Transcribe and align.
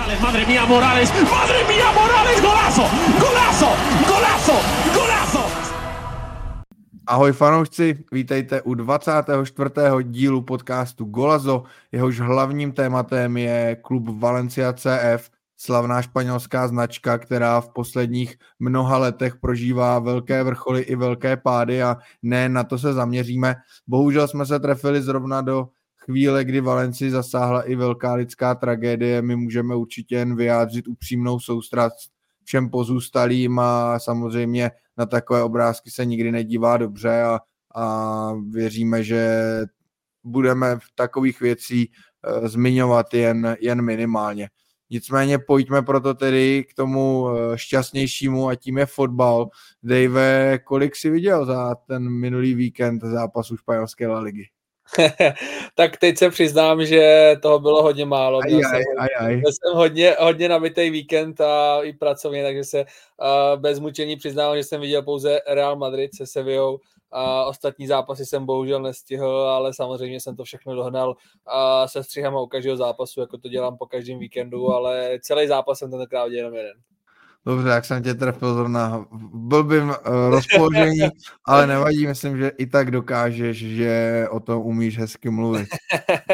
Morales, 0.00 0.20
madre 0.22 0.46
mía, 0.46 0.64
Morales, 0.66 1.12
madre 1.30 1.64
mía, 1.68 1.92
Morales, 1.92 2.40
golazo, 2.40 2.84
golazo, 3.20 3.70
golazo, 4.08 4.56
golazo. 4.94 5.44
Ahoj 7.06 7.32
fanoušci, 7.32 8.04
vítejte 8.12 8.62
u 8.62 8.74
24. 8.74 9.70
dílu 10.02 10.42
podcastu 10.42 11.04
Golazo. 11.04 11.64
Jehož 11.92 12.20
hlavním 12.20 12.72
tématem 12.72 13.36
je 13.36 13.76
klub 13.82 14.20
Valencia 14.20 14.72
CF, 14.72 15.30
slavná 15.56 16.02
španělská 16.02 16.68
značka, 16.68 17.18
která 17.18 17.60
v 17.60 17.68
posledních 17.68 18.36
mnoha 18.58 18.98
letech 18.98 19.36
prožívá 19.36 19.98
velké 19.98 20.42
vrcholy 20.42 20.80
i 20.80 20.96
velké 20.96 21.36
pády 21.36 21.82
a 21.82 21.96
ne 22.22 22.48
na 22.48 22.64
to 22.64 22.78
se 22.78 22.92
zaměříme. 22.92 23.56
Bohužel 23.86 24.28
jsme 24.28 24.46
se 24.46 24.60
trefili 24.60 25.02
zrovna 25.02 25.40
do 25.40 25.68
chvíle, 26.04 26.44
kdy 26.44 26.60
Valenci 26.60 27.10
zasáhla 27.10 27.62
i 27.62 27.74
velká 27.74 28.14
lidská 28.14 28.54
tragédie, 28.54 29.22
my 29.22 29.36
můžeme 29.36 29.74
určitě 29.74 30.14
jen 30.14 30.36
vyjádřit 30.36 30.88
upřímnou 30.88 31.40
soustrast 31.40 32.10
všem 32.44 32.70
pozůstalým 32.70 33.58
a 33.58 33.98
samozřejmě 33.98 34.70
na 34.96 35.06
takové 35.06 35.42
obrázky 35.42 35.90
se 35.90 36.04
nikdy 36.04 36.32
nedívá 36.32 36.76
dobře 36.76 37.22
a, 37.22 37.40
a 37.74 38.32
věříme, 38.50 39.04
že 39.04 39.40
budeme 40.24 40.76
v 40.76 40.86
takových 40.94 41.40
věcí 41.40 41.90
uh, 42.40 42.48
zmiňovat 42.48 43.14
jen, 43.14 43.56
jen 43.60 43.82
minimálně. 43.82 44.48
Nicméně 44.90 45.38
pojďme 45.38 45.82
proto 45.82 46.14
tedy 46.14 46.64
k 46.70 46.74
tomu 46.74 47.22
uh, 47.22 47.32
šťastnějšímu 47.54 48.48
a 48.48 48.54
tím 48.54 48.78
je 48.78 48.86
fotbal. 48.86 49.48
Dave, 49.82 50.58
kolik 50.58 50.96
si 50.96 51.10
viděl 51.10 51.46
za 51.46 51.74
ten 51.74 52.10
minulý 52.10 52.54
víkend 52.54 53.02
zápasu 53.02 53.56
španělské 53.56 54.08
La 54.08 54.20
ligy? 54.20 54.48
tak 55.74 55.96
teď 55.96 56.18
se 56.18 56.30
přiznám, 56.30 56.84
že 56.84 57.36
toho 57.42 57.58
bylo 57.58 57.82
hodně 57.82 58.04
málo. 58.04 58.40
Aj, 58.42 58.54
aj, 58.54 58.82
aj, 58.98 59.08
aj. 59.18 59.36
Byl 59.36 59.52
jsem 59.52 59.76
hodně, 59.76 60.16
hodně 60.18 60.48
nabitý 60.48 60.90
víkend 60.90 61.40
a 61.40 61.82
i 61.82 61.92
pracovně, 61.92 62.42
takže 62.42 62.64
se 62.64 62.80
uh, 62.80 63.60
bez 63.60 63.78
mučení 63.78 64.16
přiznám, 64.16 64.56
že 64.56 64.64
jsem 64.64 64.80
viděl 64.80 65.02
pouze 65.02 65.40
Real 65.48 65.76
Madrid 65.76 66.14
se 66.14 66.26
Sevillou. 66.26 66.78
A 67.12 67.44
ostatní 67.44 67.86
zápasy 67.86 68.26
jsem 68.26 68.46
bohužel 68.46 68.82
nestihl, 68.82 69.28
ale 69.28 69.74
samozřejmě 69.74 70.20
jsem 70.20 70.36
to 70.36 70.44
všechno 70.44 70.74
dohnal 70.74 71.16
a 71.46 71.88
se 71.88 72.04
střihama 72.04 72.40
u 72.40 72.46
každého 72.46 72.76
zápasu, 72.76 73.20
jako 73.20 73.38
to 73.38 73.48
dělám 73.48 73.78
po 73.78 73.86
každém 73.86 74.18
víkendu, 74.18 74.72
ale 74.72 75.18
celý 75.22 75.46
zápas 75.46 75.78
jsem 75.78 75.90
tentokrát 75.90 76.24
viděl 76.24 76.38
jenom 76.38 76.54
jeden. 76.54 76.72
Dobře, 77.46 77.68
jak 77.68 77.84
jsem 77.84 78.02
tě 78.02 78.14
trefil 78.14 78.54
zrovna 78.54 79.06
v 79.10 79.30
blbým 79.34 79.88
uh, 79.88 79.94
rozpoložení, 80.30 81.00
ale 81.44 81.66
nevadí, 81.66 82.06
myslím, 82.06 82.38
že 82.38 82.48
i 82.58 82.66
tak 82.66 82.90
dokážeš, 82.90 83.58
že 83.58 84.26
o 84.30 84.40
tom 84.40 84.62
umíš 84.62 84.98
hezky 84.98 85.30
mluvit. 85.30 85.68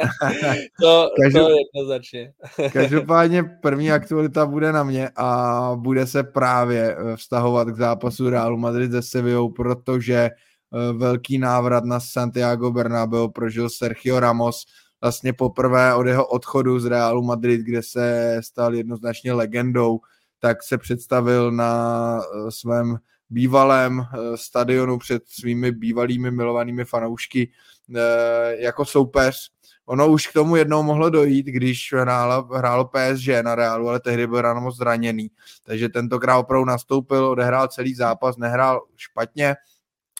to, 0.80 1.08
Každop... 1.22 1.48
to 1.48 1.56
jednoznačně. 1.58 2.32
Každopádně 2.72 3.42
první 3.42 3.92
aktualita 3.92 4.46
bude 4.46 4.72
na 4.72 4.82
mě 4.82 5.10
a 5.16 5.70
bude 5.76 6.06
se 6.06 6.22
právě 6.22 6.96
eh, 6.98 7.16
vztahovat 7.16 7.68
k 7.68 7.76
zápasu 7.76 8.30
Realu 8.30 8.56
Madrid 8.56 8.90
se 8.90 9.02
Sevillou, 9.02 9.50
protože 9.50 10.30
uh, 10.70 10.98
velký 10.98 11.38
návrat 11.38 11.84
na 11.84 12.00
Santiago 12.00 12.70
Bernabeu 12.70 13.28
prožil 13.28 13.70
Sergio 13.70 14.20
Ramos, 14.20 14.64
vlastně 15.02 15.32
poprvé 15.32 15.94
od 15.94 16.06
jeho 16.06 16.26
odchodu 16.26 16.80
z 16.80 16.86
Realu 16.86 17.22
Madrid, 17.22 17.60
kde 17.60 17.82
se 17.82 18.36
stal 18.40 18.74
jednoznačně 18.74 19.32
legendou 19.32 20.00
tak 20.46 20.62
se 20.62 20.78
představil 20.78 21.52
na 21.52 22.20
eh, 22.20 22.50
svém 22.50 22.98
bývalém 23.30 24.00
eh, 24.00 24.36
stadionu 24.36 24.98
před 24.98 25.22
svými 25.26 25.72
bývalými 25.72 26.30
milovanými 26.30 26.84
fanoušky 26.84 27.50
eh, 27.96 28.56
jako 28.58 28.84
soupeř. 28.84 29.50
Ono 29.86 30.08
už 30.08 30.26
k 30.26 30.32
tomu 30.32 30.56
jednou 30.56 30.82
mohlo 30.82 31.10
dojít, 31.10 31.46
když 31.46 31.92
hrálo, 31.92 32.42
hrálo 32.42 32.84
PSG 32.84 33.28
na 33.42 33.54
Realu, 33.54 33.88
ale 33.88 34.00
tehdy 34.00 34.26
byl 34.26 34.40
ráno 34.40 34.60
moc 34.60 34.76
zraněný. 34.76 35.30
Takže 35.62 35.88
tentokrát 35.88 36.38
opravdu 36.38 36.64
nastoupil, 36.64 37.26
odehrál 37.26 37.68
celý 37.68 37.94
zápas, 37.94 38.36
nehrál 38.36 38.82
špatně, 38.96 39.54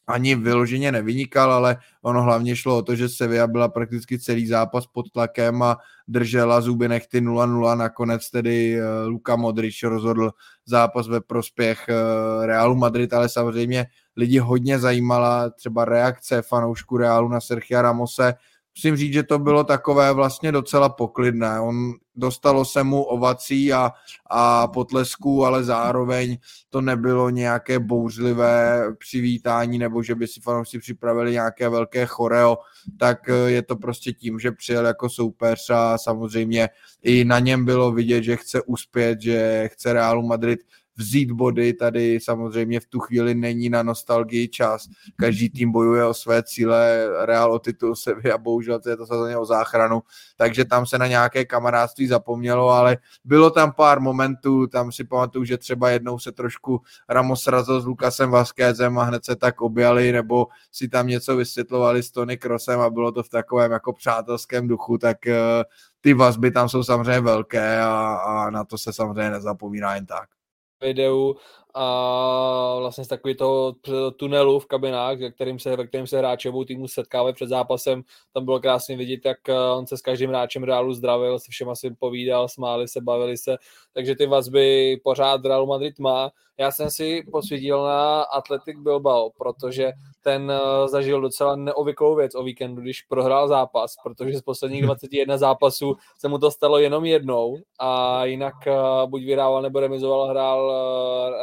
ani 0.06 0.34
vyloženě 0.34 0.92
nevynikal, 0.92 1.52
ale 1.52 1.76
ono 2.02 2.22
hlavně 2.22 2.56
šlo 2.56 2.78
o 2.78 2.82
to, 2.82 2.94
že 2.94 3.08
Sevilla 3.08 3.46
byla 3.46 3.68
prakticky 3.68 4.18
celý 4.18 4.46
zápas 4.46 4.86
pod 4.86 5.10
tlakem 5.10 5.62
a 5.62 5.78
držela 6.08 6.60
zuby 6.60 6.88
nechty 6.88 7.20
0-0. 7.20 7.76
Nakonec 7.78 8.30
tedy 8.30 8.78
eh, 8.78 9.06
Luka 9.06 9.36
Modrič 9.36 9.82
rozhodl 9.82 10.30
zápas 10.66 11.08
ve 11.08 11.20
prospěch 11.20 11.88
eh, 11.88 12.46
Realu 12.46 12.74
Madrid, 12.74 13.12
ale 13.12 13.28
samozřejmě 13.28 13.86
lidi 14.16 14.38
hodně 14.38 14.78
zajímala 14.78 15.50
třeba 15.50 15.84
reakce 15.84 16.42
fanoušku 16.42 16.96
Realu 16.96 17.28
na 17.28 17.40
Sergio 17.40 17.82
Ramose, 17.82 18.34
musím 18.76 18.96
říct, 18.96 19.12
že 19.12 19.22
to 19.22 19.38
bylo 19.38 19.64
takové 19.64 20.12
vlastně 20.12 20.52
docela 20.52 20.88
poklidné. 20.88 21.60
On 21.60 21.92
dostalo 22.16 22.64
se 22.64 22.82
mu 22.82 23.02
ovací 23.02 23.72
a, 23.72 23.90
a 24.30 24.68
potlesků, 24.68 25.44
ale 25.44 25.64
zároveň 25.64 26.38
to 26.70 26.80
nebylo 26.80 27.30
nějaké 27.30 27.78
bouřlivé 27.78 28.84
přivítání 28.98 29.78
nebo 29.78 30.02
že 30.02 30.14
by 30.14 30.26
si 30.26 30.40
fanoušci 30.40 30.78
připravili 30.78 31.32
nějaké 31.32 31.68
velké 31.68 32.06
choreo, 32.06 32.58
tak 32.98 33.28
eh, 33.28 33.50
je 33.50 33.62
to 33.62 33.76
prostě 33.76 34.12
tím, 34.12 34.38
že 34.38 34.52
přijel 34.52 34.86
jako 34.86 35.08
soupeř 35.08 35.70
a 35.70 35.98
samozřejmě 35.98 36.68
i 37.02 37.24
na 37.24 37.38
něm 37.38 37.64
bylo 37.64 37.92
vidět, 37.92 38.22
že 38.22 38.36
chce 38.36 38.62
uspět, 38.62 39.20
že 39.20 39.68
chce 39.72 39.92
Realu 39.92 40.22
Madrid 40.22 40.60
vzít 40.96 41.30
body. 41.30 41.72
Tady 41.72 42.20
samozřejmě 42.20 42.80
v 42.80 42.86
tu 42.86 43.00
chvíli 43.00 43.34
není 43.34 43.68
na 43.68 43.82
nostalgii 43.82 44.48
čas. 44.48 44.88
Každý 45.16 45.50
tým 45.50 45.72
bojuje 45.72 46.04
o 46.04 46.14
své 46.14 46.42
cíle, 46.42 47.06
Real 47.24 47.52
o 47.52 47.58
titul 47.58 47.96
se 47.96 48.14
a 48.34 48.38
bohužel 48.38 48.80
to 48.80 48.90
je 48.90 48.96
to 48.96 49.06
samozřejmě 49.06 49.36
o 49.36 49.44
záchranu, 49.44 50.02
takže 50.36 50.64
tam 50.64 50.86
se 50.86 50.98
na 50.98 51.06
nějaké 51.06 51.44
kamarádství 51.44 52.06
zapomnělo, 52.06 52.68
ale 52.68 52.98
bylo 53.24 53.50
tam 53.50 53.72
pár 53.72 54.00
momentů, 54.00 54.66
tam 54.66 54.92
si 54.92 55.04
pamatuju, 55.04 55.44
že 55.44 55.58
třeba 55.58 55.90
jednou 55.90 56.18
se 56.18 56.32
trošku 56.32 56.80
Ramos 57.08 57.46
razil 57.46 57.80
s 57.80 57.86
Lukasem 57.86 58.30
Vasquezem 58.30 58.98
a 58.98 59.04
hned 59.04 59.24
se 59.24 59.36
tak 59.36 59.60
objali, 59.60 60.12
nebo 60.12 60.46
si 60.72 60.88
tam 60.88 61.06
něco 61.06 61.36
vysvětlovali 61.36 62.02
s 62.02 62.10
Tony 62.10 62.36
Krosem 62.36 62.80
a 62.80 62.90
bylo 62.90 63.12
to 63.12 63.22
v 63.22 63.28
takovém 63.28 63.72
jako 63.72 63.92
přátelském 63.92 64.68
duchu, 64.68 64.98
tak 64.98 65.26
eh, 65.26 65.64
ty 66.00 66.14
vazby 66.14 66.50
tam 66.50 66.68
jsou 66.68 66.82
samozřejmě 66.82 67.20
velké 67.20 67.80
a, 67.80 68.14
a 68.14 68.50
na 68.50 68.64
to 68.64 68.78
se 68.78 68.92
samozřejmě 68.92 69.30
nezapomíná 69.30 69.94
jen 69.94 70.06
tak 70.06 70.35
videu 70.80 71.36
a 71.74 72.76
vlastně 72.78 73.04
z 73.04 73.08
takového 73.08 73.36
toho 73.36 74.10
tunelu 74.10 74.58
v 74.58 74.66
kabinách, 74.66 75.18
ve 75.18 75.30
kterým 75.30 75.58
se, 75.58 75.76
ve 75.76 75.86
kterým 75.86 76.06
se 76.06 76.18
hráči 76.18 76.48
obou 76.48 76.64
týmu 76.64 76.88
setkávají 76.88 77.34
před 77.34 77.48
zápasem. 77.48 78.02
Tam 78.32 78.44
bylo 78.44 78.60
krásně 78.60 78.96
vidět, 78.96 79.20
jak 79.24 79.48
eh, 79.48 79.54
on 79.54 79.86
se 79.86 79.96
s 79.96 80.00
každým 80.00 80.30
hráčem 80.30 80.62
Realu 80.62 80.94
zdravil, 80.94 81.38
se 81.38 81.46
všema 81.50 81.74
si 81.74 81.90
povídal, 81.90 82.48
smáli 82.48 82.88
se, 82.88 83.00
bavili 83.00 83.36
se, 83.36 83.56
takže 83.92 84.14
ty 84.14 84.26
vazby 84.26 84.96
pořád 85.04 85.44
Real 85.44 85.66
Madrid 85.66 85.98
má. 85.98 86.30
Já 86.58 86.70
jsem 86.70 86.90
si 86.90 87.22
posvítil 87.32 87.84
na 87.84 88.22
Athletic 88.22 88.76
Bilbao, 88.78 89.30
protože 89.30 89.92
ten 90.26 90.50
eh, 90.50 90.88
zažil 90.88 91.20
docela 91.20 91.56
neovyklou 91.56 92.14
věc 92.14 92.34
o 92.34 92.42
víkendu, 92.42 92.82
když 92.82 93.02
prohrál 93.02 93.48
zápas, 93.48 93.94
protože 94.02 94.38
z 94.38 94.42
posledních 94.42 94.82
21 94.84 95.36
zápasů 95.36 95.96
se 96.18 96.28
mu 96.28 96.38
to 96.38 96.50
stalo 96.50 96.78
jenom 96.78 97.04
jednou 97.04 97.58
a 97.78 98.24
jinak 98.24 98.66
eh, 98.66 98.72
buď 99.06 99.22
vyhrával 99.22 99.62
nebo 99.62 99.80
remizoval, 99.80 100.26
hrál, 100.28 100.72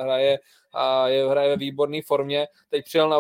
hraje 0.02 0.04
hraje 0.04 0.40
a 0.74 1.08
je, 1.08 1.30
hraje 1.30 1.50
ve 1.50 1.58
výborné 1.58 2.02
formě. 2.06 2.48
Teď 2.70 2.86
přijel 2.86 3.10
na, 3.10 3.18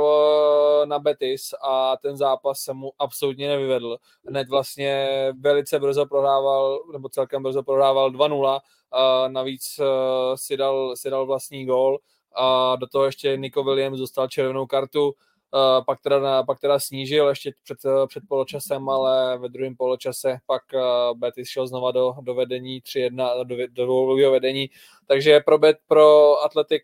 na 0.85 0.99
Betis 0.99 1.53
a 1.61 1.97
ten 1.97 2.17
zápas 2.17 2.59
se 2.59 2.73
mu 2.73 2.91
absolutně 2.99 3.47
nevyvedl. 3.47 3.97
Hned 4.27 4.49
vlastně 4.49 5.07
velice 5.39 5.79
brzo 5.79 6.05
prohrával, 6.05 6.79
nebo 6.91 7.09
celkem 7.09 7.43
brzo 7.43 7.63
prohrával 7.63 8.11
2-0, 8.11 8.59
a 8.91 9.27
navíc 9.27 9.79
si 10.35 10.57
dal, 10.57 10.95
si 10.95 11.09
dal 11.09 11.25
vlastní 11.25 11.65
gól 11.65 11.99
a 12.35 12.75
do 12.75 12.87
toho 12.87 13.05
ještě 13.05 13.37
Nico 13.37 13.63
Williams 13.63 13.99
dostal 13.99 14.27
červenou 14.27 14.65
kartu, 14.65 15.13
pak, 15.85 16.01
teda, 16.01 16.43
pak 16.43 16.59
teda 16.59 16.79
snížil 16.79 17.27
ještě 17.29 17.51
před, 17.63 17.77
před 18.07 18.23
poločasem, 18.29 18.89
ale 18.89 19.37
ve 19.37 19.49
druhém 19.49 19.75
poločase 19.75 20.37
pak 20.45 20.61
uh, 20.73 21.17
Betis 21.17 21.47
šel 21.47 21.67
znova 21.67 21.91
do, 21.91 22.13
do 22.21 22.33
vedení 22.33 22.81
3-1, 22.81 23.45
do, 23.45 23.85
do 23.85 24.31
vedení, 24.31 24.69
takže 25.07 25.39
pro, 25.39 25.57
Bet, 25.57 25.77
pro 25.87 26.37
Atletik 26.43 26.83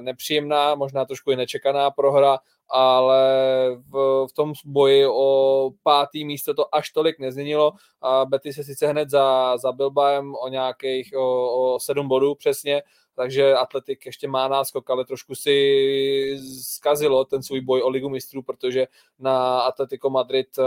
nepříjemná, 0.00 0.74
možná 0.74 1.04
trošku 1.04 1.30
i 1.30 1.36
nečekaná 1.36 1.90
prohra, 1.90 2.38
ale 2.68 3.20
v, 3.90 4.26
v 4.30 4.32
tom 4.32 4.52
boji 4.64 5.06
o 5.06 5.70
pátý 5.82 6.24
místo 6.24 6.54
to 6.54 6.74
až 6.74 6.90
tolik 6.90 7.18
nezměnilo. 7.18 7.72
A 8.02 8.24
Betty 8.24 8.52
se 8.52 8.64
sice 8.64 8.86
hned 8.86 9.10
za, 9.10 9.56
za 9.56 9.72
Bilbaem 9.72 10.34
o 10.34 10.48
nějakých 10.48 11.12
o, 11.16 11.74
o 11.74 11.80
sedm 11.80 12.08
bodů 12.08 12.34
přesně, 12.34 12.82
takže 13.16 13.54
Atletik 13.54 14.06
ještě 14.06 14.28
má 14.28 14.48
náskok, 14.48 14.90
ale 14.90 15.04
trošku 15.04 15.34
si 15.34 16.38
zkazilo 16.62 17.24
ten 17.24 17.42
svůj 17.42 17.60
boj 17.60 17.82
o 17.82 17.88
ligu 17.88 18.08
mistrů, 18.08 18.42
protože 18.42 18.86
na 19.18 19.60
Atletico 19.60 20.10
Madrid 20.10 20.58
uh, 20.58 20.64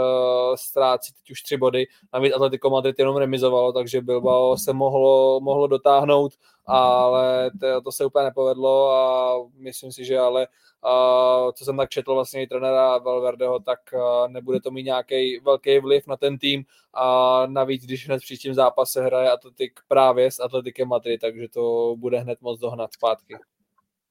ztrácí 0.54 1.12
teď 1.12 1.30
už 1.30 1.42
tři 1.42 1.56
body, 1.56 1.86
navíc 2.12 2.32
Atletico 2.34 2.70
Madrid 2.70 2.98
jenom 2.98 3.16
remizovalo, 3.16 3.72
takže 3.72 4.00
Bilbao 4.00 4.56
se 4.56 4.72
mohlo, 4.72 5.40
mohlo 5.40 5.66
dotáhnout, 5.66 6.32
ale 6.70 7.50
to, 7.60 7.80
to 7.80 7.92
se 7.92 8.04
úplně 8.04 8.24
nepovedlo 8.24 8.92
a 8.92 9.34
myslím 9.58 9.92
si, 9.92 10.04
že 10.04 10.18
ale 10.18 10.46
uh, 10.84 11.52
co 11.52 11.64
jsem 11.64 11.76
tak 11.76 11.88
četl 11.88 12.14
vlastně 12.14 12.42
i 12.42 12.46
trenéra 12.46 12.98
Valverdeho, 12.98 13.58
tak 13.60 13.78
uh, 13.94 14.28
nebude 14.28 14.60
to 14.60 14.70
mít 14.70 14.82
nějaký 14.82 15.40
velký 15.40 15.78
vliv 15.78 16.06
na 16.06 16.16
ten 16.16 16.38
tým 16.38 16.64
a 16.94 17.42
navíc, 17.46 17.84
když 17.84 18.06
hned 18.06 18.18
v 18.18 18.24
příštím 18.24 18.54
zápase 18.54 19.02
hraje 19.02 19.30
Atletik 19.30 19.80
právě 19.88 20.30
s 20.30 20.40
Atletikem 20.40 20.88
Madrid, 20.88 21.20
takže 21.20 21.48
to 21.48 21.94
bude 21.98 22.18
hned 22.18 22.40
moc 22.40 22.60
dohnat 22.60 22.92
zpátky. 22.92 23.36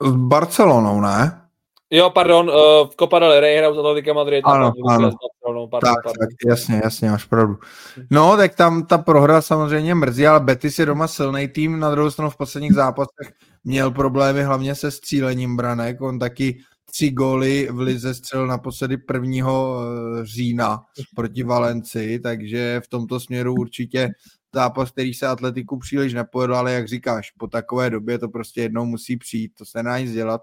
S 0.02 0.12
Barcelonou, 0.12 1.02
ne? 1.02 1.42
Jo, 1.90 2.10
pardon, 2.10 2.50
uh, 2.50 2.56
v 2.88 2.96
Copa 3.00 3.20
del 3.20 3.40
Rey 3.40 3.58
hrajou 3.58 3.76
s 3.76 3.78
Atletikem 3.78 4.16
Madrid. 4.16 4.46
Ano, 4.46 4.72
ano. 4.90 5.12
Pardon, 5.50 5.70
pardon, 5.70 5.94
tak, 5.96 6.04
pardon. 6.04 6.28
tak, 6.28 6.50
jasně, 6.50 6.82
jasně, 6.84 7.10
máš 7.10 7.26
pravdu. 7.26 7.58
No, 8.10 8.38
tak 8.38 8.56
tam 8.56 8.86
ta 8.86 8.98
prohra 8.98 9.42
samozřejmě 9.42 9.96
mrzí, 9.96 10.28
ale 10.28 10.40
Betis 10.40 10.80
je 10.80 10.86
doma 10.86 11.08
silný 11.08 11.48
tým, 11.48 11.80
na 11.80 11.92
druhou 11.92 12.12
stranu 12.12 12.30
v 12.30 12.38
posledních 12.38 12.74
zápasech 12.74 13.34
měl 13.64 13.92
problémy 13.92 14.44
hlavně 14.44 14.76
se 14.76 14.92
střílením 14.92 15.58
branek, 15.58 16.02
on 16.02 16.20
taky 16.20 16.60
tři 16.92 17.12
góly 17.12 17.70
v 17.72 17.80
Lize 17.80 18.14
střelil 18.14 18.48
naposledy 18.48 18.98
1. 19.14 19.48
Eh, 19.50 20.26
října 20.26 20.84
proti 21.16 21.44
Valenci, 21.44 22.20
takže 22.24 22.82
v 22.84 22.88
tomto 22.88 23.20
směru 23.20 23.54
určitě 23.54 24.10
zápas, 24.54 24.92
který 24.92 25.14
se 25.14 25.28
atletiku 25.28 25.80
příliš 25.80 26.14
nepojedl, 26.14 26.56
ale 26.56 26.74
jak 26.74 26.88
říkáš, 26.88 27.32
po 27.32 27.48
takové 27.48 27.90
době 27.90 28.20
to 28.20 28.30
prostě 28.30 28.62
jednou 28.62 28.86
musí 28.86 29.18
přijít, 29.18 29.52
to 29.58 29.66
se 29.66 29.84
nedá 29.84 30.00
nic 30.00 30.12
dělat. 30.12 30.42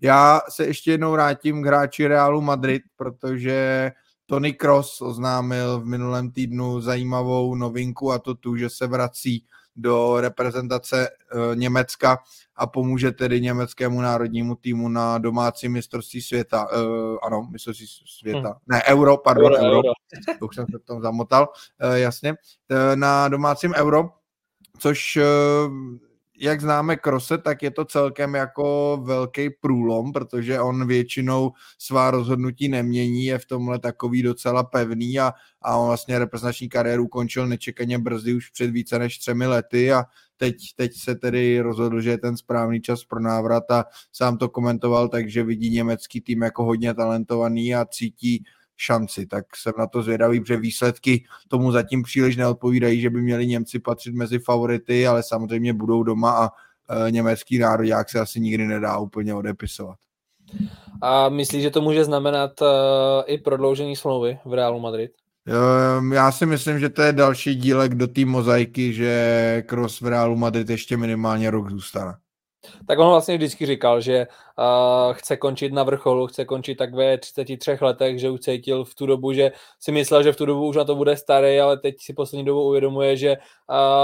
Já 0.00 0.40
se 0.48 0.66
ještě 0.66 0.90
jednou 0.90 1.12
vrátím 1.12 1.62
k 1.62 1.66
hráči 1.66 2.06
Realu 2.06 2.40
Madrid, 2.40 2.82
protože 2.96 3.90
Tony 4.30 4.52
Cross 4.52 5.00
oznámil 5.00 5.80
v 5.80 5.86
minulém 5.86 6.30
týdnu 6.30 6.80
zajímavou 6.80 7.54
novinku 7.54 8.12
a 8.12 8.18
to 8.18 8.34
tu, 8.34 8.56
že 8.56 8.70
se 8.70 8.86
vrací 8.86 9.44
do 9.76 10.20
reprezentace 10.20 11.08
uh, 11.34 11.56
Německa 11.56 12.18
a 12.56 12.66
pomůže 12.66 13.12
tedy 13.12 13.40
německému 13.40 14.00
národnímu 14.00 14.54
týmu 14.54 14.88
na 14.88 15.18
domácí 15.18 15.68
mistrovství 15.68 16.22
světa. 16.22 16.68
Uh, 16.72 17.18
ano, 17.22 17.48
mistrovství 17.50 17.86
světa. 18.18 18.48
Hmm. 18.48 18.58
Ne, 18.66 18.82
euro, 18.82 19.16
pardon, 19.16 19.52
euro. 19.52 19.66
euro. 19.66 19.76
euro. 19.76 19.92
Už 20.48 20.54
jsem 20.54 20.66
se 20.70 20.78
tom 20.78 21.02
zamotal, 21.02 21.48
uh, 21.84 21.94
jasně. 21.94 22.32
Uh, 22.32 22.76
na 22.94 23.28
domácím 23.28 23.74
euro, 23.76 24.10
což 24.78 25.16
uh, 25.16 26.07
jak 26.40 26.60
známe 26.60 26.96
Krose, 26.96 27.38
tak 27.38 27.62
je 27.62 27.70
to 27.70 27.84
celkem 27.84 28.34
jako 28.34 28.98
velký 29.04 29.50
průlom, 29.50 30.12
protože 30.12 30.60
on 30.60 30.86
většinou 30.86 31.52
svá 31.78 32.10
rozhodnutí 32.10 32.68
nemění, 32.68 33.24
je 33.24 33.38
v 33.38 33.46
tomhle 33.46 33.78
takový 33.78 34.22
docela 34.22 34.64
pevný 34.64 35.20
a, 35.20 35.32
a 35.62 35.76
on 35.76 35.86
vlastně 35.86 36.18
reprezentační 36.18 36.68
kariéru 36.68 37.08
končil 37.08 37.46
nečekaně 37.46 37.98
brzy 37.98 38.34
už 38.34 38.50
před 38.50 38.70
více 38.70 38.98
než 38.98 39.18
třemi 39.18 39.46
lety 39.46 39.92
a 39.92 40.04
teď, 40.36 40.56
teď 40.76 40.92
se 40.96 41.14
tedy 41.14 41.60
rozhodl, 41.60 42.00
že 42.00 42.10
je 42.10 42.18
ten 42.18 42.36
správný 42.36 42.80
čas 42.80 43.04
pro 43.04 43.20
návrat 43.20 43.70
a 43.70 43.84
sám 44.12 44.38
to 44.38 44.48
komentoval, 44.48 45.08
takže 45.08 45.42
vidí 45.42 45.70
německý 45.70 46.20
tým 46.20 46.42
jako 46.42 46.64
hodně 46.64 46.94
talentovaný 46.94 47.74
a 47.74 47.84
cítí 47.84 48.44
šanci, 48.78 49.26
tak 49.26 49.56
jsem 49.56 49.72
na 49.78 49.86
to 49.86 50.02
zvědavý, 50.02 50.40
protože 50.40 50.56
výsledky 50.56 51.24
tomu 51.48 51.72
zatím 51.72 52.02
příliš 52.02 52.36
neodpovídají, 52.36 53.00
že 53.00 53.10
by 53.10 53.22
měli 53.22 53.46
Němci 53.46 53.78
patřit 53.78 54.14
mezi 54.14 54.38
favority, 54.38 55.06
ale 55.06 55.22
samozřejmě 55.22 55.72
budou 55.72 56.02
doma 56.02 56.30
a 56.30 56.48
e, 57.06 57.10
německý 57.10 57.58
národák 57.58 58.10
se 58.10 58.20
asi 58.20 58.40
nikdy 58.40 58.66
nedá 58.66 58.98
úplně 58.98 59.34
odepisovat. 59.34 59.98
A 61.02 61.28
myslíš, 61.28 61.62
že 61.62 61.70
to 61.70 61.80
může 61.80 62.04
znamenat 62.04 62.60
uh, 62.60 62.68
i 63.26 63.38
prodloužení 63.38 63.96
smlouvy 63.96 64.38
v 64.44 64.54
Realu 64.54 64.80
Madrid? 64.80 65.10
Um, 65.98 66.12
já 66.12 66.32
si 66.32 66.46
myslím, 66.46 66.78
že 66.78 66.88
to 66.88 67.02
je 67.02 67.12
další 67.12 67.54
dílek 67.54 67.94
do 67.94 68.06
té 68.06 68.24
mozaiky, 68.24 68.92
že 68.92 69.62
Kroos 69.66 70.00
v 70.00 70.06
Realu 70.06 70.36
Madrid 70.36 70.70
ještě 70.70 70.96
minimálně 70.96 71.50
rok 71.50 71.70
zůstane. 71.70 72.14
Tak 72.86 72.98
on 72.98 73.08
vlastně 73.08 73.36
vždycky 73.36 73.66
říkal, 73.66 74.00
že 74.00 74.26
uh, 74.58 75.14
chce 75.14 75.36
končit 75.36 75.72
na 75.72 75.82
vrcholu, 75.82 76.26
chce 76.26 76.44
končit 76.44 76.74
tak 76.74 76.94
ve 76.94 77.18
33 77.18 77.78
letech, 77.80 78.18
že 78.18 78.30
už 78.30 78.40
cítil 78.40 78.84
v 78.84 78.94
tu 78.94 79.06
dobu, 79.06 79.32
že 79.32 79.52
si 79.80 79.92
myslel, 79.92 80.22
že 80.22 80.32
v 80.32 80.36
tu 80.36 80.46
dobu 80.46 80.66
už 80.66 80.76
na 80.76 80.84
to 80.84 80.96
bude 80.96 81.16
starý, 81.16 81.60
ale 81.60 81.78
teď 81.78 81.94
si 81.98 82.12
poslední 82.12 82.44
dobu 82.44 82.62
uvědomuje, 82.62 83.16
že 83.16 83.36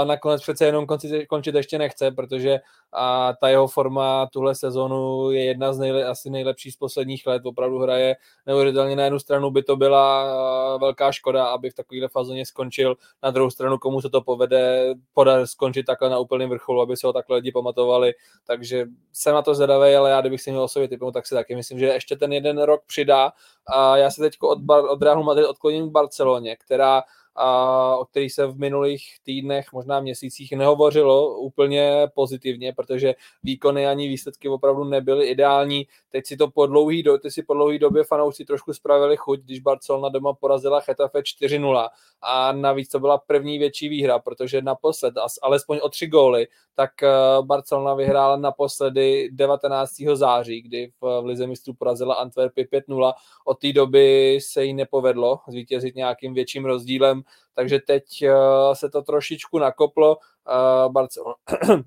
nakonec 0.03 0.41
přece 0.41 0.65
jenom 0.65 0.85
končit, 0.85 1.25
končit 1.25 1.55
ještě 1.55 1.77
nechce, 1.77 2.11
protože 2.11 2.51
uh, 2.51 3.35
ta 3.41 3.49
jeho 3.49 3.67
forma 3.67 4.27
tuhle 4.33 4.55
sezonu 4.55 5.31
je 5.31 5.45
jedna 5.45 5.73
z 5.73 5.79
nejle, 5.79 6.05
asi 6.05 6.29
nejlepších 6.29 6.73
z 6.73 6.77
posledních 6.77 7.27
let, 7.27 7.45
opravdu 7.45 7.79
hraje 7.79 8.15
neuvěřitelně. 8.45 8.95
Na 8.95 9.03
jednu 9.03 9.19
stranu 9.19 9.51
by 9.51 9.63
to 9.63 9.75
byla 9.75 10.77
velká 10.77 11.11
škoda, 11.11 11.45
aby 11.45 11.69
v 11.69 11.73
takovéhle 11.73 12.07
fazóně 12.07 12.45
skončil, 12.45 12.95
na 13.23 13.31
druhou 13.31 13.49
stranu 13.49 13.77
komu 13.77 14.01
se 14.01 14.09
to 14.09 14.21
povede 14.21 14.93
podat 15.13 15.47
skončit 15.47 15.83
takhle 15.83 16.09
na 16.09 16.19
úplném 16.19 16.49
vrcholu, 16.49 16.81
aby 16.81 16.97
se 16.97 17.07
ho 17.07 17.13
takhle 17.13 17.35
lidi 17.35 17.51
pamatovali, 17.51 18.13
takže 18.47 18.85
jsem 19.13 19.33
na 19.33 19.41
to 19.41 19.55
zvědavý, 19.55 19.95
ale 19.95 20.09
já 20.09 20.21
kdybych 20.21 20.41
si 20.45 20.51
měl 20.51 20.63
osobě 20.63 20.87
typnout, 20.87 21.13
tak 21.13 21.27
si 21.27 21.35
taky 21.35 21.55
myslím, 21.55 21.79
že 21.79 21.85
ještě 21.85 22.15
ten 22.15 22.33
jeden 22.33 22.61
rok 22.61 22.81
přidá. 22.87 23.33
A 23.67 23.97
já 23.97 24.11
se 24.11 24.21
teď 24.21 24.37
od, 24.41 24.59
od 24.89 25.01
Realu 25.01 25.23
Madrid 25.23 25.47
odkloním 25.47 25.89
k 25.89 25.91
Barceloně, 25.91 26.55
která 26.55 27.03
a 27.35 27.97
o 27.97 28.05
kterých 28.05 28.33
se 28.33 28.47
v 28.47 28.57
minulých 28.57 29.03
týdnech, 29.23 29.73
možná 29.73 29.99
měsících 29.99 30.51
nehovořilo 30.51 31.37
úplně 31.37 32.07
pozitivně, 32.15 32.73
protože 32.73 33.15
výkony 33.43 33.87
ani 33.87 34.07
výsledky 34.07 34.49
opravdu 34.49 34.83
nebyly 34.83 35.27
ideální. 35.27 35.87
Teď 36.09 36.25
si 36.25 36.37
to 36.37 36.47
po 36.47 36.65
dlouhý, 36.65 37.03
do, 37.03 37.17
ty 37.17 37.31
si 37.31 37.43
po 37.43 37.53
dlouhý 37.53 37.79
době 37.79 38.03
fanoušci 38.03 38.45
trošku 38.45 38.73
spravili 38.73 39.17
chuť, 39.17 39.39
když 39.39 39.59
Barcelona 39.59 40.09
doma 40.09 40.33
porazila 40.33 40.81
Chetafe 40.81 41.19
4-0 41.19 41.89
a 42.21 42.51
navíc 42.51 42.89
to 42.89 42.99
byla 42.99 43.17
první 43.17 43.59
větší 43.59 43.89
výhra, 43.89 44.19
protože 44.19 44.61
naposled, 44.61 45.13
alespoň 45.41 45.79
o 45.81 45.89
tři 45.89 46.07
góly, 46.07 46.47
tak 46.75 47.03
eh, 47.03 47.09
Barcelona 47.41 47.93
vyhrála 47.93 48.37
naposledy 48.37 49.29
19. 49.31 49.91
září, 50.13 50.61
kdy 50.61 50.91
v 51.01 51.21
Lize 51.25 51.47
mistrů 51.47 51.73
porazila 51.73 52.15
Antwerpy 52.15 52.63
5-0. 52.63 53.13
Od 53.45 53.59
té 53.59 53.73
doby 53.73 54.37
se 54.41 54.65
jí 54.65 54.73
nepovedlo 54.73 55.39
zvítězit 55.47 55.95
nějakým 55.95 56.33
větším 56.33 56.65
rozdílem, 56.65 57.23
takže 57.55 57.79
teď 57.79 58.21
eh, 58.21 58.35
se 58.73 58.89
to 58.89 59.01
trošičku 59.01 59.59
nakoplo. 59.59 60.17
Eh, 60.17 60.89
Barcelona 60.89 61.35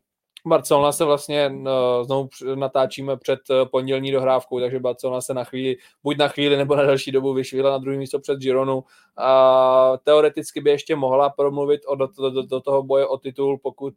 Barcelona 0.47 0.93
se 0.93 1.05
vlastně 1.05 1.51
no, 1.51 2.05
znovu 2.05 2.29
natáčíme 2.55 3.17
před 3.17 3.41
eh, 3.51 3.67
pondělní 3.67 4.13
dohrávkou, 4.13 4.61
takže 4.61 4.81
Barcelona 4.81 5.21
se 5.21 5.35
na 5.35 5.45
chvíli, 5.45 5.77
buď 6.03 6.19
na 6.19 6.29
chvíli 6.29 6.57
nebo 6.57 6.77
na 6.77 6.83
další 6.83 7.13
dobu 7.13 7.35
vyšvihla 7.35 7.71
na 7.71 7.79
druhé 7.79 7.99
místo 7.99 8.19
před 8.19 8.39
Gironu. 8.39 8.85
A 9.17 9.93
teoreticky 10.05 10.61
by 10.61 10.71
ještě 10.71 10.97
mohla 10.97 11.31
promluvit 11.31 11.81
o, 11.87 11.95
do, 11.95 12.07
do, 12.07 12.43
do 12.43 12.61
toho 12.61 12.83
boje 12.83 13.07
o 13.07 13.19
titul, 13.19 13.59
pokud 13.63 13.95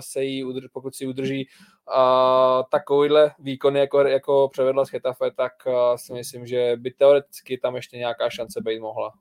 se 0.00 0.24
jí 0.24 0.44
pokud 0.72 0.94
si 0.94 1.06
udrží 1.06 1.48
uh, 1.88 2.62
takovýhle 2.70 3.30
výkony, 3.38 3.80
jako, 3.80 4.00
jako 4.00 4.48
převedla 4.52 4.84
z 4.84 4.88
Chetafe, 4.88 5.30
tak 5.30 5.52
si 5.96 6.12
myslím, 6.12 6.46
že 6.46 6.72
by 6.76 6.90
teoreticky 6.90 7.58
tam 7.58 7.76
ještě 7.76 7.96
nějaká 7.96 8.30
šance 8.30 8.60
být 8.60 8.80
mohla. 8.80 9.12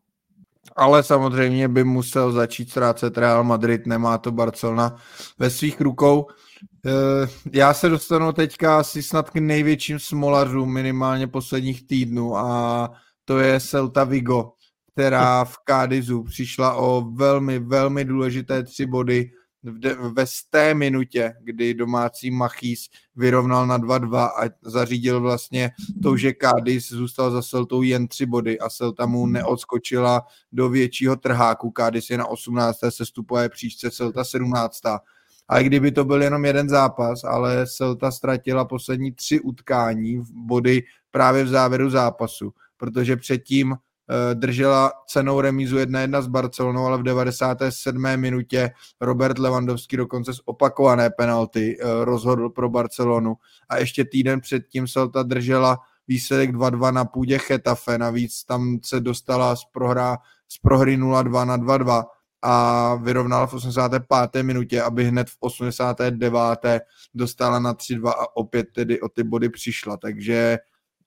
Ale 0.75 1.03
samozřejmě 1.03 1.67
by 1.67 1.83
musel 1.83 2.31
začít 2.31 2.69
ztrácet 2.69 3.17
Real 3.17 3.43
Madrid, 3.43 3.87
nemá 3.87 4.17
to 4.17 4.31
Barcelona 4.31 4.95
ve 5.39 5.49
svých 5.49 5.81
rukou. 5.81 6.27
Eh, 6.85 6.91
já 7.53 7.73
se 7.73 7.89
dostanu 7.89 8.31
teďka 8.31 8.79
asi 8.79 9.03
snad 9.03 9.29
k 9.29 9.35
největším 9.35 9.99
smolařům 9.99 10.73
minimálně 10.73 11.27
posledních 11.27 11.87
týdnů 11.87 12.37
a 12.37 12.89
to 13.25 13.39
je 13.39 13.59
Celta 13.59 14.03
Vigo, 14.03 14.51
která 14.93 15.45
v 15.45 15.55
Cádizu 15.69 16.23
přišla 16.23 16.73
o 16.73 17.01
velmi, 17.01 17.59
velmi 17.59 18.05
důležité 18.05 18.63
tři 18.63 18.85
body 18.85 19.31
ve 20.13 20.27
sté 20.27 20.73
minutě, 20.73 21.33
kdy 21.41 21.73
domácí 21.73 22.31
Machís 22.31 22.89
vyrovnal 23.15 23.67
na 23.67 23.79
2-2 23.79 24.17
a 24.17 24.49
zařídil 24.61 25.21
vlastně 25.21 25.71
to, 26.03 26.17
že 26.17 26.33
Cádiz 26.41 26.89
zůstal 26.89 27.31
za 27.31 27.41
Celtou 27.41 27.81
jen 27.81 28.07
tři 28.07 28.25
body 28.25 28.59
a 28.59 28.69
Celta 28.69 29.05
mu 29.05 29.27
neodskočila 29.27 30.25
do 30.51 30.69
většího 30.69 31.15
trháku. 31.15 31.73
Cádiz 31.77 32.09
je 32.09 32.17
na 32.17 32.25
18. 32.25 32.77
sestupové 32.89 33.49
příčce, 33.49 33.91
Celta 33.91 34.23
17 34.23 34.81
ale 35.47 35.63
kdyby 35.63 35.91
to 35.91 36.05
byl 36.05 36.21
jenom 36.21 36.45
jeden 36.45 36.69
zápas, 36.69 37.23
ale 37.23 37.67
Celta 37.67 38.11
ztratila 38.11 38.65
poslední 38.65 39.11
tři 39.11 39.39
utkání 39.39 40.17
v 40.17 40.31
body 40.31 40.83
právě 41.11 41.43
v 41.43 41.47
závěru 41.47 41.89
zápasu, 41.89 42.53
protože 42.77 43.15
předtím 43.15 43.75
držela 44.33 44.91
cenou 45.07 45.41
remízu 45.41 45.77
1-1 45.77 46.21
s 46.21 46.27
Barcelonou, 46.27 46.85
ale 46.85 46.97
v 46.97 47.03
97. 47.03 48.17
minutě 48.17 48.71
Robert 49.01 49.39
Lewandowski 49.39 49.97
dokonce 49.97 50.33
z 50.33 50.39
opakované 50.45 51.09
penalty 51.09 51.77
uh, 51.77 52.03
rozhodl 52.03 52.49
pro 52.49 52.69
Barcelonu 52.69 53.35
a 53.69 53.77
ještě 53.77 54.05
týden 54.05 54.41
předtím 54.41 54.87
Celta 54.87 55.23
držela 55.23 55.77
výsledek 56.07 56.51
2-2 56.51 56.93
na 56.93 57.05
půdě 57.05 57.37
Chetafe, 57.37 57.97
navíc 57.97 58.43
tam 58.43 58.79
se 58.83 58.99
dostala 58.99 59.55
z, 59.55 59.65
prohra, 59.65 60.17
z 60.47 60.57
prohry 60.57 60.97
0-2 60.97 61.45
na 61.45 61.57
2-2 61.57 62.03
a 62.41 62.95
vyrovnala 62.95 63.47
v 63.47 63.53
85. 63.53 64.43
minutě, 64.43 64.81
aby 64.81 65.03
hned 65.03 65.29
v 65.29 65.37
89. 65.39 66.81
dostala 67.13 67.59
na 67.59 67.73
3-2 67.73 68.09
a 68.09 68.37
opět 68.37 68.67
tedy 68.75 69.01
o 69.01 69.09
ty 69.09 69.23
body 69.23 69.49
přišla, 69.49 69.97
takže 69.97 70.57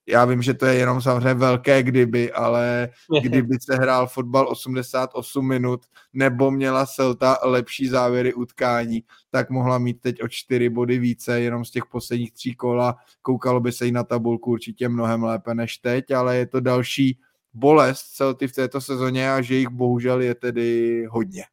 já 0.08 0.24
vím, 0.24 0.42
že 0.42 0.54
to 0.54 0.66
je 0.66 0.74
jenom 0.74 1.02
samozřejmě 1.02 1.34
velké 1.34 1.82
kdyby, 1.82 2.32
ale 2.32 2.88
kdyby 3.22 3.56
se 3.60 3.74
hrál 3.74 4.06
fotbal 4.06 4.48
88 4.48 5.48
minut 5.48 5.80
nebo 6.12 6.50
měla 6.50 6.86
Celta 6.86 7.38
lepší 7.42 7.88
závěry 7.88 8.34
utkání, 8.34 9.04
tak 9.30 9.50
mohla 9.50 9.78
mít 9.78 10.00
teď 10.00 10.22
o 10.22 10.28
čtyři 10.28 10.68
body 10.68 10.98
více 10.98 11.40
jenom 11.40 11.64
z 11.64 11.70
těch 11.70 11.86
posledních 11.86 12.32
tří 12.32 12.54
kola. 12.54 12.96
Koukalo 13.22 13.60
by 13.60 13.72
se 13.72 13.88
i 13.88 13.92
na 13.92 14.04
tabulku 14.04 14.50
určitě 14.50 14.88
mnohem 14.88 15.22
lépe 15.22 15.54
než 15.54 15.78
teď, 15.78 16.10
ale 16.10 16.36
je 16.36 16.46
to 16.46 16.60
další 16.60 17.18
bolest 17.54 18.00
Celty 18.00 18.48
v 18.48 18.52
této 18.52 18.80
sezóně 18.80 19.32
a 19.32 19.42
že 19.42 19.54
jich 19.54 19.68
bohužel 19.68 20.20
je 20.20 20.34
tedy 20.34 21.04
hodně. 21.10 21.44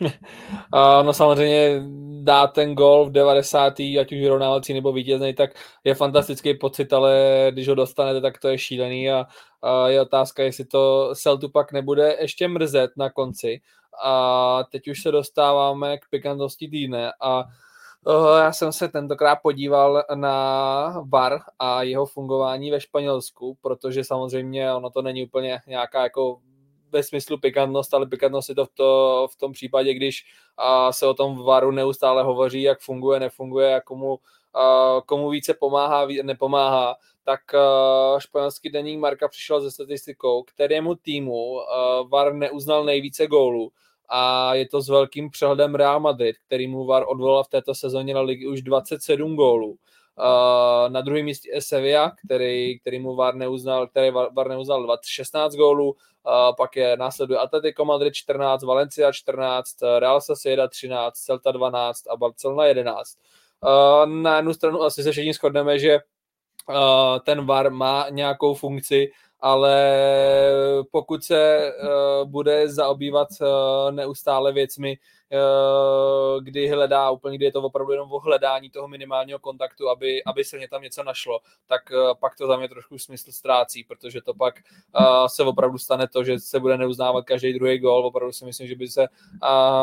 no 1.02 1.12
samozřejmě 1.12 1.82
dá 2.22 2.46
ten 2.46 2.74
gol 2.74 3.06
v 3.06 3.12
90. 3.12 3.80
ať 4.00 4.12
už 4.12 4.18
vyrovnávací 4.18 4.74
nebo 4.74 4.92
vítězný, 4.92 5.34
tak 5.34 5.50
je 5.84 5.94
fantastický 5.94 6.54
pocit, 6.54 6.92
ale 6.92 7.46
když 7.50 7.68
ho 7.68 7.74
dostanete, 7.74 8.20
tak 8.20 8.38
to 8.38 8.48
je 8.48 8.58
šílený 8.58 9.10
a, 9.10 9.26
a 9.62 9.88
je 9.88 10.00
otázka, 10.00 10.42
jestli 10.42 10.64
to 10.64 11.12
Celtu 11.14 11.48
pak 11.48 11.72
nebude 11.72 12.16
ještě 12.20 12.48
mrzet 12.48 12.90
na 12.96 13.10
konci. 13.10 13.60
A 14.04 14.64
teď 14.72 14.88
už 14.88 15.02
se 15.02 15.10
dostáváme 15.10 15.98
k 15.98 16.08
pikantnosti 16.10 16.68
týdne 16.68 17.12
a 17.20 17.44
uh, 18.06 18.38
já 18.38 18.52
jsem 18.52 18.72
se 18.72 18.88
tentokrát 18.88 19.36
podíval 19.36 20.04
na 20.14 21.04
VAR 21.08 21.40
a 21.58 21.82
jeho 21.82 22.06
fungování 22.06 22.70
ve 22.70 22.80
Španělsku, 22.80 23.58
protože 23.62 24.04
samozřejmě 24.04 24.72
ono 24.72 24.90
to 24.90 25.02
není 25.02 25.24
úplně 25.24 25.60
nějaká 25.66 26.02
jako 26.02 26.38
ve 26.92 27.02
smyslu 27.02 27.38
pikantnost, 27.38 27.94
ale 27.94 28.06
pikantnost 28.06 28.48
je 28.48 28.54
to 28.54 28.66
v, 28.66 28.70
to, 28.74 29.28
v 29.32 29.36
tom 29.36 29.52
případě, 29.52 29.94
když 29.94 30.24
a, 30.56 30.92
se 30.92 31.06
o 31.06 31.14
tom 31.14 31.44
varu 31.44 31.70
neustále 31.70 32.22
hovoří, 32.22 32.62
jak 32.62 32.80
funguje, 32.80 33.20
nefunguje, 33.20 33.70
jak 33.70 33.84
komu, 33.84 34.18
a, 34.54 34.96
komu 35.06 35.30
více 35.30 35.54
pomáhá, 35.54 36.06
nepomáhá, 36.22 36.96
tak 37.24 37.54
a, 37.54 38.18
španělský 38.18 38.70
deník 38.70 38.98
Marka 38.98 39.28
přišel 39.28 39.60
ze 39.60 39.70
statistikou, 39.70 40.42
kterému 40.42 40.94
týmu 40.94 41.60
a, 41.60 42.02
VAR 42.02 42.34
neuznal 42.34 42.84
nejvíce 42.84 43.26
gólů 43.26 43.72
a 44.14 44.54
je 44.54 44.68
to 44.68 44.80
s 44.80 44.88
velkým 44.88 45.30
přehledem 45.30 45.74
Real 45.74 46.00
Madrid, 46.00 46.36
který 46.46 46.68
mu 46.68 46.84
VAR 46.84 47.04
odvolal 47.06 47.44
v 47.44 47.48
této 47.48 47.74
sezóně 47.74 48.14
na 48.14 48.20
ligy 48.20 48.46
už 48.46 48.62
27 48.62 49.36
gólů. 49.36 49.76
Uh, 50.18 50.92
na 50.92 51.00
druhém 51.00 51.24
místě 51.24 51.50
je 51.54 51.62
Sevilla, 51.62 52.12
který, 52.24 52.78
který 52.78 52.98
mu 52.98 53.16
VAR 53.16 53.34
neuznal, 53.34 53.86
který 53.86 54.10
VAR 54.10 54.48
neuznal 54.48 54.82
20, 54.82 55.00
16 55.06 55.54
gólů, 55.54 55.90
uh, 55.90 55.94
pak 56.56 56.76
je 56.76 56.96
následuje 56.96 57.38
Atletico 57.38 57.84
Madrid 57.84 58.14
14, 58.14 58.62
Valencia 58.62 59.12
14, 59.12 59.76
Real 59.98 60.20
Sociedad 60.20 60.70
13, 60.70 61.14
Celta 61.14 61.52
12 61.52 62.08
a 62.10 62.16
Barcelona 62.16 62.64
11. 62.64 63.18
Uh, 63.60 64.06
na 64.06 64.36
jednu 64.36 64.54
stranu 64.54 64.82
asi 64.82 65.02
se 65.02 65.12
všichni 65.12 65.34
shodneme, 65.34 65.78
že 65.78 65.98
ten 67.24 67.46
VAR 67.46 67.70
má 67.70 68.06
nějakou 68.10 68.54
funkci, 68.54 69.10
ale 69.40 70.02
pokud 70.90 71.24
se 71.24 71.72
bude 72.24 72.68
zaobývat 72.68 73.28
neustále 73.90 74.52
věcmi, 74.52 74.98
Eh, 75.21 75.21
kdy 76.40 76.68
hledá 76.68 77.10
úplně, 77.10 77.36
kdy 77.36 77.44
je 77.44 77.52
to 77.52 77.62
opravdu 77.62 77.92
jenom 77.92 78.12
o 78.12 78.18
hledání 78.18 78.70
toho 78.70 78.88
minimálního 78.88 79.38
kontaktu, 79.38 79.88
aby, 79.88 80.24
aby 80.24 80.44
se 80.44 80.56
mě 80.56 80.68
tam 80.68 80.82
něco 80.82 81.02
našlo, 81.02 81.40
tak 81.66 81.82
eh, 81.92 82.14
pak 82.20 82.36
to 82.36 82.46
za 82.46 82.56
mě 82.56 82.68
trošku 82.68 82.98
smysl 82.98 83.32
ztrácí, 83.32 83.84
protože 83.84 84.20
to 84.20 84.34
pak 84.34 84.58
eh, 84.58 85.02
se 85.26 85.42
opravdu 85.42 85.78
stane 85.78 86.08
to, 86.08 86.24
že 86.24 86.38
se 86.38 86.60
bude 86.60 86.76
neuznávat 86.76 87.24
každý 87.24 87.52
druhý 87.52 87.78
gol. 87.78 88.06
Opravdu 88.06 88.32
si 88.32 88.44
myslím, 88.44 88.68
že 88.68 88.76
by 88.76 88.88
se 88.88 89.06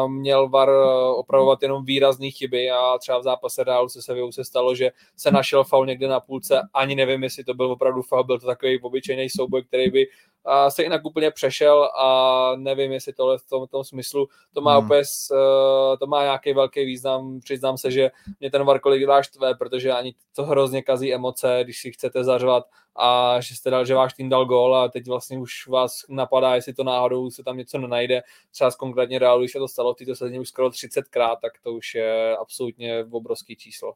měl 0.08 0.50
VAR 0.50 0.70
opravovat 1.16 1.62
jenom 1.62 1.86
výrazné 1.86 2.32
chyby 2.32 2.72
a 2.72 2.98
třeba 2.98 3.18
v 3.18 3.24
zápase 3.24 3.64
Realu 3.64 3.90
se 3.90 4.02
Sevillou 4.02 4.32
se 4.32 4.44
stalo, 4.44 4.76
že 4.76 4.92
se 5.16 5.32
našel 5.32 5.64
faul 5.64 5.86
někde 5.86 6.08
na 6.08 6.20
půlce, 6.20 6.62
ani 6.74 6.96
nevím, 6.96 7.24
jestli 7.24 7.44
to 7.44 7.54
byl 7.54 7.72
opravdu 7.72 8.02
faul, 8.02 8.24
byl 8.24 8.40
to 8.40 8.48
takový 8.48 8.82
obyčejný 8.82 9.30
souboj, 9.30 9.64
který 9.64 9.92
by 9.92 10.08
se 10.70 10.84
jinak 10.84 11.06
úplně 11.06 11.32
přešel 11.32 11.84
a 11.84 12.52
nevím, 12.56 12.92
jestli 12.92 13.14
tohle 13.14 13.38
v 13.38 13.46
tom, 13.50 13.68
tom 13.68 13.84
smyslu 13.84 14.28
to 14.54 14.62
má 14.62 14.78
hmm. 14.78 14.86
úplně, 14.86 15.02
eh, 15.02 15.36
to 16.00 16.08
má 16.08 16.24
nějaký 16.24 16.54
velký 16.54 16.86
význam. 16.86 17.40
Přiznám 17.40 17.78
se, 17.78 17.92
že 17.92 18.12
mě 18.40 18.52
ten 18.52 18.64
VAR 18.64 18.80
kolik 18.80 19.04
štve, 19.22 19.56
protože 19.56 19.92
ani 19.92 20.16
to 20.36 20.44
hrozně 20.44 20.82
kazí 20.82 21.14
emoce, 21.14 21.60
když 21.64 21.82
si 21.82 21.92
chcete 21.92 22.24
zařvat 22.24 22.66
a 22.96 23.42
že 23.42 23.56
jste 23.56 23.70
dal, 23.70 23.86
že 23.86 23.96
váš 23.96 24.14
tým 24.14 24.30
dal 24.30 24.46
gól 24.46 24.76
a 24.76 24.88
teď 24.88 25.08
vlastně 25.08 25.40
už 25.40 25.68
vás 25.68 26.06
napadá, 26.10 26.56
jestli 26.56 26.74
to 26.74 26.84
náhodou 26.84 27.30
se 27.30 27.44
tam 27.44 27.58
něco 27.58 27.78
nenajde. 27.78 28.22
Třeba 28.52 28.72
z 28.72 28.76
konkrétně 28.76 29.20
Realu, 29.20 29.42
když 29.42 29.52
se 29.52 29.60
to 29.60 29.68
stalo 29.68 29.94
v 29.94 29.98
této 29.98 30.16
sezóně 30.16 30.40
už 30.40 30.50
skoro 30.50 30.70
30krát, 30.70 31.38
tak 31.42 31.54
to 31.64 31.74
už 31.74 31.96
je 31.96 32.38
absolutně 32.38 33.06
obrovský 33.12 33.56
číslo. 33.56 33.94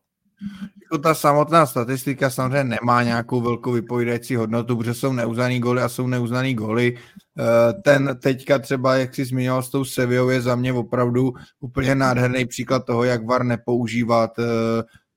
Jako 0.84 0.98
ta 0.98 1.14
samotná 1.16 1.66
statistika 1.66 2.30
samozřejmě 2.30 2.64
nemá 2.64 3.04
nějakou 3.04 3.42
velkou 3.42 3.72
vypovídající 3.72 4.36
hodnotu, 4.36 4.78
protože 4.78 4.94
jsou 4.94 5.14
neuznaný 5.14 5.60
goly 5.60 5.82
a 5.82 5.90
jsou 5.90 6.08
neuznaný 6.08 6.54
goly. 6.54 6.98
Eh, 7.40 7.74
ten 7.74 8.18
teďka 8.24 8.60
třeba, 8.60 8.96
jak 8.96 9.16
si 9.16 9.26
zmiňoval 9.26 9.64
s 9.64 9.70
tou 9.70 9.86
Sevillou, 9.86 10.30
je 10.30 10.42
za 10.42 10.56
mě 10.56 10.74
opravdu 10.74 11.34
úplně 11.60 11.96
nádherný 11.96 12.46
příklad 12.46 12.86
toho, 12.86 13.04
jak 13.04 13.26
VAR 13.26 13.44
nepoužívat, 13.44 14.40
eh, 14.40 14.44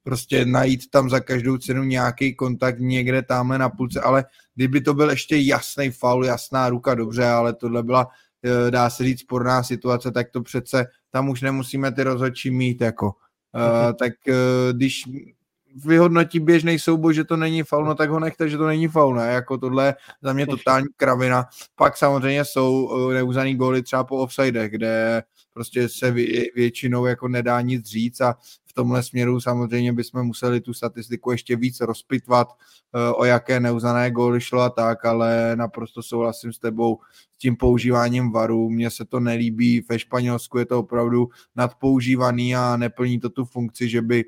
prostě 0.03 0.45
najít 0.47 0.91
tam 0.91 1.11
za 1.11 1.21
každou 1.21 1.59
cenu 1.59 1.83
nějaký 1.83 2.35
kontakt 2.35 2.79
někde 2.79 3.23
tamhle 3.23 3.59
na 3.59 3.69
půlce, 3.69 4.01
ale 4.01 4.25
kdyby 4.55 4.81
to 4.81 4.95
byl 4.95 5.11
ještě 5.11 5.37
jasný 5.37 5.91
faul, 5.91 6.25
jasná 6.25 6.69
ruka, 6.69 6.95
dobře, 6.95 7.27
ale 7.27 7.55
tohle 7.55 7.83
byla, 7.83 8.09
eh, 8.43 8.71
dá 8.71 8.91
se 8.91 9.05
říct, 9.05 9.21
sporná 9.21 9.63
situace, 9.63 10.11
tak 10.11 10.31
to 10.31 10.43
přece 10.43 10.87
tam 11.11 11.29
už 11.29 11.43
nemusíme 11.43 11.93
ty 11.93 12.03
rozhodčí 12.03 12.51
mít, 12.51 12.81
jako 12.81 13.13
Uh, 13.57 13.93
tak 13.93 14.13
uh, 14.29 14.35
když 14.73 15.05
vyhodnotí 15.85 16.41
běžný 16.41 16.79
souboj, 16.79 17.15
že 17.15 17.25
to 17.25 17.37
není 17.37 17.63
faul, 17.63 17.85
no 17.85 17.95
tak 17.95 18.11
ho 18.11 18.21
nechte, 18.21 18.49
že 18.49 18.59
to 18.59 18.67
není 18.67 18.89
faul, 18.89 19.15
ne? 19.15 19.33
Jako 19.33 19.59
tohle 19.59 19.95
za 20.23 20.33
mě 20.33 20.47
totální 20.47 20.87
kravina. 20.97 21.45
Pak 21.77 21.97
samozřejmě 21.97 22.45
jsou 22.45 22.85
uh, 22.85 23.13
neuznaný 23.13 23.55
góly 23.55 23.83
třeba 23.83 24.05
po 24.05 24.17
offsidech, 24.17 24.71
kde 24.71 25.23
prostě 25.57 25.89
se 25.89 26.11
vě, 26.11 26.45
většinou 26.55 27.07
jako 27.07 27.29
nedá 27.29 27.61
nic 27.61 27.87
říct 27.87 28.21
a 28.21 28.37
v 28.67 28.73
tomhle 28.73 29.03
směru 29.03 29.41
samozřejmě 29.41 29.93
bychom 29.93 30.23
museli 30.23 30.61
tu 30.61 30.75
statistiku 30.75 31.31
ještě 31.31 31.57
víc 31.57 31.81
rozpitvat, 31.81 32.49
o 33.15 33.25
jaké 33.25 33.61
neuznané 33.61 34.11
góly 34.11 34.41
šlo 34.41 34.61
a 34.61 34.71
tak, 34.71 35.05
ale 35.05 35.57
naprosto 35.57 36.03
souhlasím 36.03 36.53
s 36.53 36.59
tebou 36.59 36.99
s 37.33 37.39
tím 37.39 37.57
používáním 37.57 38.33
varu. 38.33 38.71
Mně 38.71 38.91
se 38.91 39.05
to 39.05 39.21
nelíbí, 39.21 39.85
ve 39.89 39.99
Španělsku 39.99 40.59
je 40.59 40.67
to 40.67 40.79
opravdu 40.79 41.29
nadpoužívaný 41.57 42.57
a 42.57 42.77
neplní 42.77 43.21
to 43.21 43.31
tu 43.31 43.45
funkci, 43.45 43.89
že 43.89 44.03
by 44.03 44.25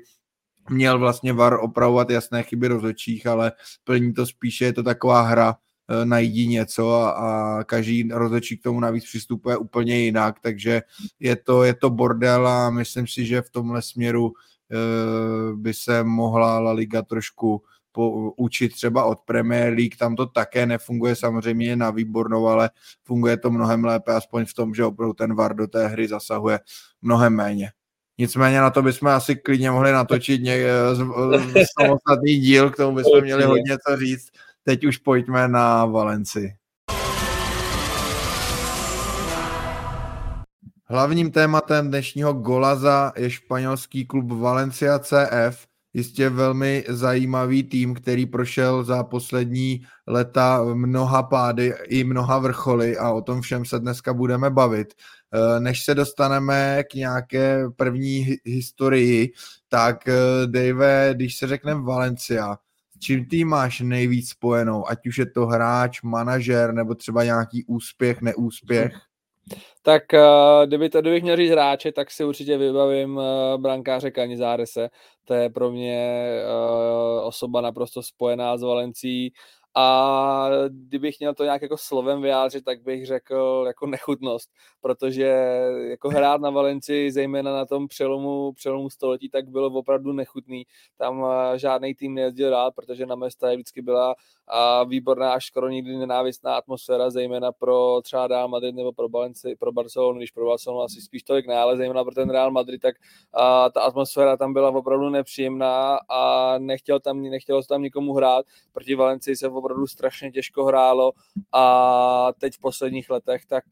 měl 0.69 0.99
vlastně 0.99 1.33
VAR 1.33 1.53
opravovat 1.61 2.09
jasné 2.09 2.43
chyby 2.43 2.67
rozhodčích, 2.67 3.27
ale 3.27 3.51
plní 3.83 4.13
to 4.13 4.25
spíše, 4.25 4.65
je 4.65 4.73
to 4.73 4.83
taková 4.83 5.21
hra, 5.21 5.55
e, 5.89 6.05
najdi 6.05 6.47
něco 6.47 6.91
a, 6.91 7.09
a 7.09 7.63
každý 7.63 8.09
rozhodčí 8.11 8.57
k 8.57 8.63
tomu 8.63 8.79
navíc 8.79 9.03
přistupuje 9.03 9.57
úplně 9.57 9.99
jinak, 9.99 10.39
takže 10.41 10.81
je 11.19 11.35
to, 11.35 11.63
je 11.63 11.73
to 11.73 11.89
bordel 11.89 12.47
a 12.47 12.69
myslím 12.69 13.07
si, 13.07 13.25
že 13.25 13.41
v 13.41 13.49
tomhle 13.49 13.81
směru 13.81 14.31
e, 14.31 15.55
by 15.55 15.73
se 15.73 16.03
mohla 16.03 16.59
La 16.59 16.71
Liga 16.71 17.01
trošku 17.01 17.63
učit 18.37 18.69
třeba 18.73 19.03
od 19.03 19.19
Premier 19.25 19.73
League, 19.73 19.97
tam 19.97 20.15
to 20.15 20.25
také 20.25 20.65
nefunguje 20.65 21.15
samozřejmě 21.15 21.75
na 21.75 21.91
výbornou, 21.91 22.47
ale 22.47 22.69
funguje 23.03 23.37
to 23.37 23.51
mnohem 23.51 23.85
lépe, 23.85 24.13
aspoň 24.13 24.45
v 24.45 24.53
tom, 24.53 24.73
že 24.73 24.85
opravdu 24.85 25.13
ten 25.13 25.35
VAR 25.35 25.55
do 25.55 25.67
té 25.67 25.87
hry 25.87 26.07
zasahuje 26.07 26.59
mnohem 27.01 27.35
méně. 27.35 27.71
Nicméně 28.17 28.61
na 28.61 28.69
to 28.69 28.81
bychom 28.81 29.07
asi 29.07 29.35
klidně 29.35 29.71
mohli 29.71 29.91
natočit 29.91 30.41
ně, 30.41 30.63
samostatný 31.79 32.37
díl, 32.37 32.69
k 32.69 32.75
tomu 32.75 32.95
bychom 32.95 33.21
měli 33.21 33.43
hodně 33.43 33.77
co 33.87 33.97
říct. 33.97 34.29
Teď 34.63 34.85
už 34.85 34.97
pojďme 34.97 35.47
na 35.47 35.85
Valenci. 35.85 36.53
Hlavním 40.91 41.31
tématem 41.31 41.87
dnešního 41.87 42.33
golaza 42.33 43.13
je 43.17 43.29
španělský 43.29 44.05
klub 44.05 44.31
Valencia 44.31 44.99
CF, 44.99 45.67
jistě 45.93 46.29
velmi 46.29 46.83
zajímavý 46.89 47.63
tým, 47.63 47.93
který 47.93 48.25
prošel 48.25 48.83
za 48.83 49.03
poslední 49.03 49.81
leta 50.07 50.63
mnoha 50.73 51.23
pády 51.23 51.73
i 51.87 52.03
mnoha 52.03 52.39
vrcholy 52.39 52.97
a 52.97 53.11
o 53.11 53.21
tom 53.21 53.41
všem 53.41 53.65
se 53.65 53.79
dneska 53.79 54.13
budeme 54.13 54.49
bavit. 54.49 54.93
Eh, 55.33 55.59
než 55.59 55.83
se 55.83 55.95
dostaneme 55.95 56.83
k 56.91 56.93
nějaké 56.93 57.63
první 57.75 58.27
historii, 58.45 59.33
tak 59.67 60.07
eh, 60.07 60.13
Dave, 60.45 61.09
když 61.13 61.37
se 61.37 61.47
řekne 61.47 61.75
Valencia, 61.75 62.57
čím 62.99 63.25
ty 63.25 63.43
máš 63.43 63.79
nejvíc 63.79 64.29
spojenou, 64.29 64.89
ať 64.89 65.07
už 65.07 65.17
je 65.17 65.25
to 65.25 65.45
hráč, 65.45 66.01
manažer 66.01 66.73
nebo 66.73 66.95
třeba 66.95 67.23
nějaký 67.23 67.65
úspěch, 67.65 68.21
neúspěch? 68.21 68.93
Tak 69.81 70.03
uh, 70.13 70.67
kdyby 70.67 70.89
to, 70.89 71.01
kdybych 71.01 71.23
měl 71.23 71.35
říct 71.35 71.51
hráče, 71.51 71.91
tak 71.91 72.11
si 72.11 72.23
určitě 72.23 72.57
vybavím 72.57 73.17
uh, 73.17 73.23
brankáře 73.57 74.11
Kanizárese. 74.11 74.89
To 75.25 75.33
je 75.33 75.49
pro 75.49 75.71
mě 75.71 76.29
uh, 76.45 77.27
osoba 77.27 77.61
naprosto 77.61 78.03
spojená 78.03 78.57
s 78.57 78.61
Valencí 78.61 79.33
a 79.75 80.49
kdybych 80.69 81.19
měl 81.19 81.33
to 81.33 81.43
nějak 81.43 81.61
jako 81.61 81.77
slovem 81.77 82.21
vyjádřit, 82.21 82.65
tak 82.65 82.81
bych 82.81 83.05
řekl 83.05 83.63
jako 83.67 83.87
nechutnost, 83.87 84.49
protože 84.81 85.25
jako 85.89 86.09
hrát 86.09 86.41
na 86.41 86.49
Valenci, 86.49 87.11
zejména 87.11 87.53
na 87.53 87.65
tom 87.65 87.87
přelomu, 87.87 88.53
přelomu 88.53 88.89
století, 88.89 89.29
tak 89.29 89.49
bylo 89.49 89.67
opravdu 89.67 90.13
nechutný. 90.13 90.63
Tam 90.97 91.25
žádný 91.55 91.95
tým 91.95 92.13
nejezdil 92.13 92.49
rád, 92.49 92.75
protože 92.75 93.05
na 93.05 93.15
mesta 93.15 93.53
vždycky 93.53 93.81
byla 93.81 94.15
výborná 94.85 95.33
až 95.33 95.45
skoro 95.45 95.69
nikdy 95.69 95.97
nenávistná 95.97 96.55
atmosféra, 96.55 97.09
zejména 97.09 97.51
pro 97.51 98.01
třeba 98.01 98.27
Real 98.27 98.47
Madrid 98.47 98.75
nebo 98.75 98.93
pro, 98.93 99.09
Balenci, 99.09 99.55
pro 99.55 99.71
Barcelonu, 99.71 100.17
když 100.17 100.31
pro 100.31 100.45
Barcelonu 100.45 100.81
asi 100.81 101.01
spíš 101.01 101.23
tolik 101.23 101.47
ne, 101.47 101.57
ale 101.57 101.77
zejména 101.77 102.03
pro 102.03 102.13
ten 102.13 102.29
Real 102.29 102.51
Madrid, 102.51 102.81
tak 102.81 102.95
a, 103.33 103.69
ta 103.69 103.81
atmosféra 103.81 104.37
tam 104.37 104.53
byla 104.53 104.69
opravdu 104.69 105.09
nepříjemná 105.09 105.99
a 106.09 106.55
nechtěl 106.57 106.99
tam, 106.99 107.21
nechtělo 107.21 107.61
se 107.61 107.67
tam 107.67 107.81
nikomu 107.81 108.13
hrát. 108.13 108.45
Proti 108.71 108.95
Valencii 108.95 109.35
se 109.35 109.49
opravdu 109.59 109.87
strašně 109.87 110.31
těžko 110.31 110.65
hrálo 110.65 111.11
a 111.53 112.33
teď 112.39 112.55
v 112.55 112.59
posledních 112.59 113.09
letech 113.09 113.45
tak 113.45 113.63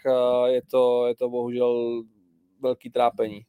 je 0.46 0.62
to, 0.72 1.08
je 1.08 1.16
to 1.16 1.30
bohužel 1.30 2.04
velký 2.62 2.90
trápení. 2.90 3.42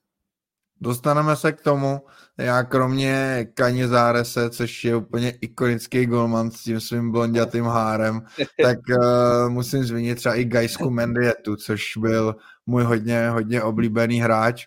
Dostaneme 0.80 1.36
se 1.36 1.52
k 1.52 1.60
tomu. 1.60 2.00
Já 2.38 2.62
kromě 2.62 3.46
Kaně 3.54 3.88
Zárese, 3.88 4.50
což 4.50 4.84
je 4.84 4.96
úplně 4.96 5.30
ikonický 5.40 6.06
golman 6.06 6.50
s 6.50 6.62
tím 6.62 6.80
svým 6.80 7.12
blondětým 7.12 7.64
hárem, 7.64 8.20
tak 8.62 8.78
uh, 8.88 9.50
musím 9.50 9.84
zmínit 9.84 10.14
třeba 10.14 10.34
i 10.34 10.44
Gajsku 10.44 10.90
Mendietu, 10.90 11.56
což 11.56 11.96
byl 11.96 12.36
můj 12.66 12.82
hodně, 12.82 13.30
hodně 13.30 13.62
oblíbený 13.62 14.20
hráč. 14.20 14.66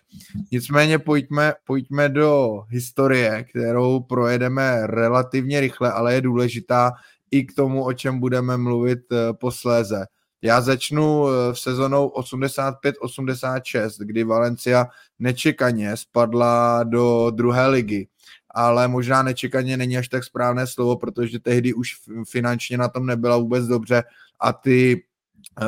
Nicméně 0.52 0.98
pojďme, 0.98 1.54
pojďme 1.64 2.08
do 2.08 2.62
historie, 2.68 3.44
kterou 3.50 4.00
projedeme 4.00 4.86
relativně 4.86 5.60
rychle, 5.60 5.92
ale 5.92 6.14
je 6.14 6.20
důležitá 6.20 6.92
i 7.32 7.44
k 7.44 7.54
tomu, 7.54 7.84
o 7.84 7.92
čem 7.92 8.20
budeme 8.20 8.56
mluvit 8.56 8.98
uh, 9.12 9.18
posléze. 9.32 10.06
Já 10.42 10.60
začnu 10.60 11.28
eh, 11.28 11.52
v 11.52 11.58
sezonou 11.58 12.08
85-86, 12.08 13.90
kdy 13.98 14.24
Valencia 14.24 14.86
nečekaně 15.18 15.96
spadla 15.96 16.82
do 16.82 17.30
druhé 17.30 17.66
ligy. 17.66 18.08
Ale 18.54 18.88
možná 18.88 19.22
nečekaně 19.22 19.76
není 19.76 19.98
až 19.98 20.08
tak 20.08 20.24
správné 20.24 20.66
slovo, 20.66 20.96
protože 20.96 21.38
tehdy 21.38 21.74
už 21.74 21.88
finančně 22.30 22.78
na 22.78 22.88
tom 22.88 23.06
nebyla 23.06 23.36
vůbec 23.36 23.66
dobře 23.66 24.02
a 24.40 24.52
ty 24.52 25.02
eh, 25.02 25.11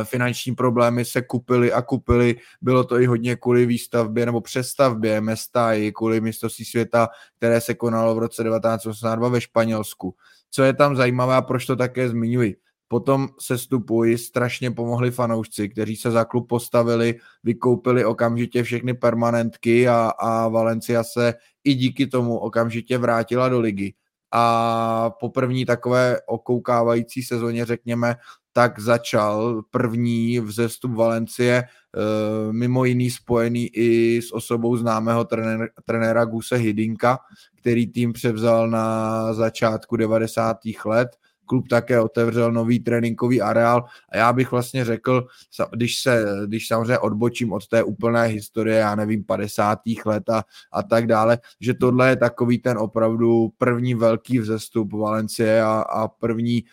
finanční 0.05 0.55
problémy 0.55 1.05
se 1.05 1.23
kupily 1.23 1.73
a 1.73 1.83
kupily. 1.83 2.37
Bylo 2.63 2.85
to 2.85 3.01
i 3.01 3.07
hodně 3.07 3.37
kvůli 3.37 3.67
výstavbě 3.67 4.27
nebo 4.27 4.41
přestavbě 4.41 5.21
mesta 5.21 5.73
i 5.73 5.93
kvůli 5.93 6.21
mistrovství 6.21 6.65
světa, 6.65 7.09
které 7.37 7.61
se 7.61 7.75
konalo 7.75 8.15
v 8.15 8.19
roce 8.19 8.45
1982 8.45 9.29
ve 9.29 9.41
Španělsku. 9.41 10.15
Co 10.51 10.63
je 10.63 10.73
tam 10.73 10.97
zajímavé 10.97 11.35
a 11.35 11.43
proč 11.43 11.67
to 11.67 11.77
také 11.77 12.09
zmiňuji? 12.09 12.57
Potom 12.89 13.29
se 13.41 13.59
stupuji, 13.59 14.19
strašně 14.19 14.71
pomohli 14.71 15.11
fanoušci, 15.11 15.69
kteří 15.69 15.97
se 15.97 16.11
za 16.11 16.25
klub 16.25 16.49
postavili, 16.49 17.15
vykoupili 17.45 18.05
okamžitě 18.05 18.63
všechny 18.63 18.95
permanentky 18.95 19.89
a, 19.89 20.13
a 20.19 20.49
Valencia 20.49 21.05
se 21.05 21.35
i 21.65 21.75
díky 21.75 22.07
tomu 22.07 22.39
okamžitě 22.39 22.99
vrátila 22.99 23.49
do 23.49 23.61
ligy. 23.61 23.95
A 24.33 25.11
po 25.21 25.29
první 25.29 25.65
takové 25.65 26.21
okoukávající 26.27 27.23
sezóně, 27.23 27.65
řekněme, 27.65 28.17
tak 28.57 28.81
začal 28.81 29.63
první 29.71 30.41
vzestup 30.41 30.95
Valencie, 30.95 31.63
eh, 31.63 32.53
mimo 32.53 32.85
jiný 32.85 33.11
spojený 33.11 33.67
i 33.67 34.23
s 34.23 34.33
osobou 34.33 34.77
známého 34.77 35.25
trenéra, 35.25 35.67
trenéra 35.85 36.25
Guse 36.25 36.57
Hidinka, 36.57 37.19
který 37.59 37.87
tým 37.87 38.13
převzal 38.13 38.71
na 38.71 39.33
začátku 39.35 39.97
90. 39.97 40.85
let 40.85 41.09
klub 41.47 41.69
také 41.69 42.01
otevřel 42.01 42.53
nový 42.53 42.81
tréninkový 42.81 43.41
areál 43.41 43.85
a 44.09 44.17
já 44.17 44.33
bych 44.33 44.51
vlastně 44.51 44.85
řekl, 44.85 45.27
když 45.73 46.03
se, 46.03 46.25
když 46.47 46.69
samozřejmě 46.69 46.99
odbočím 46.99 47.53
od 47.53 47.69
té 47.69 47.83
úplné 47.83 48.25
historie, 48.27 48.79
já 48.79 48.95
nevím, 48.95 49.25
50. 49.25 49.79
let 50.07 50.31
a, 50.31 50.45
a 50.73 50.83
tak 50.83 51.07
dále, 51.07 51.39
že 51.61 51.75
tohle 51.75 52.09
je 52.09 52.17
takový 52.17 52.59
ten 52.59 52.79
opravdu 52.79 53.49
první 53.59 53.95
velký 53.95 54.39
vzestup 54.39 54.93
Valencie 54.93 55.63
a, 55.63 55.81
a 55.81 56.09
první 56.09 56.65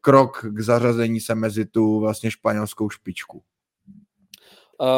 krok 0.00 0.46
k 0.48 0.60
zařazení 0.60 1.20
se 1.20 1.34
mezi 1.34 1.66
tu 1.66 2.00
vlastně 2.00 2.30
španělskou 2.30 2.90
špičku. 2.90 3.42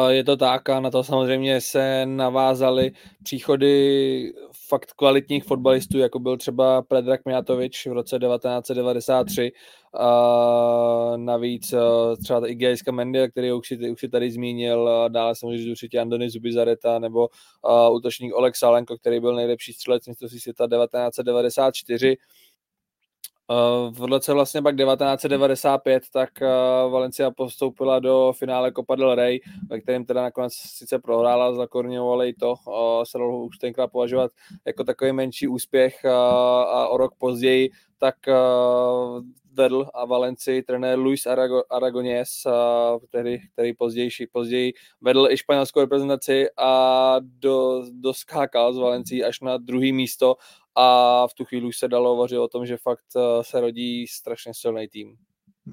Je 0.07 0.23
to 0.23 0.37
tak 0.37 0.69
a 0.69 0.79
na 0.79 0.91
to 0.91 1.03
samozřejmě 1.03 1.61
se 1.61 2.05
navázaly 2.05 2.91
příchody 3.23 4.33
fakt 4.67 4.93
kvalitních 4.93 5.43
fotbalistů, 5.43 5.97
jako 5.97 6.19
byl 6.19 6.37
třeba 6.37 6.81
Predrag 6.81 7.25
Mijatovič 7.25 7.87
v 7.87 7.91
roce 7.91 8.19
1993. 8.19 9.51
A 9.99 11.13
navíc 11.15 11.73
třeba 12.23 12.47
i 12.47 12.55
Gejska 12.55 12.91
Mendy, 12.91 13.31
který 13.31 13.51
už 13.51 13.67
si, 13.67 13.91
už 13.91 13.99
si 13.99 14.09
tady 14.09 14.31
zmínil, 14.31 15.09
dále 15.09 15.35
samozřejmě 15.35 15.71
určitě 15.71 15.99
Andony 15.99 16.29
Zubizareta 16.29 16.99
nebo 16.99 17.29
útočník 17.91 18.35
Oleg 18.35 18.55
Salenko, 18.55 18.97
který 18.97 19.19
byl 19.19 19.35
nejlepší 19.35 19.73
střelec 19.73 20.07
mistrovství 20.07 20.39
světa 20.39 20.67
1994 20.67 22.17
v 23.91 24.05
roce 24.05 24.33
vlastně 24.33 24.61
pak 24.61 24.77
1995, 24.77 26.03
tak 26.13 26.29
Valencia 26.89 27.31
postoupila 27.31 27.99
do 27.99 28.33
finále 28.37 28.71
Copa 28.71 28.95
del 28.95 29.15
Rey, 29.15 29.39
ve 29.69 29.81
kterém 29.81 30.05
teda 30.05 30.21
nakonec 30.21 30.53
sice 30.53 30.99
prohrála 30.99 31.45
ale 31.45 32.29
i 32.29 32.33
to 32.33 32.55
se 33.03 33.17
dalo 33.17 33.45
už 33.45 33.57
tenkrát 33.57 33.87
považovat 33.87 34.31
jako 34.65 34.83
takový 34.83 35.11
menší 35.11 35.47
úspěch 35.47 36.05
a 36.05 36.87
o 36.87 36.97
rok 36.97 37.13
později 37.17 37.69
tak 37.97 38.15
vedl 39.53 39.87
a 39.93 40.05
Valencii 40.05 40.63
trenér 40.63 40.99
Luis 40.99 41.25
Arago, 41.25 41.63
Aragonés, 41.69 42.47
který, 43.07 43.37
který 43.53 43.73
později, 43.73 44.09
později 44.31 44.73
vedl 45.01 45.27
i 45.31 45.37
španělskou 45.37 45.79
reprezentaci 45.79 46.47
a 46.57 47.15
do, 47.21 47.83
doskákal 47.91 48.73
z 48.73 48.77
Valencii 48.77 49.23
až 49.23 49.39
na 49.39 49.57
druhý 49.57 49.93
místo 49.93 50.35
a 50.75 51.27
v 51.27 51.33
tu 51.33 51.45
chvíli 51.45 51.67
už 51.67 51.77
se 51.77 51.87
dalo 51.87 52.09
hovořit 52.09 52.37
o 52.37 52.47
tom, 52.47 52.65
že 52.65 52.77
fakt 52.77 53.05
eh, 53.17 53.43
se 53.43 53.61
rodí 53.61 54.07
strašně 54.07 54.51
silný 54.55 54.87
tým. 54.87 55.15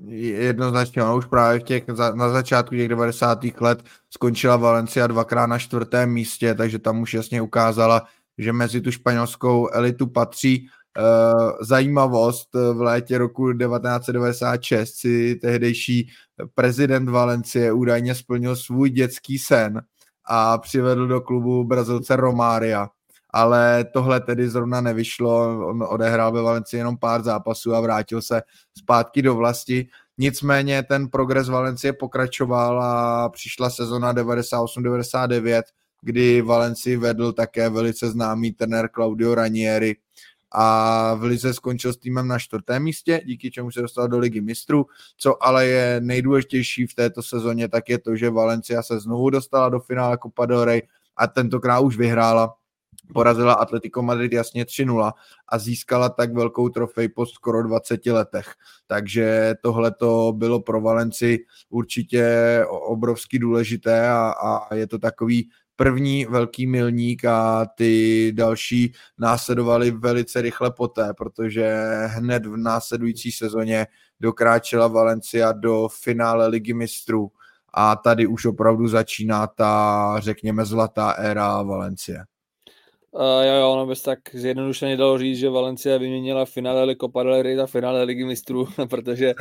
Jednoznačně, 0.09 1.03
ono 1.03 1.17
už 1.17 1.27
právě 1.27 1.61
v 1.61 1.63
těch, 1.63 1.89
na 2.15 2.29
začátku 2.29 2.75
těch 2.75 2.89
90. 2.89 3.39
let 3.61 3.83
skončila 4.11 4.57
Valencia 4.57 5.07
dvakrát 5.07 5.47
na 5.47 5.59
čtvrtém 5.59 6.13
místě, 6.13 6.55
takže 6.55 6.79
tam 6.79 7.01
už 7.01 7.15
jasně 7.15 7.43
ukázala, 7.43 8.03
že 8.39 8.53
mezi 8.53 8.81
tu 8.81 8.91
španělskou 8.91 9.69
elitu 9.73 10.07
patří. 10.07 10.69
Uh, 10.99 11.51
zajímavost, 11.61 12.49
eh, 12.55 12.73
v 12.73 12.81
létě 12.81 13.19
roku 13.19 13.53
1996 13.53 14.95
si 14.95 15.37
tehdejší 15.37 16.09
prezident 16.55 17.09
Valencie 17.09 17.73
údajně 17.73 18.15
splnil 18.15 18.57
svůj 18.57 18.91
dětský 18.91 19.39
sen 19.39 19.83
a 20.25 20.59
přivedl 20.59 21.07
do 21.07 21.21
klubu 21.21 21.65
Brazilce 21.65 22.17
Romária 22.17 22.89
ale 23.31 23.85
tohle 23.85 24.21
tedy 24.21 24.49
zrovna 24.49 24.81
nevyšlo, 24.81 25.67
on 25.69 25.85
odehrál 25.89 26.33
ve 26.33 26.43
Valenci 26.43 26.77
jenom 26.77 26.97
pár 26.97 27.23
zápasů 27.23 27.75
a 27.75 27.81
vrátil 27.81 28.23
se 28.23 28.43
zpátky 28.79 29.23
do 29.23 29.35
vlasti. 29.35 29.89
Nicméně 30.19 30.83
ten 30.83 31.09
progres 31.09 31.49
Valencie 31.49 31.93
pokračoval 31.93 32.83
a 32.83 33.29
přišla 33.29 33.71
sezona 33.71 34.15
98-99, 34.15 35.63
kdy 36.03 36.43
Valenci 36.43 36.97
vedl 36.97 37.33
také 37.33 37.69
velice 37.69 38.11
známý 38.11 38.53
trenér 38.53 38.89
Claudio 38.95 39.35
Ranieri 39.35 39.97
a 40.53 41.15
v 41.15 41.23
Lize 41.23 41.55
skončil 41.55 41.93
s 41.93 41.97
týmem 41.97 42.29
na 42.29 42.39
čtvrtém 42.39 42.83
místě, 42.83 43.21
díky 43.25 43.51
čemu 43.51 43.71
se 43.71 43.83
dostal 43.83 44.09
do 44.09 44.19
ligy 44.19 44.41
mistrů. 44.41 44.87
Co 45.17 45.45
ale 45.45 45.67
je 45.67 46.01
nejdůležitější 46.01 46.87
v 46.87 46.95
této 46.95 47.23
sezóně, 47.23 47.69
tak 47.69 47.89
je 47.89 47.99
to, 47.99 48.17
že 48.17 48.31
Valencia 48.31 48.83
se 48.83 49.01
znovu 49.01 49.31
dostala 49.31 49.69
do 49.69 49.81
finále 49.81 50.19
Copa 50.23 50.47
del 50.47 50.65
Rey 50.65 50.83
a 51.17 51.27
tentokrát 51.27 51.81
už 51.81 51.97
vyhrála 51.97 52.55
porazila 53.15 53.53
Atletico 53.53 54.03
Madrid 54.03 54.33
jasně 54.33 54.65
3-0 54.65 55.13
a 55.49 55.59
získala 55.59 56.09
tak 56.09 56.35
velkou 56.35 56.69
trofej 56.69 57.09
po 57.09 57.27
skoro 57.27 57.63
20 57.63 58.07
letech. 58.07 58.55
Takže 58.87 59.55
tohle 59.63 59.91
to 59.91 60.33
bylo 60.37 60.61
pro 60.61 60.81
Valenci 60.81 61.39
určitě 61.71 62.25
obrovsky 62.69 63.39
důležité 63.39 64.09
a, 64.09 64.33
a 64.41 64.75
je 64.75 64.87
to 64.87 64.99
takový 64.99 65.51
první 65.77 66.25
velký 66.25 66.67
milník 66.67 67.25
a 67.25 67.67
ty 67.67 68.33
další 68.37 68.93
následovali 69.19 69.91
velice 69.91 70.41
rychle 70.41 70.71
poté, 70.71 71.15
protože 71.15 71.85
hned 72.07 72.47
v 72.47 72.57
následující 72.57 73.33
sezóně 73.33 73.87
dokráčela 74.21 74.89
Valencia 74.89 75.53
do 75.53 75.89
finále 76.03 76.47
ligy 76.47 76.75
mistrů 76.75 77.31
a 77.75 77.97
tady 77.97 78.27
už 78.27 78.47
opravdu 78.47 78.89
začíná 78.89 79.47
ta, 79.47 80.15
řekněme, 80.19 80.65
zlatá 80.65 81.11
éra 81.11 81.63
Valencie. 81.63 82.25
Uh, 83.13 83.45
jo, 83.47 83.55
jo, 83.55 83.73
ono 83.73 83.87
bys 83.87 84.03
tak 84.03 84.19
zjednodušeně 84.33 84.97
dalo 84.97 85.19
říct, 85.19 85.39
že 85.39 85.49
Valencia 85.51 85.99
vyměnila 85.99 86.45
finále 86.45 86.97
Copa 86.97 87.23
del 87.23 87.43
Rey 87.43 87.61
a 87.61 87.67
finále 87.67 88.03
Ligy 88.03 88.25
mistrů, 88.25 88.69
protože 88.91 89.35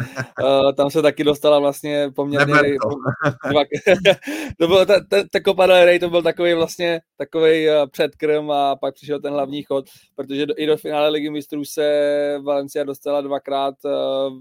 uh, 0.43 0.73
tam 0.73 0.89
se 0.89 1.01
taky 1.01 1.23
dostala 1.23 1.59
vlastně 1.59 2.11
poměrně... 2.15 2.53
to. 2.53 2.89
to 4.59 4.67
bylo 4.67 4.85
ta, 4.85 4.99
ta, 5.09 5.17
ta 5.31 5.39
Copa 5.45 5.67
del 5.67 5.85
Rey, 5.85 5.99
to 5.99 6.09
byl 6.09 6.21
takový 6.21 6.53
vlastně 6.53 6.99
takový 7.17 7.67
uh, 7.69 7.73
předkrm 7.91 8.51
a 8.51 8.75
pak 8.75 8.93
přišel 8.93 9.21
ten 9.21 9.33
hlavní 9.33 9.63
chod, 9.63 9.85
protože 10.15 10.45
do, 10.45 10.53
i 10.57 10.65
do 10.65 10.77
finále 10.77 11.09
Ligy 11.09 11.29
mistrů 11.29 11.65
se 11.65 12.39
Valencia 12.43 12.83
dostala 12.83 13.21
dvakrát 13.21 13.75
uh, 13.85 13.91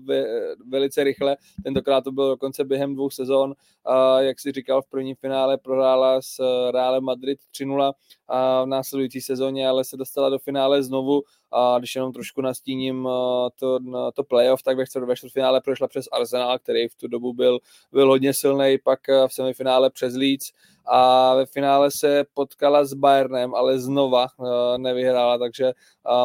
ve, 0.05 0.25
velice 0.69 1.05
rychle, 1.05 1.37
tentokrát 1.65 2.05
to 2.05 2.13
bylo 2.13 2.29
dokonce 2.29 2.65
během 2.65 2.95
dvou 2.95 3.11
sezon, 3.11 3.51
uh, 3.51 4.19
jak 4.19 4.41
si 4.41 4.53
říkal, 4.53 4.83
v 4.83 4.91
prvním 4.91 5.17
finále 5.17 5.59
prohrála 5.59 6.23
s 6.23 6.37
Real 6.71 7.01
Madrid 7.01 7.39
3-0 7.61 7.93
a 8.26 8.26
v 8.65 8.67
následující 8.67 9.21
sezóně, 9.21 9.69
ale 9.69 9.85
se 9.85 9.97
dostala 9.97 10.31
do 10.31 10.39
finále 10.39 10.83
znovu 10.83 11.23
a 11.53 11.79
když 11.79 11.95
jenom 11.95 12.13
trošku 12.13 12.41
nastíním 12.41 13.09
to, 13.61 13.79
to 14.15 14.25
playoff, 14.25 14.63
tak 14.63 14.77
ve, 14.77 15.17
čtvrtfinále 15.17 15.61
prošla 15.61 15.89
přes 15.89 16.07
Arsenal, 16.13 16.59
který 16.59 16.89
v 16.89 16.95
tu 16.95 17.09
dobu 17.09 17.33
byl, 17.33 17.59
byl 17.93 18.09
hodně 18.09 18.35
silný, 18.35 18.79
pak 18.85 19.01
v 19.29 19.33
semifinále 19.33 19.91
přes 19.91 20.15
Leeds. 20.15 20.47
A 20.89 21.35
ve 21.35 21.47
finále 21.47 21.91
se 21.91 22.25
potkala 22.35 22.85
s 22.85 22.95
Bayernem, 22.95 23.55
ale 23.55 23.79
znova 23.79 24.27
nevyhrála, 24.77 25.39
takže 25.39 25.73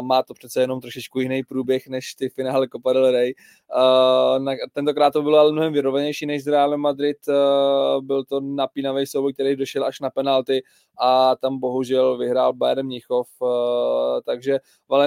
má 0.01 0.23
to 0.23 0.33
přece 0.33 0.61
jenom 0.61 0.81
trošičku 0.81 1.19
jiný 1.19 1.43
průběh 1.43 1.87
než 1.87 2.13
ty 2.13 2.29
finále 2.29 2.67
Copa 2.67 2.93
del 2.93 3.11
Rey. 3.11 3.33
Tentokrát 4.73 5.13
to 5.13 5.21
bylo 5.21 5.37
ale 5.37 5.51
mnohem 5.51 5.73
vyrovenější 5.73 6.25
než 6.25 6.43
z 6.43 6.47
Real 6.47 6.77
Madrid, 6.77 7.17
byl 8.01 8.23
to 8.23 8.39
napínavý 8.39 9.07
souboj, 9.07 9.33
který 9.33 9.55
došel 9.55 9.85
až 9.85 9.99
na 9.99 10.09
penalty 10.09 10.63
a 10.99 11.35
tam 11.35 11.59
bohužel 11.59 12.17
vyhrál 12.17 12.53
Bayern 12.53 12.85
Mnichov, 12.85 13.27
takže 14.25 14.59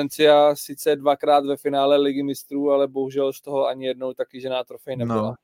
Valencia 0.05 0.55
sice 0.55 0.97
dvakrát 0.97 1.47
ve 1.47 1.57
finále 1.57 1.97
Ligy 1.97 2.23
mistrů, 2.23 2.71
ale 2.71 2.89
bohužel 2.89 3.33
z 3.33 3.41
toho 3.41 3.67
ani 3.67 3.87
jednou 3.87 4.13
taky 4.15 4.41
žená 4.41 4.65
trofej 4.65 4.97
nebyla. 4.97 5.23
No. 5.23 5.35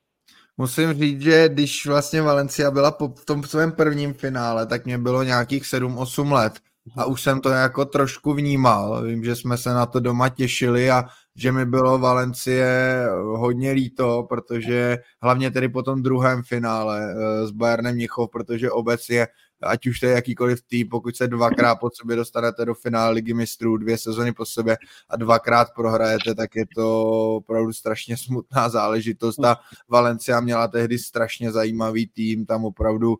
Musím 0.57 0.95
říct, 0.95 1.21
že 1.21 1.49
když 1.49 1.87
vlastně 1.87 2.23
Valencia 2.23 2.71
byla 2.71 2.91
po, 2.91 3.09
v 3.09 3.25
tom 3.25 3.43
svém 3.43 3.73
prvním 3.73 4.15
finále, 4.15 4.67
tak 4.67 4.85
mě 4.85 4.99
bylo 4.99 5.23
nějakých 5.23 5.63
7-8 5.63 6.33
let 6.33 6.53
a 6.97 7.05
už 7.05 7.23
jsem 7.23 7.41
to 7.41 7.49
jako 7.49 7.85
trošku 7.85 8.35
vnímal. 8.35 9.03
Vím, 9.03 9.25
že 9.25 9.37
jsme 9.37 9.59
se 9.59 9.71
na 9.71 9.87
to 9.87 10.01
doma 10.01 10.29
těšili 10.29 10.91
a 10.91 11.05
že 11.37 11.53
mi 11.53 11.67
bylo 11.67 11.99
Valencie 11.99 13.03
hodně 13.37 13.71
líto, 13.71 14.27
protože 14.29 14.99
hlavně 15.23 15.51
tedy 15.51 15.69
po 15.69 15.83
tom 15.83 16.03
druhém 16.03 16.43
finále 16.43 17.15
eh, 17.15 17.47
s 17.47 17.51
Bayernem 17.51 17.95
Mnichov, 17.95 18.31
protože 18.31 18.71
obec 18.71 19.09
je 19.09 19.29
ať 19.63 19.87
už 19.87 20.01
to 20.01 20.07
je 20.07 20.13
jakýkoliv 20.13 20.63
tým, 20.63 20.89
pokud 20.89 21.17
se 21.17 21.29
dvakrát 21.29 21.75
po 21.75 21.91
sobě 21.93 22.17
dostanete 22.17 22.65
do 22.65 22.75
finále 22.75 23.13
ligy 23.13 23.35
mistrů, 23.35 23.77
dvě 23.77 23.99
sezony 23.99 24.33
po 24.33 24.47
sobě 24.47 24.79
a 25.09 25.17
dvakrát 25.17 25.69
prohrajete, 25.75 26.35
tak 26.35 26.57
je 26.57 26.65
to 26.75 27.11
opravdu 27.37 27.73
strašně 27.73 28.17
smutná 28.17 28.69
záležitost. 28.69 29.45
A 29.45 29.57
Valencia 29.89 30.41
měla 30.41 30.69
tehdy 30.69 30.99
strašně 30.99 31.53
zajímavý 31.53 32.07
tým, 32.07 32.47
tam 32.47 32.65
opravdu 32.65 33.17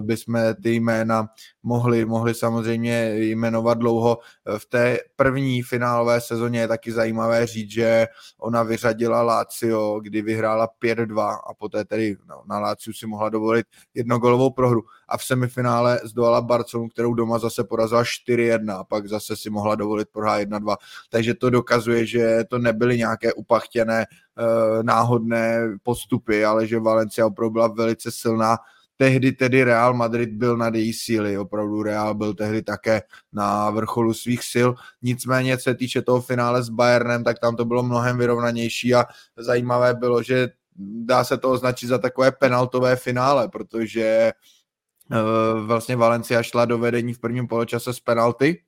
bychom 0.00 0.40
ty 0.62 0.74
jména 0.74 1.28
mohli, 1.62 2.04
mohli 2.04 2.34
samozřejmě 2.34 3.14
jmenovat 3.16 3.78
dlouho. 3.78 4.18
Eh, 4.46 4.58
v 4.58 4.66
té 4.66 4.98
první 5.16 5.62
finálové 5.62 6.20
sezóně 6.20 6.60
je 6.60 6.68
taky 6.68 6.92
zajímavé 6.92 7.46
říct, 7.46 7.70
že 7.70 8.06
ona 8.38 8.62
vyřadila 8.62 9.22
Lazio, 9.22 10.00
kdy 10.00 10.22
vyhrála 10.22 10.68
5-2 10.78 11.38
a 11.46 11.54
poté 11.54 11.84
tedy 11.84 12.16
no, 12.28 12.42
na 12.46 12.58
Lazio 12.58 12.94
si 12.94 13.06
mohla 13.06 13.28
dovolit 13.28 13.66
jednogolovou 13.94 14.50
prohru 14.50 14.82
a 15.08 15.16
v 15.16 15.24
semifinále 15.24 16.00
zdolala 16.04 16.40
Barcelonu, 16.40 16.88
kterou 16.88 17.14
doma 17.14 17.38
zase 17.38 17.64
porazila 17.64 18.02
4-1 18.02 18.78
a 18.78 18.84
pak 18.84 19.08
zase 19.08 19.36
si 19.36 19.50
mohla 19.50 19.74
dovolit 19.74 20.08
prohrát 20.12 20.42
1-2. 20.42 20.76
Takže 21.10 21.34
to 21.34 21.50
dokazuje, 21.50 22.06
že 22.06 22.44
to 22.48 22.58
nebyly 22.58 22.98
nějaké 22.98 23.32
upachtěné 23.32 24.06
eh, 24.06 24.82
náhodné 24.82 25.60
postupy, 25.82 26.44
ale 26.44 26.66
že 26.66 26.80
Valencia 26.80 27.26
opravdu 27.26 27.50
byla 27.50 27.68
velice 27.68 28.10
silná 28.10 28.56
tehdy 29.02 29.32
tedy 29.32 29.64
Real 29.64 29.94
Madrid 29.94 30.30
byl 30.30 30.56
na 30.56 30.70
její 30.74 30.92
síly, 30.92 31.38
opravdu 31.38 31.82
Real 31.82 32.14
byl 32.14 32.34
tehdy 32.34 32.62
také 32.62 33.02
na 33.32 33.70
vrcholu 33.70 34.14
svých 34.14 34.44
sil, 34.52 34.68
nicméně 35.02 35.58
co 35.58 35.62
se 35.62 35.74
týče 35.74 36.02
toho 36.02 36.20
finále 36.20 36.62
s 36.62 36.68
Bayernem, 36.68 37.24
tak 37.24 37.38
tam 37.38 37.56
to 37.56 37.64
bylo 37.64 37.82
mnohem 37.82 38.18
vyrovnanější 38.18 38.94
a 38.94 39.04
zajímavé 39.36 39.94
bylo, 39.94 40.22
že 40.22 40.48
dá 41.04 41.24
se 41.24 41.38
to 41.38 41.50
označit 41.50 41.86
za 41.86 41.98
takové 41.98 42.32
penaltové 42.32 42.96
finále, 42.96 43.48
protože 43.48 44.32
uh, 45.10 45.66
vlastně 45.66 45.96
Valencia 45.96 46.42
šla 46.42 46.64
do 46.64 46.78
vedení 46.78 47.12
v 47.12 47.18
prvním 47.18 47.46
poločase 47.48 47.92
z 47.94 48.00
penalty, 48.00 48.62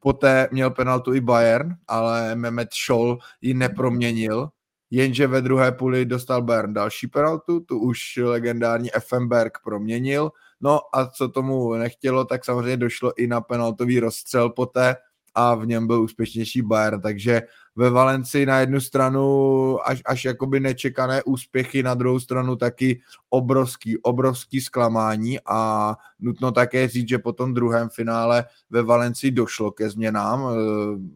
poté 0.00 0.48
měl 0.52 0.70
penaltu 0.70 1.14
i 1.14 1.20
Bayern, 1.20 1.68
ale 1.88 2.34
Mehmet 2.34 2.68
Scholl 2.72 3.18
ji 3.40 3.54
neproměnil, 3.54 4.48
jenže 4.90 5.26
ve 5.26 5.42
druhé 5.42 5.72
půli 5.72 6.04
dostal 6.04 6.42
Bayern 6.42 6.74
další 6.74 7.06
penaltu, 7.06 7.60
tu 7.60 7.78
už 7.78 7.98
legendární 8.22 8.94
Effenberg 8.94 9.58
proměnil, 9.64 10.30
no 10.60 10.80
a 10.92 11.06
co 11.06 11.28
tomu 11.28 11.74
nechtělo, 11.74 12.24
tak 12.24 12.44
samozřejmě 12.44 12.76
došlo 12.76 13.12
i 13.16 13.26
na 13.26 13.40
penaltový 13.40 14.00
rozstřel 14.00 14.50
poté 14.50 14.96
a 15.34 15.54
v 15.54 15.66
něm 15.66 15.86
byl 15.86 16.02
úspěšnější 16.02 16.62
Bayern, 16.62 17.00
takže 17.00 17.42
ve 17.76 17.90
Valencii 17.90 18.46
na 18.46 18.60
jednu 18.60 18.80
stranu 18.80 19.78
až, 19.88 20.02
až 20.06 20.24
jakoby 20.24 20.60
nečekané 20.60 21.22
úspěchy, 21.22 21.82
na 21.82 21.94
druhou 21.94 22.20
stranu 22.20 22.56
taky 22.56 23.00
obrovský, 23.30 23.98
obrovský 23.98 24.60
zklamání 24.60 25.38
a 25.46 25.94
nutno 26.18 26.52
také 26.52 26.88
říct, 26.88 27.08
že 27.08 27.18
po 27.18 27.32
tom 27.32 27.54
druhém 27.54 27.88
finále 27.88 28.44
ve 28.70 28.82
Valencii 28.82 29.30
došlo 29.30 29.70
ke 29.70 29.90
změnám. 29.90 30.40
E, 30.40 30.52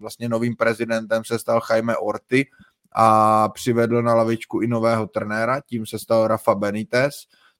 vlastně 0.00 0.28
novým 0.28 0.56
prezidentem 0.56 1.24
se 1.24 1.38
stal 1.38 1.60
Jaime 1.70 1.96
Orty, 1.96 2.46
a 2.94 3.48
přivedl 3.48 4.02
na 4.02 4.14
lavičku 4.14 4.60
i 4.60 4.66
nového 4.66 5.06
trenéra, 5.06 5.60
tím 5.60 5.86
se 5.86 5.98
stal 5.98 6.26
Rafa 6.26 6.54
Benitez. 6.54 7.14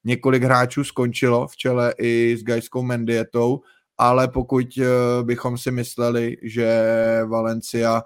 Několik 0.05 0.43
hráčů 0.43 0.85
skončilo 0.85 1.47
v 1.47 1.57
čele 1.57 1.95
i 1.99 2.37
s 2.37 2.43
Gajskou 2.43 2.83
Mendietou, 2.83 3.61
ale 3.99 4.29
pokud 4.29 4.67
eh, 4.79 4.85
bychom 5.23 5.59
si 5.59 5.71
mysleli, 5.71 6.37
že 6.43 6.85
Valencia 7.27 8.03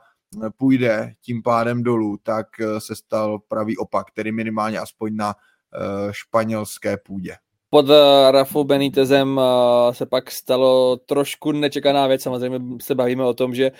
půjde 0.56 1.12
tím 1.20 1.42
pádem 1.42 1.82
dolů, 1.82 2.16
tak 2.22 2.46
eh, 2.60 2.80
se 2.80 2.96
stal 2.96 3.38
pravý 3.38 3.76
opak, 3.76 4.06
tedy 4.14 4.32
minimálně 4.32 4.78
aspoň 4.78 5.16
na 5.16 5.34
eh, 5.34 6.08
španělské 6.12 6.96
půdě 6.96 7.36
pod 7.70 7.90
eh, 7.90 8.30
Rafu 8.32 8.64
Benitezem 8.64 9.40
eh, 9.40 9.94
se 9.94 10.06
pak 10.06 10.30
stalo 10.30 10.96
trošku 10.96 11.52
nečekaná 11.52 12.06
věc. 12.06 12.22
Samozřejmě 12.22 12.60
se 12.82 12.94
bavíme 12.94 13.24
o 13.24 13.34
tom, 13.34 13.54
že 13.54 13.66
eh, 13.66 13.72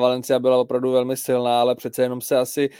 Valencia 0.00 0.38
byla 0.38 0.56
opravdu 0.56 0.92
velmi 0.92 1.16
silná, 1.16 1.60
ale 1.60 1.74
přece 1.74 2.02
jenom 2.02 2.20
se 2.20 2.38
asi, 2.38 2.70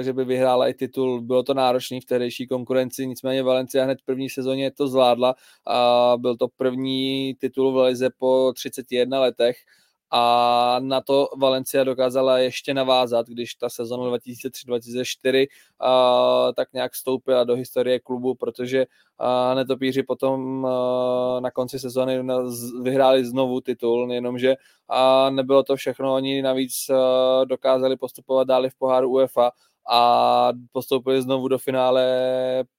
že 0.00 0.12
by 0.12 0.24
vyhrála 0.24 0.68
i 0.68 0.74
titul, 0.74 1.20
bylo 1.20 1.42
to 1.42 1.54
náročný 1.54 2.00
v 2.00 2.04
tehdejší 2.04 2.46
konkurenci, 2.46 3.06
nicméně 3.06 3.42
Valencia 3.42 3.84
hned 3.84 4.00
v 4.00 4.04
první 4.04 4.30
sezóně 4.30 4.70
to 4.70 4.88
zvládla. 4.88 5.34
Byl 6.16 6.36
to 6.36 6.48
první 6.56 7.34
titul 7.40 7.72
v 7.72 7.76
Lize 7.76 8.10
po 8.18 8.52
31 8.56 9.20
letech 9.20 9.56
a 10.16 10.76
na 10.78 11.00
to 11.00 11.28
Valencia 11.36 11.84
dokázala 11.84 12.38
ještě 12.38 12.74
navázat, 12.74 13.26
když 13.26 13.54
ta 13.54 13.68
sezona 13.68 14.16
2003-2004 14.16 15.46
tak 16.56 16.72
nějak 16.72 16.92
vstoupila 16.92 17.44
do 17.44 17.54
historie 17.54 18.00
klubu, 18.00 18.34
protože 18.34 18.86
a 19.18 19.54
netopíři 19.54 20.02
potom 20.02 20.62
na 21.40 21.50
konci 21.50 21.78
sezony 21.78 22.24
vyhráli 22.82 23.24
znovu 23.24 23.60
titul, 23.60 24.12
jenomže 24.12 24.54
a 24.88 25.30
nebylo 25.30 25.62
to 25.62 25.76
všechno, 25.76 26.14
oni 26.14 26.42
navíc 26.42 26.72
dokázali 27.44 27.96
postupovat 27.96 28.48
dále 28.48 28.70
v 28.70 28.74
poháru 28.74 29.10
UEFA 29.10 29.50
a 29.90 30.52
postoupili 30.72 31.22
znovu 31.22 31.48
do 31.48 31.58
finále, 31.58 32.04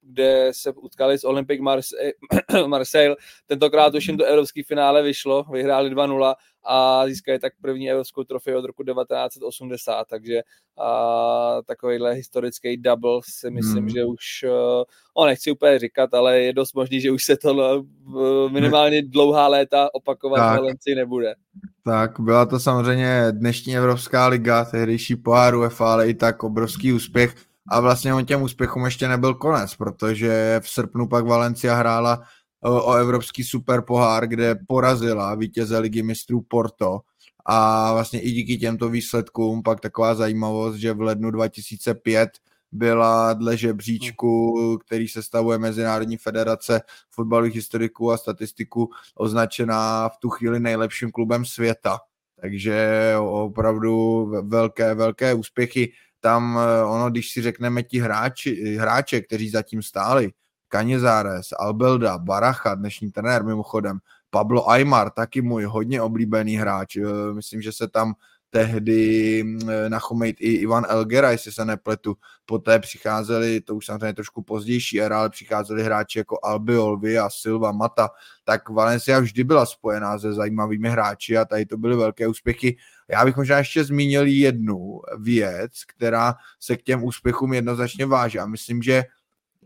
kde 0.02 0.50
se 0.52 0.72
utkali 0.72 1.18
s 1.18 1.24
Olympic 1.24 1.62
Marseille. 2.68 3.16
Tentokrát 3.46 3.96
už 3.96 4.08
jim 4.08 4.18
do 4.18 4.26
evropský 4.26 4.64
finále 4.64 5.04
vyšlo, 5.04 5.44
vyhráli 5.52 5.96
2-0 5.96 6.36
a 6.64 7.08
získali 7.08 7.40
tak 7.40 7.54
první 7.62 7.92
evropskou 7.92 8.24
trofej 8.24 8.56
od 8.56 8.66
roku 8.66 8.84
1980, 8.84 10.06
takže 10.10 10.42
a, 10.78 11.62
takovýhle 11.66 12.14
historický 12.14 12.78
double 12.78 13.20
si 13.24 13.52
myslím, 13.52 13.80
hmm. 13.80 13.90
že 13.90 14.06
už, 14.06 14.46
o 15.14 15.26
nechci 15.26 15.52
úplně 15.52 15.80
říkat, 15.80 16.14
ale 16.14 16.40
je 16.40 16.54
dost 16.54 16.74
možný, 16.74 17.02
že 17.02 17.12
už 17.12 17.24
se 17.24 17.38
to 17.38 17.84
minimálně 18.50 19.02
dlouhá 19.02 19.48
léta 19.48 19.90
opakovat 19.94 20.38
tak. 20.38 20.54
v 20.54 20.62
Valencii 20.62 20.96
nebude. 20.96 21.36
Tak, 21.88 22.20
byla 22.20 22.46
to 22.46 22.60
samozřejmě 22.60 23.28
dnešní 23.32 23.78
Evropská 23.78 24.28
liga, 24.28 24.66
tehdejší 24.66 25.16
pohár 25.16 25.56
UEFA, 25.56 25.94
ale 25.94 26.10
i 26.10 26.14
tak 26.14 26.44
obrovský 26.44 26.94
úspěch. 26.94 27.36
A 27.68 27.80
vlastně 27.80 28.14
on 28.14 28.26
těm 28.26 28.42
úspěchům 28.42 28.86
ještě 28.86 29.08
nebyl 29.08 29.34
konec, 29.34 29.76
protože 29.76 30.62
v 30.64 30.70
srpnu 30.70 31.08
pak 31.08 31.26
Valencia 31.26 31.76
hrála 31.76 32.22
o 32.62 32.94
evropský 32.94 33.44
super 33.44 33.82
pohár, 33.82 34.28
kde 34.28 34.56
porazila 34.68 35.36
vítěze 35.36 35.78
ligy 35.78 36.04
mistrů 36.04 36.42
Porto 36.48 37.00
a 37.46 37.94
vlastně 37.94 38.22
i 38.22 38.32
díky 38.32 38.58
těmto 38.58 38.90
výsledkům 38.90 39.64
pak 39.64 39.80
taková 39.80 40.16
zajímavost, 40.16 40.76
že 40.76 40.94
v 40.94 41.02
lednu 41.02 41.32
2005 41.32 42.30
byla 42.76 43.34
dle 43.34 43.58
žebříčku, 43.58 44.54
který 44.86 45.08
se 45.08 45.24
stavuje 45.24 45.58
Mezinárodní 45.58 46.18
federace 46.18 46.82
fotbalových 47.12 47.56
historiků 47.56 48.12
a 48.12 48.18
statistiků, 48.18 48.90
označená 49.16 50.10
v 50.10 50.18
tu 50.18 50.30
chvíli 50.30 50.60
nejlepším 50.60 51.12
klubem 51.12 51.46
světa. 51.46 52.00
Takže 52.42 53.14
opravdu 53.20 54.26
velké, 54.42 54.94
velké 54.94 55.34
úspěchy. 55.34 55.92
Tam 56.20 56.60
ono, 56.86 57.10
když 57.10 57.32
si 57.32 57.42
řekneme 57.42 57.84
ti 57.84 58.00
hráči, 58.00 58.78
hráče, 58.80 59.22
kteří 59.22 59.50
zatím 59.50 59.82
stáli, 59.82 60.32
Kanězáres, 60.68 61.48
Albelda, 61.60 62.18
Baracha, 62.18 62.76
dnešní 62.76 63.12
trenér 63.12 63.44
mimochodem, 63.44 64.00
Pablo 64.30 64.70
Aymar, 64.70 65.10
taky 65.10 65.42
můj 65.42 65.64
hodně 65.64 66.02
oblíbený 66.02 66.56
hráč. 66.56 66.98
Myslím, 67.34 67.62
že 67.62 67.72
se 67.72 67.88
tam 67.88 68.14
tehdy 68.56 69.44
mm, 69.44 69.60
nachomejt 69.88 70.36
i 70.40 70.54
Ivan 70.54 70.86
Elgera, 70.90 71.32
jestli 71.32 71.52
se 71.52 71.66
nepletu. 71.66 72.18
Poté 72.46 72.80
přicházeli, 72.80 73.62
to 73.62 73.76
už 73.76 73.86
samozřejmě 73.86 74.14
trošku 74.14 74.42
pozdější 74.42 75.02
era, 75.02 75.20
ale 75.20 75.30
přicházeli 75.30 75.84
hráči 75.84 76.20
jako 76.20 76.40
Albiol, 76.44 77.00
Via, 77.00 77.30
Silva, 77.30 77.72
Mata, 77.72 78.10
tak 78.44 78.70
Valencia 78.70 79.20
vždy 79.20 79.44
byla 79.44 79.66
spojená 79.66 80.20
se 80.20 80.34
zajímavými 80.34 80.90
hráči 80.90 81.38
a 81.38 81.46
tady 81.46 81.66
to 81.66 81.78
byly 81.78 81.96
velké 81.96 82.28
úspěchy. 82.28 82.78
Já 83.08 83.26
bych 83.26 83.38
možná 83.38 83.58
ještě 83.58 83.84
zmínil 83.84 84.26
jednu 84.26 85.02
věc, 85.20 85.72
která 85.96 86.36
se 86.60 86.78
k 86.78 86.84
těm 86.84 87.04
úspěchům 87.04 87.54
jednoznačně 87.54 88.06
váží 88.06 88.40
a 88.40 88.46
myslím, 88.46 88.82
že 88.82 89.04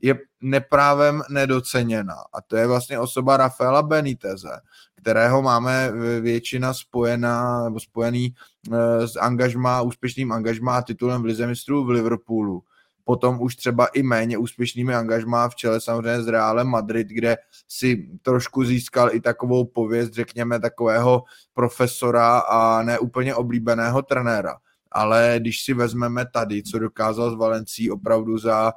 je 0.02 0.20
neprávem 0.42 1.22
nedoceněna. 1.30 2.16
A 2.34 2.42
to 2.42 2.56
je 2.56 2.68
vlastně 2.68 3.00
osoba 3.00 3.38
Rafaela 3.38 3.84
Beniteze, 3.84 4.60
kterého 4.96 5.42
máme 5.42 5.92
většina 6.22 6.74
spojená, 6.74 7.64
nebo 7.64 7.80
spojený 7.80 8.36
eh, 8.74 9.08
s 9.08 9.16
angažmá, 9.16 9.82
úspěšným 9.82 10.32
angažmá 10.32 10.78
a 10.78 10.82
titulem 10.82 11.22
v 11.22 11.26
Lize 11.26 11.48
mistrů 11.48 11.86
v 11.86 11.90
Liverpoolu. 11.90 12.64
Potom 13.04 13.42
už 13.42 13.56
třeba 13.56 13.86
i 13.86 14.04
méně 14.04 14.38
úspěšnými 14.38 14.96
angažmá 14.96 15.50
v 15.50 15.56
čele 15.56 15.82
samozřejmě 15.82 16.22
s 16.22 16.28
Realem 16.28 16.68
Madrid, 16.68 17.08
kde 17.08 17.38
si 17.68 18.10
trošku 18.22 18.64
získal 18.64 19.16
i 19.16 19.22
takovou 19.22 19.66
pověst, 19.66 20.14
řekněme, 20.14 20.60
takového 20.60 21.24
profesora 21.54 22.40
a 22.40 22.84
neúplně 22.84 23.36
oblíbeného 23.36 24.02
trenéra. 24.02 24.58
Ale 24.92 25.36
když 25.40 25.64
si 25.64 25.74
vezmeme 25.74 26.26
tady, 26.34 26.64
co 26.64 26.80
dokázal 26.80 27.32
s 27.32 27.36
Valencí 27.36 27.92
opravdu 27.92 28.38
za 28.38 28.74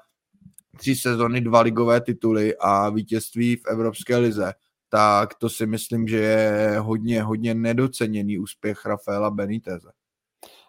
tři 0.76 0.96
sezony, 0.96 1.40
dva 1.40 1.60
ligové 1.60 2.00
tituly 2.00 2.56
a 2.60 2.90
vítězství 2.90 3.56
v 3.56 3.66
Evropské 3.66 4.16
lize, 4.16 4.52
tak 4.88 5.34
to 5.34 5.48
si 5.48 5.66
myslím, 5.66 6.08
že 6.08 6.16
je 6.16 6.78
hodně, 6.78 7.22
hodně 7.22 7.54
nedoceněný 7.54 8.38
úspěch 8.38 8.86
Rafaela 8.86 9.30
Beniteze. 9.30 9.88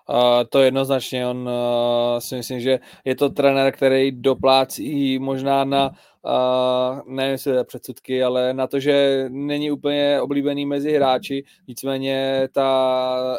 Uh, 0.09 0.15
to 0.49 0.61
jednoznačně, 0.61 1.27
on 1.27 1.37
uh, 1.37 2.19
si 2.19 2.35
myslím, 2.35 2.59
že 2.59 2.79
je 3.05 3.15
to 3.15 3.29
trenér, 3.29 3.73
který 3.73 4.11
doplácí 4.11 5.19
možná 5.19 5.63
na 5.65 5.91
uh, 6.25 7.13
nevím, 7.13 7.31
jestli 7.31 7.63
předsudky, 7.63 8.23
ale 8.23 8.53
na 8.53 8.67
to, 8.67 8.79
že 8.79 9.25
není 9.29 9.71
úplně 9.71 10.21
oblíbený 10.21 10.65
mezi 10.65 10.91
hráči, 10.91 11.43
nicméně 11.67 12.47
ta, 12.51 12.67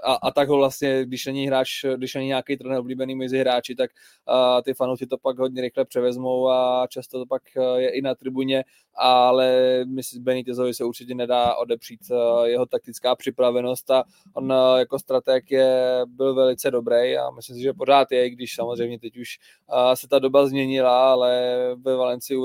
a, 0.05 0.15
a 0.15 0.31
tak 0.31 0.49
ho 0.49 0.57
vlastně, 0.57 1.05
když 1.05 1.27
není 1.27 1.47
hráč, 1.47 1.69
když 1.97 2.15
není 2.15 2.27
nějaký 2.27 2.57
trenér 2.57 2.79
oblíbený 2.79 3.15
mezi 3.15 3.39
hráči, 3.39 3.75
tak 3.75 3.91
uh, 4.29 4.63
ty 4.63 4.75
fanoušci 4.75 5.07
to 5.07 5.19
pak 5.19 5.39
hodně 5.39 5.63
rychle 5.63 5.85
převezmou 5.85 6.49
a 6.49 6.87
často 6.89 7.19
to 7.19 7.27
pak 7.27 7.43
je 7.77 7.89
i 7.91 8.03
na 8.03 8.15
tribuně, 8.15 8.65
ale 8.97 9.81
myslím, 9.85 10.25
Benitezovi 10.25 10.75
se 10.75 10.85
určitě 10.85 11.15
nedá 11.15 11.55
odepřít 11.55 12.01
uh, 12.11 12.45
jeho 12.45 12.67
taktická 12.67 13.15
připravenost 13.15 13.91
a 13.91 14.05
on 14.33 14.53
uh, 14.53 14.79
jako 14.79 14.99
strateg 14.99 15.51
je, 15.51 16.01
byl 16.07 16.35
velice 16.35 16.71
dobrý 16.71 17.17
a 17.17 17.31
myslím 17.31 17.57
si, 17.57 17.63
že 17.63 17.73
pořád 17.73 18.13
je, 18.13 18.31
když 18.31 18.55
samozřejmě 18.55 18.99
teď 18.99 19.17
už 19.17 19.39
uh, 19.73 19.93
se 19.95 20.09
ta 20.09 20.19
doba 20.19 20.47
změnila, 20.47 21.13
ale 21.13 21.55
ve 21.77 21.97
Valencii 21.97 22.39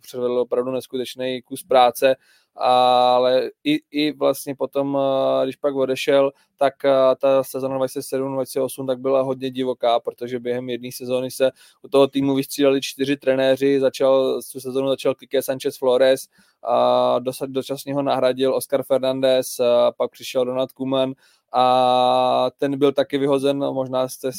předvedl 0.00 0.38
opravdu 0.38 0.70
neskutečný 0.70 1.42
kus 1.42 1.62
práce, 1.62 2.16
ale 2.56 3.50
i, 3.64 3.80
i 3.90 4.12
vlastně 4.12 4.54
potom, 4.54 4.98
eh, 5.00 5.44
když 5.44 5.56
pak 5.56 5.74
odešel, 5.74 6.32
tak 6.56 6.84
eh, 6.84 6.90
ta 7.20 7.44
sezona 7.44 7.78
2007-2008 7.78 8.86
tak 8.86 9.00
byla 9.00 9.22
hodně 9.22 9.50
divoká, 9.50 10.00
protože 10.00 10.40
během 10.40 10.68
jedné 10.68 10.88
sezóny 10.92 11.30
se 11.30 11.50
u 11.82 11.88
toho 11.88 12.08
týmu 12.08 12.34
vystřídali 12.34 12.80
čtyři 12.80 13.16
trenéři, 13.16 13.80
začal, 13.80 14.40
tu 14.52 14.60
sezonu 14.60 14.88
začal 14.88 15.14
Kike 15.14 15.42
Sanchez 15.42 15.78
Flores, 15.78 16.28
a 16.64 17.18
dočasně 17.46 17.94
ho 17.94 18.02
nahradil 18.02 18.54
Oscar 18.54 18.82
Fernandez, 18.82 19.60
a 19.60 19.92
pak 19.92 20.10
přišel 20.10 20.44
Donald 20.44 20.72
Kuman 20.72 21.14
a 21.52 22.50
ten 22.58 22.78
byl 22.78 22.92
taky 22.92 23.18
vyhozen, 23.18 23.58
možná 23.58 24.08
jste 24.08 24.30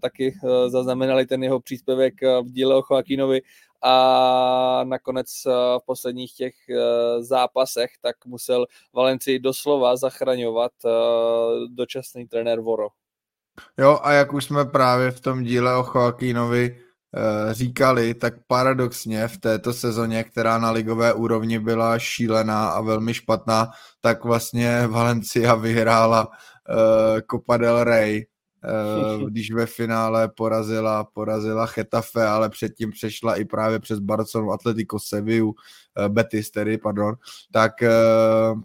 taky 0.00 0.38
eh, 0.44 0.70
zaznamenali 0.70 1.26
ten 1.26 1.42
jeho 1.42 1.60
příspěvek 1.60 2.14
v 2.22 2.50
díle 2.52 2.74
o 2.74 2.82
Joaquinovi, 2.90 3.40
a 3.82 4.84
nakonec 4.84 5.26
eh, 5.46 5.50
v 5.78 5.86
posledních 5.86 6.32
těch 6.32 6.54
eh, 6.70 7.22
zápasech 7.22 7.90
tak 8.00 8.26
musel 8.26 8.66
Valencii 8.94 9.38
doslova 9.38 9.96
zachraňovat 9.96 10.72
eh, 10.86 10.90
dočasný 11.68 12.28
trenér 12.28 12.60
Voro. 12.60 12.88
Jo, 13.78 13.98
a 14.02 14.12
jak 14.12 14.32
už 14.32 14.44
jsme 14.44 14.64
právě 14.64 15.10
v 15.10 15.20
tom 15.20 15.42
díle 15.42 15.76
o 15.76 15.84
Joaquínovi 15.94 16.80
říkali, 17.50 18.14
tak 18.14 18.34
paradoxně 18.46 19.28
v 19.28 19.38
této 19.38 19.72
sezóně, 19.72 20.24
která 20.24 20.58
na 20.58 20.70
ligové 20.70 21.12
úrovni 21.12 21.58
byla 21.58 21.98
šílená 21.98 22.68
a 22.68 22.80
velmi 22.80 23.14
špatná, 23.14 23.70
tak 24.00 24.24
vlastně 24.24 24.86
Valencia 24.86 25.54
vyhrála 25.54 26.28
Copa 27.30 27.56
del 27.56 27.84
Rey 27.84 28.26
když 29.28 29.52
ve 29.52 29.66
finále 29.66 30.28
porazila, 30.28 31.04
porazila 31.04 31.66
Chetafe, 31.66 32.26
ale 32.26 32.50
předtím 32.50 32.90
přešla 32.90 33.34
i 33.34 33.44
právě 33.44 33.78
přes 33.78 33.98
Barcelonu, 33.98 34.52
Atletico 34.52 34.98
Sevillu, 34.98 35.54
eh, 36.04 36.08
Betis 36.08 36.50
tedy, 36.50 36.78
pardon, 36.78 37.14
tak, 37.52 37.82
eh, 37.82 37.90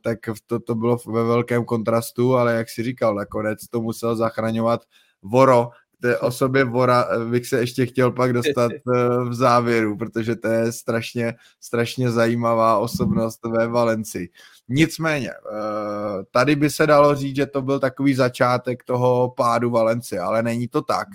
tak 0.01 0.19
to, 0.45 0.59
to 0.59 0.75
bylo 0.75 0.97
ve 1.07 1.23
velkém 1.23 1.65
kontrastu, 1.65 2.35
ale 2.35 2.53
jak 2.53 2.69
si 2.69 2.83
říkal, 2.83 3.15
nakonec 3.15 3.67
to 3.67 3.81
musel 3.81 4.15
zachraňovat 4.15 4.81
Voro, 5.21 5.69
té 6.01 6.17
osobě 6.17 6.63
Vora 6.63 7.07
bych 7.29 7.47
se 7.47 7.59
ještě 7.59 7.85
chtěl 7.85 8.11
pak 8.11 8.33
dostat 8.33 8.71
v 9.29 9.33
závěru, 9.33 9.97
protože 9.97 10.35
to 10.35 10.47
je 10.47 10.71
strašně, 10.71 11.33
strašně 11.61 12.11
zajímavá 12.11 12.77
osobnost 12.77 13.39
ve 13.45 13.67
Valenci. 13.67 14.29
Nicméně, 14.67 15.29
eh, 15.29 16.23
tady 16.31 16.55
by 16.55 16.69
se 16.69 16.87
dalo 16.87 17.15
říct, 17.15 17.35
že 17.35 17.45
to 17.45 17.61
byl 17.61 17.79
takový 17.79 18.15
začátek 18.15 18.83
toho 18.83 19.33
pádu 19.37 19.69
Valencie, 19.69 20.21
ale 20.21 20.43
není 20.43 20.67
to 20.67 20.81
tak, 20.81 21.07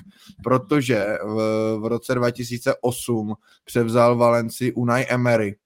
protože 0.42 1.18
v, 1.24 1.88
roce 1.88 2.14
2008 2.14 3.34
převzal 3.64 4.16
Valenci 4.16 4.72
Unai 4.72 5.06
Emery 5.08 5.56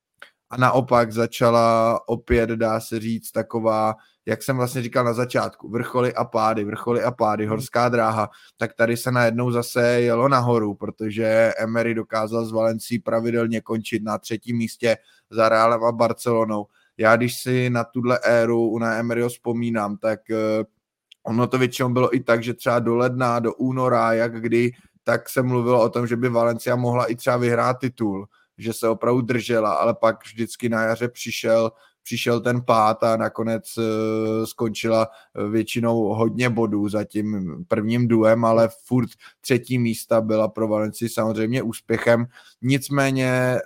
a 0.51 0.57
naopak 0.57 1.12
začala 1.12 2.01
opět, 2.09 2.51
dá 2.51 2.81
se 2.81 3.01
říct, 3.01 3.31
taková 3.31 3.94
jak 4.27 4.42
jsem 4.42 4.57
vlastně 4.57 4.83
říkal 4.83 5.05
na 5.05 5.12
začátku, 5.12 5.70
vrcholy 5.70 6.14
a 6.14 6.25
pády, 6.25 6.64
vrcholy 6.64 7.03
a 7.03 7.11
pády, 7.11 7.47
horská 7.47 7.88
dráha, 7.88 8.31
tak 8.57 8.75
tady 8.75 8.97
se 8.97 9.12
najednou 9.12 9.51
zase 9.51 10.01
jelo 10.01 10.29
nahoru, 10.29 10.75
protože 10.75 11.53
Emery 11.59 11.94
dokázal 11.94 12.44
z 12.44 12.53
Valencí 12.53 12.99
pravidelně 12.99 13.61
končit 13.61 14.03
na 14.03 14.18
třetím 14.18 14.57
místě 14.57 14.97
za 15.31 15.49
Realem 15.49 15.85
a 15.85 15.92
Barcelonou 15.92 16.66
já 16.98 17.16
když 17.16 17.40
si 17.42 17.70
na 17.70 17.85
tuhle 17.85 18.18
éru 18.24 18.78
na 18.78 18.94
Emeryho 18.94 19.28
vzpomínám, 19.28 19.96
tak 19.96 20.20
uh, 20.30 20.64
ono 21.22 21.46
to 21.46 21.59
většinou 21.59 21.88
bylo 21.88 22.16
i 22.16 22.20
tak, 22.20 22.42
že 22.42 22.54
třeba 22.54 22.78
do 22.78 22.96
ledna, 22.96 23.38
do 23.38 23.54
února, 23.54 24.12
jak 24.12 24.40
kdy, 24.40 24.72
tak 25.04 25.28
se 25.28 25.42
mluvilo 25.42 25.83
o 25.83 25.88
tom, 25.88 26.07
že 26.07 26.16
by 26.16 26.28
Valencia 26.28 26.76
mohla 26.76 27.07
i 27.07 27.16
třeba 27.16 27.37
vyhrát 27.37 27.78
titul, 27.78 28.26
že 28.59 28.72
se 28.72 28.88
opravdu 28.88 29.20
držela, 29.20 29.72
ale 29.72 29.94
pak 29.94 30.24
vždycky 30.24 30.68
na 30.68 30.83
jaře 30.83 31.09
přišel 31.09 31.72
přišel 32.04 32.40
ten 32.40 32.62
pád 32.62 33.02
a 33.02 33.16
nakonec 33.16 33.76
uh, 33.76 33.85
skončila 34.44 35.09
většinou 35.50 36.02
hodně 36.02 36.50
bodů 36.50 36.88
za 36.88 37.04
tím 37.04 37.57
prvním 37.68 38.09
duem, 38.09 38.44
ale 38.44 38.68
furt 38.87 39.09
třetí 39.40 39.78
místa 39.78 40.20
byla 40.20 40.48
pro 40.48 40.68
Valencii 40.68 41.09
samozřejmě 41.09 41.62
úspěchem. 41.62 42.26
Nicméně 42.62 43.59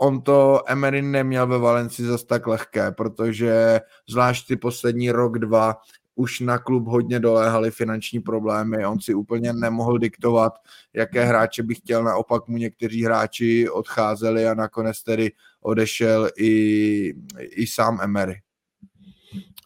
on 0.00 0.22
to 0.22 0.62
Emery 0.66 1.02
neměl 1.02 1.46
ve 1.46 1.58
Valenci 1.58 2.04
zase 2.04 2.26
tak 2.26 2.46
lehké, 2.46 2.90
protože 2.90 3.80
zvlášť 4.08 4.46
ty 4.46 4.56
poslední 4.56 5.10
rok, 5.10 5.38
dva, 5.38 5.76
už 6.14 6.40
na 6.40 6.58
klub 6.58 6.86
hodně 6.86 7.20
doléhaly 7.20 7.70
finanční 7.70 8.20
problémy, 8.20 8.86
on 8.86 9.00
si 9.00 9.14
úplně 9.14 9.52
nemohl 9.52 9.98
diktovat, 9.98 10.52
jaké 10.92 11.24
hráče 11.24 11.62
by 11.62 11.74
chtěl, 11.74 12.04
naopak 12.04 12.48
mu 12.48 12.56
někteří 12.56 13.04
hráči 13.04 13.70
odcházeli 13.70 14.46
a 14.46 14.54
nakonec 14.54 15.02
tedy 15.02 15.32
odešel 15.60 16.30
i, 16.38 17.14
i 17.38 17.66
sám 17.66 17.98
Emery. 18.02 18.40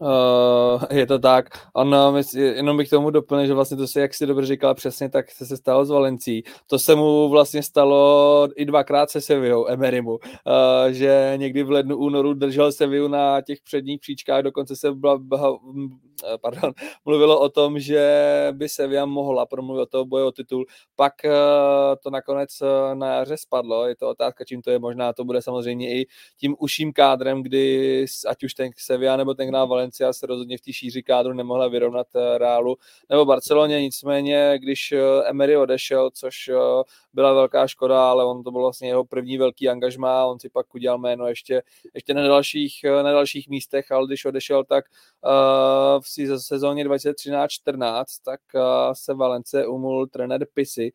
Uh, 0.02 0.82
je 0.90 1.06
to 1.06 1.18
tak. 1.18 1.46
On, 1.72 1.96
jenom 2.34 2.76
bych 2.76 2.88
tomu 2.88 3.10
doplnil, 3.10 3.46
že 3.46 3.54
vlastně 3.54 3.76
to 3.76 3.86
se, 3.86 4.00
jak 4.00 4.14
si 4.14 4.26
dobře 4.26 4.46
říkal 4.46 4.74
přesně, 4.74 5.08
tak 5.08 5.30
se, 5.30 5.46
se 5.46 5.56
stalo 5.56 5.84
s 5.84 5.90
Valencí. 5.90 6.42
To 6.66 6.78
se 6.78 6.94
mu 6.94 7.28
vlastně 7.28 7.62
stalo 7.62 8.48
i 8.56 8.64
dvakrát 8.64 9.10
se 9.10 9.20
Sevillou, 9.20 9.66
Emerymu, 9.66 10.10
uh, 10.10 10.18
že 10.90 11.32
někdy 11.36 11.62
v 11.62 11.70
lednu, 11.70 11.96
únoru 11.96 12.34
držel 12.34 12.72
Sevillu 12.72 13.08
na 13.08 13.40
těch 13.40 13.58
předních 13.64 14.00
příčkách, 14.00 14.42
dokonce 14.42 14.76
se 14.76 14.92
bla, 14.92 15.18
bla, 15.18 15.58
pardon, 16.40 16.72
mluvilo 17.04 17.40
o 17.40 17.48
tom, 17.48 17.78
že 17.78 18.02
by 18.52 18.68
Sevilla 18.68 19.06
mohla 19.06 19.46
promluvit 19.46 19.80
o 19.80 19.86
toho 19.86 20.04
boje 20.04 20.24
o 20.24 20.32
titul, 20.32 20.66
pak 20.96 21.12
to 22.02 22.10
nakonec 22.10 22.48
na 22.94 23.14
jaře 23.14 23.36
spadlo, 23.36 23.86
je 23.86 23.96
to 23.96 24.08
otázka, 24.08 24.44
čím 24.44 24.62
to 24.62 24.70
je, 24.70 24.78
možná 24.78 25.12
to 25.12 25.24
bude 25.24 25.42
samozřejmě 25.42 26.00
i 26.00 26.06
tím 26.36 26.56
uším 26.58 26.92
kádrem, 26.92 27.42
kdy 27.42 28.06
ať 28.28 28.44
už 28.44 28.54
ten 28.54 28.70
Sevilla 28.76 29.16
nebo 29.16 29.34
ten 29.34 29.52
Valencia 29.52 30.12
se 30.12 30.26
rozhodně 30.26 30.58
v 30.58 30.60
té 30.60 30.72
šíři 30.72 31.02
kádru 31.02 31.32
nemohla 31.32 31.68
vyrovnat 31.68 32.06
Reálu 32.36 32.76
nebo 33.10 33.24
Barceloně, 33.24 33.82
nicméně, 33.82 34.58
když 34.58 34.94
Emery 35.24 35.56
odešel, 35.56 36.10
což 36.10 36.50
byla 37.12 37.32
velká 37.32 37.66
škoda, 37.66 38.10
ale 38.10 38.24
on 38.24 38.42
to 38.42 38.50
byl 38.50 38.60
vlastně 38.60 38.88
jeho 38.88 39.04
první 39.04 39.38
velký 39.38 39.68
angažmá, 39.68 40.26
on 40.26 40.40
si 40.40 40.48
pak 40.48 40.74
udělal 40.74 40.98
jméno 40.98 41.26
ještě, 41.26 41.62
ještě 41.94 42.14
na, 42.14 42.22
dalších, 42.22 42.80
na 43.02 43.12
dalších 43.12 43.48
místech, 43.48 43.90
ale 43.92 44.06
když 44.06 44.24
odešel, 44.24 44.64
tak 44.64 44.84
uh, 45.24 46.00
v 46.18 46.38
sezóně 46.38 46.84
2013-14, 46.84 48.04
tak 48.24 48.40
uh, 48.54 48.62
se 48.92 49.14
Valence 49.14 49.66
umul 49.66 50.06
trenér 50.06 50.46
Pisy, 50.54 50.92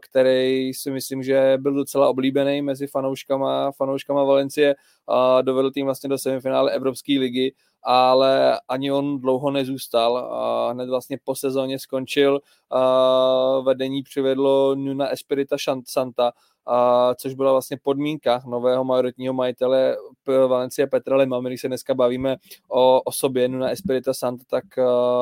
který 0.00 0.74
si 0.74 0.90
myslím, 0.90 1.22
že 1.22 1.58
byl 1.60 1.74
docela 1.74 2.08
oblíbený 2.08 2.62
mezi 2.62 2.86
fanouškama, 2.86 3.72
fanouškama 3.72 4.24
Valencie, 4.24 4.74
uh, 5.08 5.42
dovedl 5.42 5.70
tým 5.70 5.84
vlastně 5.84 6.08
do 6.08 6.18
semifinále 6.18 6.72
Evropské 6.72 7.18
ligy, 7.18 7.54
ale 7.82 8.60
ani 8.68 8.92
on 8.92 9.20
dlouho 9.20 9.50
nezůstal. 9.50 10.16
A 10.16 10.70
hned 10.72 10.88
vlastně 10.88 11.18
po 11.24 11.34
sezóně 11.34 11.78
skončil. 11.78 12.40
A 12.70 13.60
vedení 13.60 14.02
přivedlo 14.02 14.74
Nuna 14.74 15.08
Espirita 15.08 15.56
Santa, 15.84 16.32
a 16.68 17.14
což 17.14 17.34
byla 17.34 17.52
vlastně 17.52 17.76
podmínka 17.82 18.42
nového 18.46 18.84
majoritního 18.84 19.34
majitele 19.34 19.96
Valencie 20.26 20.86
Petra 20.86 21.16
Lima. 21.16 21.40
My, 21.40 21.48
když 21.48 21.60
se 21.60 21.68
dneska 21.68 21.94
bavíme 21.94 22.36
o 22.68 23.00
osobě 23.02 23.48
Nuna 23.48 23.68
Espirita 23.68 24.14
Santa, 24.14 24.44
tak 24.50 24.64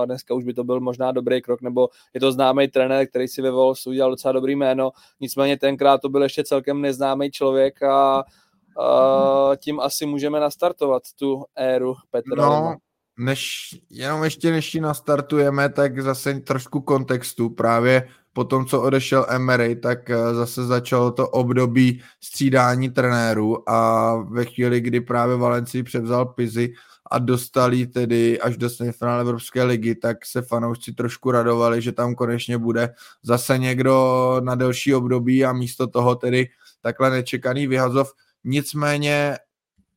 dneska 0.05 0.35
už 0.35 0.45
by 0.45 0.55
to 0.55 0.64
byl 0.64 0.81
možná 0.81 1.12
dobrý 1.12 1.43
krok, 1.43 1.62
nebo 1.62 1.88
je 2.14 2.21
to 2.21 2.33
známý 2.33 2.69
trenér, 2.69 3.07
který 3.07 3.29
si 3.29 3.43
ve 3.43 3.51
Wolves 3.51 3.87
udělal 3.87 4.11
docela 4.11 4.33
dobrý 4.33 4.57
jméno. 4.57 4.90
Nicméně 5.21 5.59
tenkrát 5.59 6.01
to 6.01 6.09
byl 6.09 6.23
ještě 6.23 6.45
celkem 6.45 6.81
neznámý 6.81 7.31
člověk 7.31 7.83
a 7.83 8.25
uh, 8.79 9.57
tím 9.57 9.81
asi 9.81 10.07
můžeme 10.07 10.41
nastartovat 10.41 11.03
tu 11.19 11.45
éru 11.57 11.95
Petra. 12.11 12.37
No, 12.37 12.77
než, 13.19 13.69
jenom 13.91 14.25
ještě 14.25 14.51
než 14.51 14.75
ji 14.75 14.81
nastartujeme, 14.81 15.69
tak 15.69 16.03
zase 16.03 16.41
trošku 16.41 16.81
kontextu. 16.81 17.51
Právě 17.51 18.09
po 18.35 18.45
tom, 18.45 18.67
co 18.67 18.83
odešel 18.83 19.27
Emery, 19.29 19.77
tak 19.77 20.11
eh, 20.11 20.35
zase 20.35 20.67
začalo 20.67 21.11
to 21.11 21.29
období 21.29 22.03
střídání 22.21 22.91
trenérů 22.91 23.71
a 23.71 24.17
ve 24.17 24.45
chvíli, 24.45 24.81
kdy 24.81 25.01
právě 25.01 25.37
Valencii 25.37 25.83
převzal 25.83 26.27
Pizy 26.27 26.73
a 27.11 27.19
dostali 27.19 27.87
tedy 27.87 28.41
až 28.41 28.57
do 28.57 28.71
semifinále 28.71 29.21
Evropské 29.21 29.63
ligy, 29.63 29.95
tak 29.95 30.27
se 30.27 30.43
fanoušci 30.43 30.93
trošku 30.93 31.31
radovali, 31.31 31.83
že 31.83 31.93
tam 31.93 32.15
konečně 32.15 32.59
bude 32.59 32.95
zase 33.23 33.59
někdo 33.59 34.37
na 34.41 34.55
delší 34.55 34.95
období 34.95 35.45
a 35.45 35.53
místo 35.53 35.87
toho 35.87 36.15
tedy 36.15 36.49
takhle 36.83 37.11
nečekaný 37.11 37.67
vyhazov 37.67 38.13
Nicméně 38.45 39.37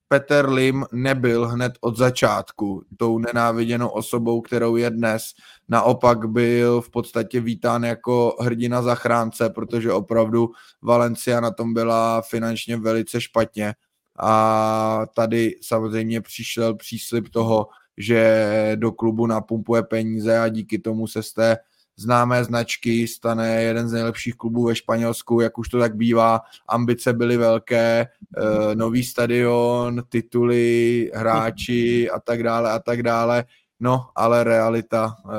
Peter 0.08 0.50
Lim 0.50 0.86
nebyl 0.92 1.48
hned 1.48 1.74
od 1.82 1.98
začátku 1.98 2.84
tou 2.98 3.20
nenáviděnou 3.20 3.90
osobou, 3.90 4.42
kterou 4.42 4.76
je 4.76 4.90
dnes. 4.90 5.24
Naopak 5.70 6.30
byl 6.30 6.82
v 6.82 6.90
podstatě 6.90 7.40
vítán 7.40 7.84
jako 7.84 8.36
hrdina 8.40 8.82
zachránce, 8.82 9.50
protože 9.50 9.94
opravdu 9.94 10.52
Valencia 10.82 11.40
na 11.40 11.52
tom 11.52 11.74
byla 11.74 12.22
finančně 12.22 12.78
velice 12.78 13.22
špatně. 13.22 13.74
A 14.20 15.06
tady 15.16 15.56
samozřejmě 15.62 16.22
přišel 16.22 16.76
příslip 16.76 17.30
toho, 17.30 17.68
že 17.98 18.72
do 18.76 18.92
klubu 18.92 19.28
napumpuje 19.28 19.84
peníze 19.84 20.40
a 20.40 20.48
díky 20.48 20.80
tomu 20.80 21.08
se 21.08 21.24
z 21.24 21.34
té 21.34 21.58
známé 21.98 22.44
značky, 22.44 23.08
stane 23.08 23.64
jeden 23.64 23.90
z 23.90 23.94
nejlepších 23.94 24.36
klubů 24.36 24.66
ve 24.66 24.76
Španělsku, 24.76 25.42
jak 25.42 25.58
už 25.58 25.70
to 25.70 25.80
tak 25.80 25.96
bývá. 25.96 26.42
Ambice 26.68 27.14
byly 27.14 27.38
velké, 27.38 28.08
eh, 28.38 28.76
nový 28.76 29.04
stadion, 29.04 30.04
tituly, 30.10 31.12
hráči 31.14 32.10
a 32.10 32.20
tak 32.20 32.44
dále 32.44 32.72
a 32.72 32.80
tak 32.80 33.04
dále. 33.04 33.46
No, 33.80 34.10
ale 34.16 34.44
realita 34.44 35.16
e, 35.26 35.32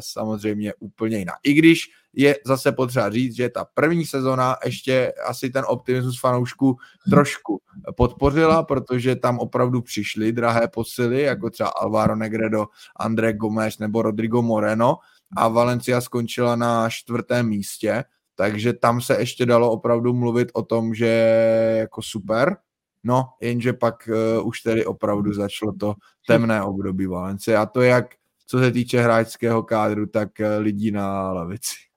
samozřejmě 0.00 0.74
úplně 0.80 1.18
jiná. 1.18 1.32
I 1.42 1.52
když 1.52 1.90
je 2.12 2.36
zase 2.46 2.72
potřeba 2.72 3.10
říct, 3.10 3.36
že 3.36 3.48
ta 3.48 3.66
první 3.74 4.06
sezona 4.06 4.56
ještě 4.64 5.12
asi 5.26 5.50
ten 5.50 5.64
optimismus 5.66 6.20
fanoušků 6.20 6.76
trošku 7.10 7.60
podpořila, 7.96 8.62
protože 8.62 9.16
tam 9.16 9.38
opravdu 9.38 9.82
přišly 9.82 10.32
drahé 10.32 10.68
posily, 10.68 11.22
jako 11.22 11.50
třeba 11.50 11.68
Alvaro 11.68 12.16
Negredo, 12.16 12.66
André 12.96 13.32
Gomes 13.32 13.78
nebo 13.78 14.02
Rodrigo 14.02 14.42
Moreno, 14.42 14.96
a 15.36 15.48
Valencia 15.48 16.00
skončila 16.00 16.56
na 16.56 16.90
čtvrtém 16.90 17.48
místě, 17.48 18.04
takže 18.34 18.72
tam 18.72 19.00
se 19.00 19.16
ještě 19.18 19.46
dalo 19.46 19.72
opravdu 19.72 20.12
mluvit 20.12 20.48
o 20.54 20.62
tom, 20.62 20.94
že 20.94 21.06
jako 21.78 22.02
super, 22.02 22.56
no 23.04 23.28
jenže 23.40 23.72
pak 23.72 24.08
uh, 24.38 24.46
už 24.46 24.60
tedy 24.60 24.86
opravdu 24.86 25.34
začalo 25.34 25.72
to 25.72 25.94
temné 26.26 26.62
období 26.62 27.06
Valencia 27.06 27.62
a 27.62 27.66
to 27.66 27.82
jak 27.82 28.06
co 28.46 28.58
se 28.58 28.72
týče 28.72 29.00
hráčského 29.00 29.62
kádru, 29.62 30.06
tak 30.06 30.28
uh, 30.40 30.46
lidí 30.62 30.90
na 30.90 31.32
lavici. 31.32 31.91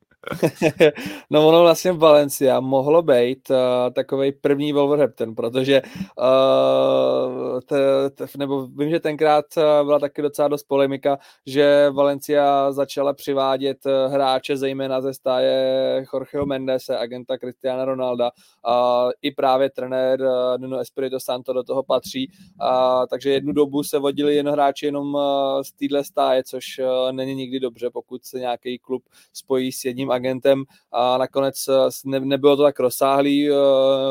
No 1.30 1.48
ono 1.48 1.62
vlastně 1.62 1.92
Valencia 1.92 2.60
mohlo 2.60 3.02
být 3.02 3.50
uh, 3.50 3.58
takový 3.94 4.32
první 4.32 4.74
Wolverhampton, 4.74 5.36
protože 5.36 5.82
uh, 5.82 7.60
t, 7.66 7.76
t, 8.10 8.26
nebo 8.38 8.68
vím, 8.68 8.90
že 8.90 9.00
tenkrát 9.00 9.46
byla 9.84 10.00
taky 10.00 10.22
docela 10.22 10.48
dost 10.48 10.64
polemika, 10.64 11.18
že 11.46 11.90
Valencia 11.90 12.72
začala 12.72 13.14
přivádět 13.14 13.78
hráče 14.08 14.58
zejména 14.58 15.02
ze 15.02 15.14
stáje 15.14 16.06
Jorgeho 16.14 16.46
Mendese, 16.46 16.98
agenta 16.98 17.38
Cristiana 17.38 17.86
Ronalda 17.86 18.32
a 18.66 19.06
i 19.22 19.32
právě 19.32 19.70
trenér 19.70 20.22
uh, 20.22 20.28
Nuno 20.58 20.80
Espirito 20.80 21.20
Santo 21.20 21.54
do 21.54 21.64
toho 21.64 21.84
patří, 21.84 22.32
uh, 22.62 23.06
takže 23.10 23.30
jednu 23.30 23.54
dobu 23.54 23.84
se 23.84 24.00
vodili 24.00 24.36
jen 24.36 24.50
hráči 24.50 24.86
jenom 24.86 25.16
uh, 25.16 25.22
z 25.62 25.72
téhle 25.72 26.04
stáje, 26.04 26.44
což 26.44 26.80
uh, 26.80 27.12
není 27.12 27.36
nikdy 27.36 27.60
dobře, 27.60 27.90
pokud 27.90 28.26
se 28.26 28.40
nějaký 28.40 28.80
klub 28.80 29.04
spojí 29.34 29.72
s 29.72 29.86
jedním 29.86 30.12
agentem 30.16 30.64
a 30.92 31.18
nakonec 31.18 31.56
eh, 31.70 31.90
ne, 32.06 32.20
nebylo 32.20 32.58
to 32.58 32.64
tak 32.64 32.80
rozsáhlý. 32.80 33.52
Uh, 33.52 33.58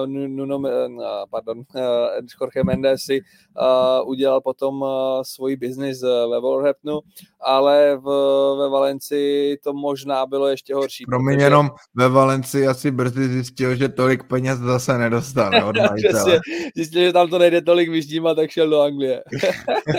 Nuno, 0.07 0.59
uh, 0.59 0.69
pardon, 1.31 1.63
Jorge 2.41 2.65
Mendes 2.65 3.01
si 3.01 3.21
udělal 4.05 4.41
potom 4.41 4.85
svůj 5.23 5.57
biznis 5.57 6.03
ve 6.03 6.41
Wolverhamptonu, 6.41 7.01
ale 7.41 7.97
v, 7.97 8.05
ve 8.59 8.69
Valencii 8.69 9.57
to 9.57 9.73
možná 9.73 10.27
bylo 10.27 10.49
ještě 10.49 10.75
horší. 10.75 11.05
Pro 11.05 11.23
mě 11.23 11.37
protože... 11.37 11.47
jenom 11.47 11.71
ve 11.95 12.09
Valencii 12.09 12.67
asi 12.67 12.91
brzy 12.91 13.29
zjistil, 13.29 13.77
že 13.77 13.89
tolik 13.89 14.25
peněz 14.25 14.59
zase 14.59 14.99
nedostane 14.99 15.65
od 15.65 15.77
majitele. 15.91 16.41
zjistil, 16.77 17.03
že 17.03 17.13
tam 17.13 17.29
to 17.29 17.39
nejde 17.39 17.63
tolik 17.63 17.91
vyždímat, 17.91 18.37
tak 18.37 18.51
šel 18.51 18.69
do 18.69 18.81
Anglie. 18.81 19.23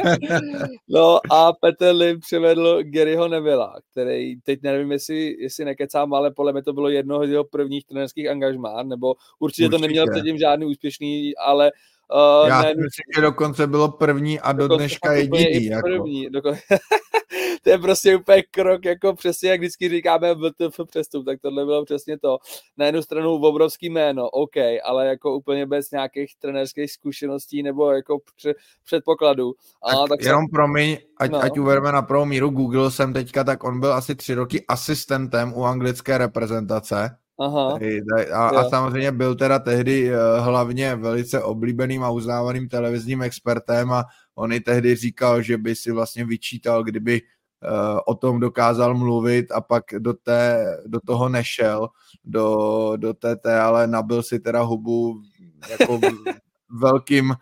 no 0.90 1.20
a 1.32 1.54
Petr 1.54 1.96
Lim 1.96 2.20
přivedl 2.20 2.84
Garyho 2.84 3.28
Nevilla, 3.28 3.76
který 3.92 4.42
teď 4.42 4.60
nevím, 4.64 4.92
jestli, 4.92 5.36
jestli 5.40 5.66
nekecá 5.66 5.95
sám, 5.96 6.14
ale 6.14 6.32
podle 6.32 6.54
mě 6.54 6.64
to 6.64 6.74
bylo 6.74 6.90
jedno 6.90 7.28
z 7.28 7.30
jeho 7.30 7.44
prvních 7.44 7.86
trenerských 7.86 8.30
angažmá, 8.30 8.84
nebo 8.84 9.16
určitě, 9.40 9.66
určitě. 9.66 9.70
to 9.70 9.78
neměl 9.78 10.06
předtím 10.12 10.38
žádný 10.38 10.66
úspěšný, 10.66 11.38
ale 11.38 11.72
Uh, 12.14 12.48
Já 12.48 12.62
ne, 12.62 12.68
myslím, 12.68 13.06
že 13.16 13.22
dokonce 13.22 13.68
bylo 13.68 13.92
první 13.92 14.40
a 14.40 14.52
do 14.52 14.68
dneška 14.68 15.14
jediný. 15.14 15.66
Jako. 15.66 15.88
První, 15.88 16.30
dokon... 16.30 16.56
to 17.64 17.70
je 17.70 17.78
prostě 17.78 18.16
úplně 18.16 18.44
krok, 18.52 18.86
jako 18.86 19.14
přesně 19.14 19.50
jak 19.50 19.60
vždycky 19.60 19.90
říkáme 19.90 20.36
VTF 20.36 20.80
přestup, 20.88 21.26
tak 21.26 21.42
tohle 21.42 21.66
bylo 21.66 21.86
přesně 21.86 22.20
to. 22.20 22.38
Na 22.78 22.86
jednu 22.86 23.02
stranu 23.02 23.34
obrovský 23.34 23.90
jméno, 23.90 24.30
OK, 24.30 24.56
ale 24.84 25.08
jako 25.08 25.36
úplně 25.36 25.66
bez 25.66 25.92
nějakých 25.92 26.36
trenérských 26.40 26.92
zkušeností 26.92 27.64
nebo 27.64 27.92
jako 27.92 28.20
předpokladů. 28.86 29.54
A, 29.84 29.92
tak, 29.92 30.10
tak 30.10 30.22
jenom 30.22 30.42
jsem... 30.42 30.50
promiň, 30.52 30.98
ať, 31.20 31.32
no. 31.32 31.44
ať 31.44 31.58
uvedeme 31.60 31.92
na 31.92 32.02
prvou 32.02 32.26
míru, 32.26 32.50
Google 32.50 32.92
jsem 32.92 33.14
teďka, 33.14 33.44
tak 33.44 33.64
on 33.64 33.80
byl 33.80 33.94
asi 33.94 34.16
tři 34.16 34.34
roky 34.34 34.66
asistentem 34.68 35.54
u 35.54 35.64
anglické 35.64 36.18
reprezentace 36.18 37.18
Aha. 37.40 37.80
A, 38.34 38.48
a 38.48 38.70
samozřejmě 38.70 39.12
byl 39.12 39.36
teda 39.36 39.60
tehdy 39.60 40.12
eh, 40.14 40.40
hlavně 40.40 40.96
velice 40.96 41.44
oblíbeným 41.44 42.04
a 42.04 42.10
uznávaným 42.10 42.70
televizním 42.70 43.22
expertem 43.22 43.92
a 43.92 44.06
on 44.36 44.54
i 44.54 44.60
tehdy 44.60 44.96
říkal, 44.96 45.42
že 45.42 45.58
by 45.58 45.76
si 45.76 45.92
vlastně 45.92 46.26
vyčítal, 46.26 46.84
kdyby 46.84 47.22
uh, 47.22 48.00
o 48.06 48.16
tom 48.16 48.40
dokázal 48.40 48.96
mluvit 48.96 49.52
a 49.52 49.62
pak 49.62 49.84
do, 50.00 50.14
té, 50.14 50.66
do 50.86 51.00
toho 51.06 51.30
nešel, 51.30 51.88
do, 52.24 52.94
do 52.96 53.14
té, 53.14 53.36
té, 53.36 53.60
ale 53.60 53.88
nabil 53.88 54.24
si 54.24 54.40
teda 54.40 54.62
hubu 54.62 55.22
jako 55.70 56.00
velkým, 56.80 57.34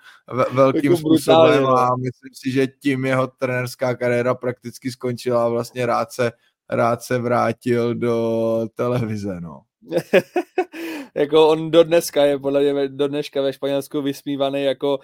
velkým 0.51 0.91
jako 0.91 0.97
způsobem 0.97 1.63
no. 1.63 1.77
a 1.77 1.95
myslím 1.95 2.33
si, 2.33 2.51
že 2.51 2.67
tím 2.67 3.05
jeho 3.05 3.27
trenerská 3.27 3.95
kariéra 3.95 4.35
prakticky 4.35 4.91
skončila 4.91 5.45
a 5.45 5.49
vlastně 5.49 5.85
rád 5.85 6.11
se, 6.11 6.31
rád 6.69 7.01
se 7.01 7.17
vrátil 7.17 7.95
do 7.95 8.67
televize, 8.75 9.41
no. 9.41 9.61
jako 11.15 11.49
on 11.49 11.71
do 11.71 11.83
dneska 11.83 12.25
je 12.25 12.39
podle 12.39 12.73
mě 12.73 12.87
do 12.87 13.07
dneška 13.07 13.41
ve 13.41 13.53
Španělsku 13.53 14.01
vysmívaný 14.01 14.63
jako 14.63 14.99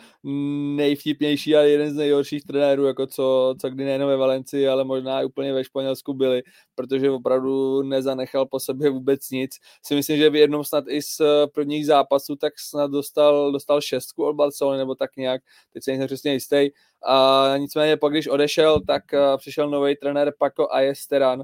nejvtipnější 0.75 1.55
a 1.55 1.61
jeden 1.61 1.91
z 1.93 1.95
nejhorších 1.95 2.43
trenérů, 2.43 2.85
jako 2.85 3.07
co, 3.07 3.55
co 3.61 3.69
kdy 3.69 3.85
nejen 3.85 4.05
ve 4.05 4.17
Valencii, 4.17 4.67
ale 4.67 4.83
možná 4.83 5.21
i 5.21 5.25
úplně 5.25 5.53
ve 5.53 5.63
Španělsku 5.63 6.13
byli, 6.13 6.43
protože 6.75 7.11
opravdu 7.11 7.81
nezanechal 7.81 8.45
po 8.45 8.59
sobě 8.59 8.89
vůbec 8.89 9.29
nic. 9.29 9.51
Si 9.85 9.95
myslím, 9.95 10.17
že 10.17 10.29
v 10.29 10.35
jednom 10.35 10.63
snad 10.63 10.83
i 10.87 11.01
z 11.01 11.21
prvních 11.53 11.85
zápasů 11.85 12.35
tak 12.35 12.53
snad 12.59 12.91
dostal, 12.91 13.51
dostal 13.51 13.81
šestku 13.81 14.25
od 14.25 14.33
Barcelony 14.33 14.77
nebo 14.77 14.95
tak 14.95 15.17
nějak, 15.17 15.41
teď 15.73 15.83
se 15.83 15.91
nejsem 15.91 16.07
přesně 16.07 16.33
jistý. 16.33 16.69
A 17.05 17.53
nicméně 17.57 17.97
pak, 17.97 18.11
když 18.11 18.27
odešel, 18.27 18.81
tak 18.87 19.03
přišel 19.37 19.69
nový 19.69 19.95
trenér 19.95 20.33
Paco 20.39 20.73
Ayesteran, 20.73 21.43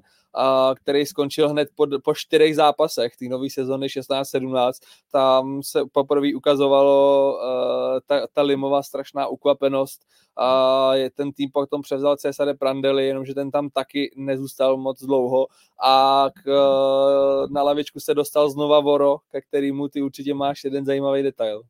který 0.76 1.06
skončil 1.06 1.50
hned 1.50 1.70
po, 1.76 1.88
po 2.04 2.14
čtyřech 2.16 2.56
zápasech 2.56 3.16
té 3.16 3.26
nové 3.26 3.50
sezony 3.50 3.88
16-17. 3.88 4.72
Tam 5.12 5.64
se 5.64 5.80
poprvé 5.92 6.28
ukazovalo 6.36 7.34
uh, 7.34 8.00
ta, 8.06 8.28
ta 8.34 8.42
Limová 8.42 8.84
strašná 8.84 9.28
ukvapenost 9.28 10.02
a 10.38 10.92
ten 11.14 11.32
tým 11.32 11.52
potom 11.52 11.82
převzal 11.82 12.18
Cesare 12.18 12.54
Prandelli, 12.54 13.08
jenomže 13.08 13.34
ten 13.34 13.52
tam 13.52 13.70
taky 13.70 14.14
nezůstal 14.16 14.78
moc 14.78 15.04
dlouho 15.04 15.48
a 15.84 16.26
k, 16.44 16.48
uh, 16.48 17.52
na 17.52 17.64
lavičku 17.64 18.00
se 18.00 18.14
dostal 18.14 18.50
znova 18.50 18.80
Voro, 18.80 19.18
ke 19.32 19.42
kterému 19.42 19.88
ty 19.88 20.02
určitě 20.02 20.34
máš 20.34 20.64
jeden 20.64 20.86
zajímavý 20.86 21.24
detail. 21.24 21.64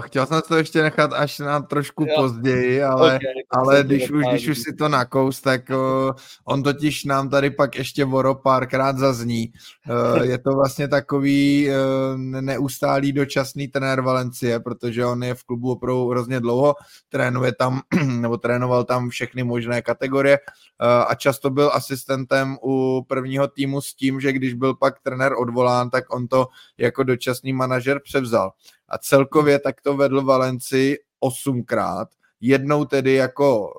Chtěl 0.00 0.26
jsem 0.26 0.40
to 0.48 0.56
ještě 0.56 0.82
nechat 0.82 1.12
až 1.12 1.38
na 1.38 1.60
trošku 1.60 2.04
jo. 2.04 2.14
později, 2.16 2.82
ale, 2.82 3.16
okay, 3.16 3.32
ale 3.50 3.84
když, 3.84 4.10
už, 4.10 4.24
když 4.30 4.48
už 4.48 4.58
si 4.58 4.72
to 4.72 4.88
nakous, 4.88 5.40
tak 5.40 5.70
uh, 5.70 6.12
on 6.44 6.62
totiž 6.62 7.04
nám 7.04 7.28
tady 7.28 7.50
pak 7.50 7.76
ještě 7.76 8.04
Voro 8.04 8.34
párkrát 8.34 8.98
zazní. 8.98 9.52
Uh, 9.90 10.22
je 10.22 10.38
to 10.38 10.50
vlastně 10.50 10.88
takový 10.88 11.68
uh, 11.68 11.74
neustálý 12.18 13.12
dočasný 13.12 13.68
trenér 13.68 14.00
Valencie, 14.00 14.60
protože 14.60 15.06
on 15.06 15.22
je 15.22 15.34
v 15.34 15.44
klubu 15.44 15.72
opravdu 15.72 16.08
hrozně 16.08 16.40
dlouho, 16.40 16.74
trénuje 17.08 17.52
tam, 17.54 17.80
nebo 18.06 18.36
trénoval 18.36 18.84
tam 18.84 19.08
všechny 19.08 19.44
možné 19.44 19.82
kategorie 19.82 20.38
uh, 20.38 20.86
a 21.08 21.14
často 21.14 21.50
byl 21.50 21.70
asistentem 21.74 22.56
u 22.64 23.04
prvního 23.08 23.48
týmu 23.48 23.80
s 23.80 23.94
tím, 23.94 24.20
že 24.20 24.32
když 24.32 24.54
byl 24.54 24.74
pak 24.74 25.00
trenér 25.00 25.32
odvolán, 25.38 25.90
tak 25.90 26.14
on 26.14 26.28
to 26.28 26.46
jako 26.78 27.02
dočasný 27.02 27.52
manažer 27.52 28.00
převzal 28.04 28.50
a 28.92 28.98
celkově 28.98 29.58
tak 29.58 29.80
to 29.80 29.96
vedl 29.96 30.22
Valenci 30.22 30.98
osmkrát, 31.20 32.08
jednou 32.40 32.84
tedy 32.84 33.14
jako 33.14 33.72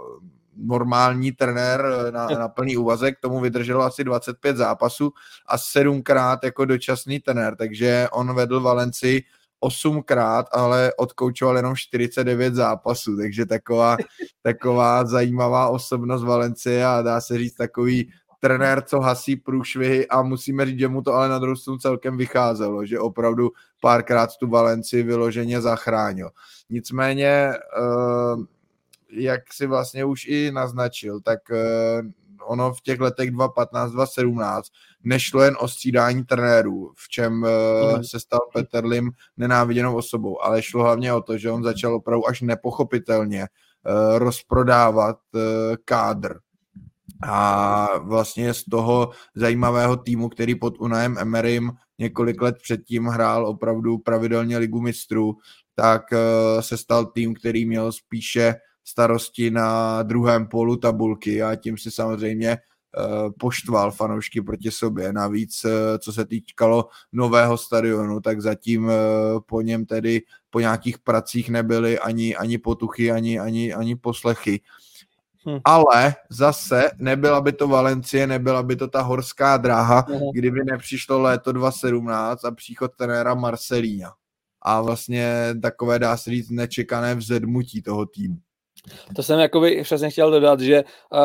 normální 0.58 1.32
trenér 1.32 1.86
na, 2.12 2.28
na 2.28 2.48
plný 2.48 2.78
úvazek, 2.78 3.20
tomu 3.20 3.40
vydrželo 3.40 3.84
asi 3.84 4.04
25 4.04 4.58
zápasů 4.58 5.14
a 5.46 5.58
sedmkrát 5.58 6.44
jako 6.44 6.66
dočasný 6.66 7.20
trenér, 7.20 7.56
takže 7.56 8.08
on 8.12 8.36
vedl 8.36 8.60
Valenci 8.60 9.24
osmkrát, 9.60 10.46
ale 10.52 10.94
odkoučoval 10.98 11.58
jenom 11.58 11.76
49 11.76 12.56
zápasů, 12.56 13.18
takže 13.18 13.46
taková, 13.46 13.98
taková 14.42 15.06
zajímavá 15.06 15.68
osobnost 15.68 16.24
Valencie 16.24 16.86
a 16.86 17.02
dá 17.02 17.22
se 17.22 17.38
říct 17.38 17.56
takový 17.56 18.12
trenér, 18.44 18.82
co 18.82 19.00
hasí 19.00 19.36
průšvihy 19.36 20.08
a 20.08 20.22
musíme 20.22 20.66
říct, 20.66 20.80
že 20.80 20.88
mu 20.88 21.02
to 21.02 21.14
ale 21.14 21.30
na 21.30 21.40
druhou 21.40 21.56
stranu 21.56 21.78
celkem 21.78 22.18
vycházelo, 22.18 22.86
že 22.86 23.00
opravdu 23.00 23.52
párkrát 23.82 24.38
tu 24.38 24.48
Valenci 24.48 25.04
vyloženě 25.04 25.62
zachránil. 25.62 26.30
Nicméně, 26.70 27.28
eh, 27.28 28.36
jak 29.12 29.54
si 29.54 29.68
vlastně 29.68 30.06
už 30.06 30.26
i 30.26 30.52
naznačil, 30.52 31.22
tak 31.22 31.40
eh, 31.52 32.02
ono 32.46 32.74
v 32.74 32.82
těch 32.82 33.00
letech 33.00 33.32
2015-2017 33.32 34.62
nešlo 35.04 35.42
jen 35.42 35.58
o 35.60 35.68
střídání 35.68 36.24
trenérů, 36.24 36.94
v 36.96 37.10
čem 37.10 37.34
mm. 37.34 38.04
se 38.04 38.20
stal 38.20 38.40
Petr 38.54 38.86
Lim 38.86 39.12
nenáviděnou 39.38 39.96
osobou, 39.96 40.44
ale 40.44 40.62
šlo 40.62 40.84
hlavně 40.84 41.14
o 41.14 41.22
to, 41.22 41.38
že 41.38 41.52
on 41.52 41.64
začal 41.64 41.96
opravdu 41.96 42.28
až 42.28 42.42
nepochopitelně 42.42 43.48
rozprodávat 44.18 45.18
kádr 45.86 46.40
a 47.28 47.88
vlastně 47.98 48.54
z 48.54 48.64
toho 48.64 49.10
zajímavého 49.36 49.98
týmu, 49.98 50.30
který 50.30 50.56
pod 50.56 50.80
Unajem 50.80 51.18
Emerym 51.18 51.72
několik 52.00 52.42
let 52.42 52.56
předtím 52.64 53.06
hrál 53.06 53.48
opravdu 53.48 53.98
pravidelně 53.98 54.58
ligu 54.58 54.82
mistrů, 54.82 55.38
tak 55.76 56.02
eh, 56.14 56.18
se 56.62 56.78
stal 56.78 57.06
tým, 57.06 57.34
který 57.34 57.66
měl 57.66 57.92
spíše 57.92 58.56
starosti 58.86 59.52
na 59.52 60.04
druhém 60.04 60.48
polu 60.48 60.76
tabulky 60.76 61.44
a 61.44 61.56
tím 61.56 61.78
si 61.78 61.92
samozřejmě 61.92 62.50
eh, 62.50 62.60
poštval 63.40 63.92
fanoušky 63.92 64.42
proti 64.42 64.72
sobě. 64.72 65.14
Navíc, 65.14 65.66
eh, 65.66 66.00
co 66.00 66.14
se 66.14 66.26
týkalo 66.26 66.88
nového 67.12 67.58
stadionu, 67.58 68.20
tak 68.20 68.42
zatím 68.42 68.92
po 69.46 69.62
něm 69.62 69.86
tedy 69.86 70.22
po 70.50 70.60
nějakých 70.60 71.00
pracích 71.00 71.50
nebyly 71.50 72.00
ani, 72.00 72.36
ani 72.36 72.58
potuchy, 72.58 73.12
ani, 73.12 73.40
ani, 73.40 73.74
ani 73.74 73.96
poslechy. 73.96 74.62
Hmm. 75.46 75.60
Ale 75.66 76.16
zase 76.30 76.92
nebyla 76.98 77.42
by 77.42 77.52
to 77.52 77.68
Valencie, 77.68 78.28
nebyla 78.28 78.64
by 78.64 78.76
to 78.76 78.88
ta 78.88 79.02
horská 79.02 79.58
dráha, 79.58 80.06
hmm. 80.10 80.20
kdyby 80.34 80.60
nepřišlo 80.64 81.22
léto 81.22 81.52
2017 81.52 82.46
a 82.46 82.52
příchod 82.52 82.92
trenéra 82.96 83.34
Marcelína. 83.34 84.14
A 84.62 84.82
vlastně 84.82 85.56
takové, 85.62 86.00
dá 86.00 86.18
se 86.18 86.30
říct, 86.30 86.50
nečekané 86.50 87.16
vzedmutí 87.16 87.82
toho 87.82 88.06
týmu. 88.06 88.38
To 89.16 89.24
jsem 89.24 89.40
jakoby 89.40 89.82
přesně 89.84 90.10
chtěl 90.10 90.32
dodat, 90.32 90.60
že 90.60 90.84
uh, 90.84 91.20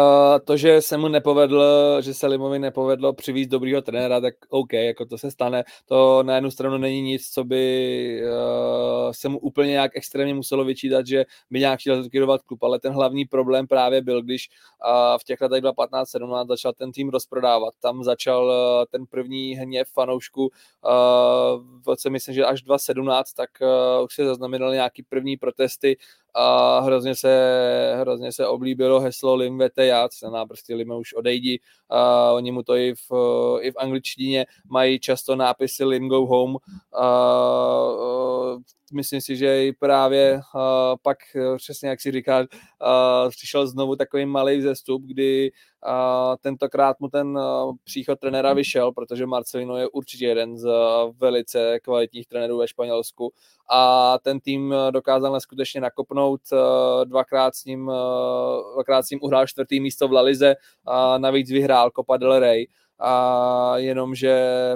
to, 0.45 0.57
že 0.57 0.83
se 0.83 0.97
mu 0.97 1.09
nepovedlo, 1.09 1.65
že 2.03 2.15
se 2.15 2.27
Limovi 2.27 2.59
nepovedlo 2.59 3.13
přivízt 3.13 3.51
dobrýho 3.51 3.83
trenéra, 3.83 4.21
tak 4.21 4.35
OK, 4.49 4.73
jako 4.73 5.07
to 5.07 5.19
se 5.19 5.31
stane. 5.31 5.65
To 5.87 6.23
na 6.23 6.35
jednu 6.35 6.51
stranu 6.51 6.79
není 6.79 7.03
nic, 7.03 7.31
co 7.31 7.45
by 7.45 8.23
uh, 8.25 9.13
se 9.13 9.29
mu 9.29 9.39
úplně 9.39 9.71
nějak 9.71 9.93
extrémně 9.95 10.35
muselo 10.35 10.65
vyčítat, 10.65 11.07
že 11.07 11.25
by 11.51 11.61
nějak 11.61 11.81
chtěl 11.81 12.03
zakirovat 12.03 12.43
klub, 12.43 12.63
ale 12.63 12.81
ten 12.81 12.93
hlavní 12.93 13.25
problém 13.25 13.67
právě 13.67 14.03
byl, 14.03 14.23
když 14.23 14.49
uh, 14.85 15.19
v 15.19 15.25
těch 15.25 15.41
letech 15.41 15.63
2015-17 15.63 16.49
začal 16.49 16.73
ten 16.73 16.93
tým 16.93 17.09
rozprodávat. 17.09 17.75
Tam 17.81 18.05
začal 18.05 18.45
uh, 18.45 18.85
ten 18.91 19.07
první 19.07 19.55
hněv 19.55 19.89
fanoušku, 19.89 20.43
uh, 20.43 20.51
v 21.83 21.87
roce 21.87 22.11
myslím, 22.11 22.35
že 22.35 22.45
až 22.45 22.63
2017, 22.63 23.33
tak 23.33 23.51
uh, 23.61 24.05
už 24.05 24.15
se 24.15 24.25
zaznamenaly 24.25 24.75
nějaký 24.75 25.03
první 25.03 25.37
protesty 25.37 25.97
a 26.35 26.81
hrozně 26.81 27.15
se, 27.15 27.97
hrozně 28.01 28.33
se 28.33 28.47
oblíbilo 28.47 29.01
heslo 29.01 29.35
Lim 29.35 29.59
vete 29.59 29.87
já, 29.87 30.09
znamená 30.19 30.47
prostě 30.47 30.75
Lim 30.75 30.91
už 30.91 31.13
odejdi. 31.15 31.61
A 31.91 32.33
oni 32.33 32.53
mu 32.53 32.63
to 32.63 32.77
i 32.77 32.95
v, 32.95 33.13
i 33.61 33.71
v 33.71 33.75
angličtině 33.79 34.47
mají 34.71 35.01
často 35.01 35.37
nápisy 35.37 35.85
Lim 35.85 36.09
go 36.09 36.27
home. 36.27 36.57
A, 37.01 37.09
myslím 38.93 39.21
si, 39.21 39.37
že 39.37 39.67
i 39.67 39.73
právě 39.73 40.35
uh, 40.35 40.61
pak, 41.03 41.19
přesně 41.57 41.89
jak 41.89 42.01
si 42.01 42.13
říká, 42.13 42.39
uh, 42.39 42.47
přišel 43.31 43.67
znovu 43.67 43.97
takový 43.97 44.27
malý 44.27 44.59
vzestup, 44.59 45.03
kdy 45.03 45.51
uh, 45.87 46.37
tentokrát 46.41 47.01
mu 47.01 47.09
ten 47.09 47.39
uh, 47.39 47.75
příchod 47.85 48.21
trenéra 48.21 48.53
vyšel, 48.53 48.93
protože 48.93 49.27
Marcelino 49.27 49.77
je 49.77 49.89
určitě 49.89 50.27
jeden 50.27 50.59
z 50.59 50.65
uh, 50.65 50.73
velice 51.19 51.81
kvalitních 51.81 52.27
trenérů 52.27 52.59
ve 52.59 52.69
Španělsku 52.69 53.33
a 53.71 54.19
ten 54.23 54.41
tým 54.41 54.75
dokázal 54.91 55.33
neskutečně 55.33 55.81
nakopnout, 55.81 56.41
uh, 56.53 56.59
dvakrát 57.05 57.55
s 57.55 57.65
ním, 57.65 57.89
uh, 57.89 57.95
dvakrát 58.75 59.03
s 59.03 59.11
ním 59.11 59.21
uhrál 59.23 59.47
čtvrtý 59.47 59.81
místo 59.81 60.09
v 60.09 60.13
Lalize 60.13 60.57
a 60.87 61.19
navíc 61.19 61.51
vyhrál 61.51 61.78
Copa 61.97 62.17
del 62.17 62.39
Rey 62.39 62.67
a 63.01 63.75
jenom, 63.77 64.15
že 64.15 64.35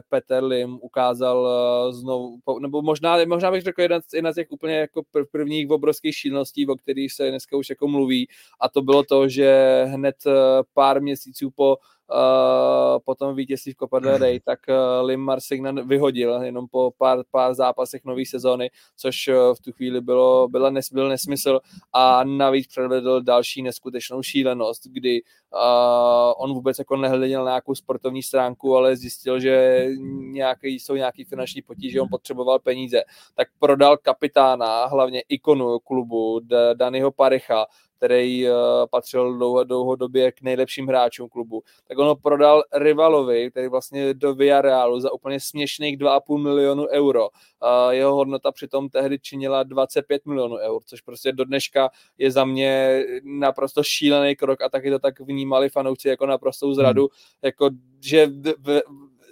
Peter 0.09 0.45
Lim 0.45 0.79
ukázal 0.83 1.49
eh, 1.49 1.93
znovu, 1.93 2.39
nebo 2.61 2.83
možná, 2.83 3.17
možná 3.27 3.51
bych 3.51 3.63
řekl 3.63 3.81
jedna, 3.81 4.01
jedna 4.15 4.33
z 4.33 4.35
těch 4.35 4.51
úplně 4.51 4.75
jako 4.75 5.03
prvních 5.33 5.71
obrovských 5.71 6.17
šíleností, 6.17 6.67
o 6.67 6.77
kterých 6.77 7.13
se 7.13 7.31
dneska 7.31 7.57
už 7.57 7.71
jako 7.71 7.89
mluví 7.89 8.29
a 8.61 8.69
to 8.69 8.83
bylo 8.83 9.03
to, 9.03 9.29
že 9.29 9.83
hned 9.85 10.17
eh, 10.27 10.33
pár 10.75 11.03
měsíců 11.03 11.51
po 11.51 11.77
uh, 12.13 12.99
potom 13.05 13.37
vítězství 13.37 13.73
v 13.73 13.77
Copa 13.77 13.99
del 13.99 14.19
Rey, 14.19 14.41
tak 14.41 14.59
uh, 14.69 15.07
Lim 15.07 15.21
Marsignan 15.21 15.89
vyhodil 15.89 16.43
jenom 16.43 16.69
po 16.69 16.93
pár, 16.99 17.19
pár 17.31 17.55
zápasech 17.55 18.05
nové 18.05 18.23
sezóny, 18.27 18.71
což 18.97 19.29
uh, 19.29 19.35
v 19.55 19.61
tu 19.61 19.73
chvíli 19.73 20.01
bylo, 20.01 20.49
byla 20.49 20.71
nes, 20.71 20.93
byl 20.93 21.09
nesmysl 21.09 21.61
a 21.93 22.25
navíc 22.25 22.67
předvedl 22.67 23.23
další 23.23 23.63
neskutečnou 23.63 24.23
šílenost, 24.23 24.87
kdy 24.87 25.23
uh, 25.23 26.33
on 26.37 26.55
vůbec 26.55 26.79
jako 26.79 26.97
nehleděl 26.97 27.45
na 27.45 27.51
nějakou 27.51 27.75
sportovní 27.75 28.23
stránku, 28.23 28.77
ale 28.77 28.97
zjistil, 28.97 29.41
že 29.41 29.87
nějaký, 30.33 30.69
jsou 30.69 30.95
nějaký 30.95 31.25
finanční 31.25 31.63
potíže, 31.63 32.01
on 32.01 32.09
potřeboval 32.11 32.59
peníze, 32.59 33.03
tak 33.35 33.49
prodal 33.59 33.97
kapitána, 33.97 34.87
hlavně 34.87 35.23
ikonu 35.29 35.79
klubu, 35.79 36.41
Danyho 36.75 37.11
Parecha, 37.11 37.67
který 38.03 38.49
uh, 38.49 38.55
patřil 38.91 39.35
dlouho, 39.35 39.65
dlouhodobě 39.65 40.33
k 40.33 40.43
nejlepším 40.43 40.87
hráčům 40.87 41.29
klubu, 41.29 41.63
tak 41.89 41.99
ono 41.99 42.17
prodal 42.17 42.63
rivalovi, 42.73 43.51
který 43.51 43.69
vlastně 43.69 44.15
do 44.15 44.35
Villarealu 44.35 45.01
za 45.01 45.13
úplně 45.13 45.41
směšných 45.41 45.99
2,5 45.99 46.43
milionu 46.43 46.87
euro. 46.89 47.29
Uh, 47.29 47.91
jeho 47.91 48.15
hodnota 48.15 48.53
přitom 48.53 48.89
tehdy 48.89 49.19
činila 49.19 49.63
25 49.63 50.27
milionů 50.27 50.57
eur, 50.57 50.83
což 50.87 51.01
prostě 51.01 51.33
do 51.33 51.45
dneška 51.45 51.91
je 52.19 52.31
za 52.31 52.45
mě 52.45 53.05
naprosto 53.25 53.83
šílený 53.83 54.37
krok 54.37 54.63
a 54.63 54.69
taky 54.69 54.91
to 54.91 54.99
tak 54.99 55.21
vnímali 55.21 55.69
fanoušci 55.69 56.09
jako 56.09 56.27
naprostou 56.27 56.75
zradu, 56.75 57.03
hmm. 57.03 57.09
jako 57.43 57.71
že 58.01 58.27
v, 58.27 58.55
v, 58.59 58.83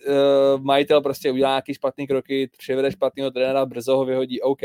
uh, 0.08 0.64
majitel 0.64 1.00
prostě 1.00 1.32
udělá 1.32 1.50
nějaký 1.50 1.74
špatný 1.74 2.06
kroky, 2.06 2.50
přivede 2.58 2.92
špatného 2.92 3.30
trenéra, 3.30 3.66
brzo 3.66 3.96
ho 3.96 4.04
vyhodí, 4.04 4.40
OK, 4.40 4.60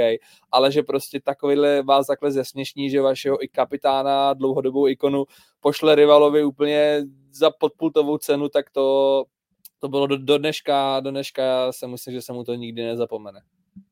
ale 0.51 0.71
že 0.71 0.83
prostě 0.83 1.19
takovýhle 1.19 1.81
vás 1.83 2.07
takhle 2.07 2.31
zesměšní, 2.31 2.89
že 2.89 3.01
vašeho 3.01 3.43
i 3.43 3.47
kapitána, 3.47 4.33
dlouhodobou 4.33 4.87
ikonu, 4.87 5.25
pošle 5.59 5.95
rivalovi 5.95 6.43
úplně 6.43 7.03
za 7.31 7.51
podpultovou 7.51 8.17
cenu, 8.17 8.49
tak 8.49 8.69
to, 8.69 9.25
to 9.79 9.87
bylo 9.87 10.07
do, 10.07 10.17
do 10.17 10.37
dneška, 10.37 10.99
do 10.99 11.11
dneška 11.11 11.71
si 11.71 11.87
myslím, 11.87 12.13
že 12.13 12.21
se 12.21 12.33
mu 12.33 12.43
to 12.43 12.55
nikdy 12.55 12.83
nezapomene. 12.83 13.41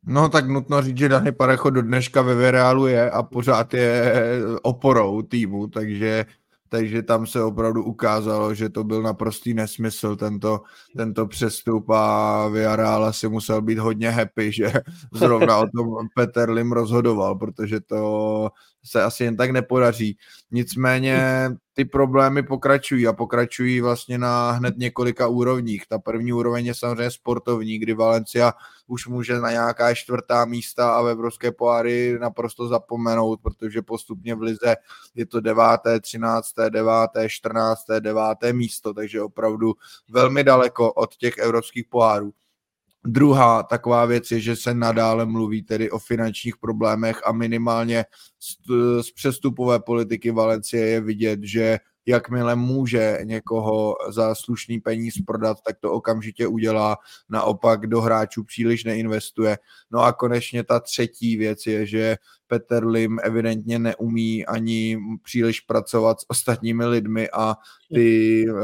No 0.05 0.29
tak 0.29 0.47
nutno 0.47 0.81
říct, 0.81 0.97
že 0.97 1.09
Dany 1.09 1.31
Parecho 1.31 1.69
do 1.69 1.81
dneška 1.81 2.21
ve 2.21 2.35
Vireálu 2.35 2.87
je 2.87 3.11
a 3.11 3.23
pořád 3.23 3.73
je 3.73 4.13
oporou 4.61 5.21
týmu, 5.21 5.67
takže 5.67 6.25
takže 6.73 7.03
tam 7.03 7.27
se 7.27 7.43
opravdu 7.43 7.83
ukázalo, 7.83 8.53
že 8.53 8.69
to 8.69 8.83
byl 8.83 9.01
naprostý 9.01 9.53
nesmysl 9.53 10.15
tento, 10.15 10.61
tento 10.97 11.27
přestup 11.27 11.89
a 11.89 12.47
Villarreal 12.47 13.13
si 13.13 13.29
musel 13.29 13.61
být 13.61 13.77
hodně 13.77 14.09
happy, 14.09 14.51
že 14.51 14.73
zrovna 15.13 15.57
o 15.57 15.67
tom 15.75 16.07
Peter 16.15 16.49
Lim 16.49 16.71
rozhodoval, 16.71 17.35
protože 17.35 17.79
to 17.79 18.49
se 18.85 19.03
asi 19.03 19.23
jen 19.23 19.37
tak 19.37 19.51
nepodaří. 19.51 20.17
Nicméně 20.51 21.49
ty 21.73 21.85
problémy 21.85 22.43
pokračují 22.43 23.07
a 23.07 23.13
pokračují 23.13 23.81
vlastně 23.81 24.17
na 24.17 24.51
hned 24.51 24.77
několika 24.77 25.27
úrovních. 25.27 25.87
Ta 25.87 25.99
první 25.99 26.33
úroveň 26.33 26.65
je 26.65 26.73
samozřejmě 26.75 27.11
sportovní, 27.11 27.79
kdy 27.79 27.93
Valencia 27.93 28.53
už 28.87 29.07
může 29.07 29.39
na 29.39 29.51
nějaká 29.51 29.93
čtvrtá 29.93 30.45
místa 30.45 30.95
a 30.95 31.01
ve 31.01 31.11
Evropské 31.11 31.51
poháry 31.51 32.17
naprosto 32.19 32.67
zapomenout, 32.67 33.39
protože 33.41 33.81
postupně 33.81 34.35
v 34.35 34.41
Lize 34.41 34.75
je 35.15 35.25
to 35.25 35.41
deváté, 35.41 35.99
třinácté, 35.99 36.69
deváté, 36.69 37.29
čtrnácté, 37.29 38.01
deváté 38.01 38.53
místo, 38.53 38.93
takže 38.93 39.21
opravdu 39.21 39.73
velmi 40.09 40.43
daleko 40.43 40.93
od 40.93 41.15
těch 41.15 41.37
evropských 41.37 41.85
pohárů. 41.89 42.33
Druhá 43.05 43.63
taková 43.63 44.05
věc 44.05 44.31
je, 44.31 44.39
že 44.39 44.55
se 44.55 44.73
nadále 44.73 45.25
mluví 45.25 45.63
tedy 45.63 45.91
o 45.91 45.99
finančních 45.99 46.57
problémech 46.57 47.21
a 47.25 47.31
minimálně 47.31 48.05
z, 48.39 48.55
z 49.01 49.11
přestupové 49.11 49.79
politiky 49.79 50.31
Valencie 50.31 50.87
je 50.87 51.01
vidět, 51.01 51.39
že 51.43 51.79
jakmile 52.05 52.55
může 52.55 53.19
někoho 53.23 53.95
za 54.09 54.35
slušný 54.35 54.79
peníz 54.79 55.13
prodat, 55.27 55.57
tak 55.65 55.79
to 55.79 55.91
okamžitě 55.91 56.47
udělá, 56.47 56.97
naopak 57.29 57.87
do 57.87 58.01
hráčů 58.01 58.43
příliš 58.43 58.83
neinvestuje. 58.83 59.57
No 59.91 59.99
a 59.99 60.13
konečně 60.13 60.63
ta 60.63 60.79
třetí 60.79 61.37
věc 61.37 61.65
je, 61.65 61.85
že 61.85 62.17
Peter 62.53 62.85
Lim 62.85 63.19
evidentně 63.23 63.79
neumí 63.79 64.45
ani 64.45 64.97
příliš 65.23 65.59
pracovat 65.59 66.21
s 66.21 66.25
ostatními 66.29 66.85
lidmi 66.85 67.29
a 67.33 67.55
ty 67.93 68.45
uh, 68.49 68.59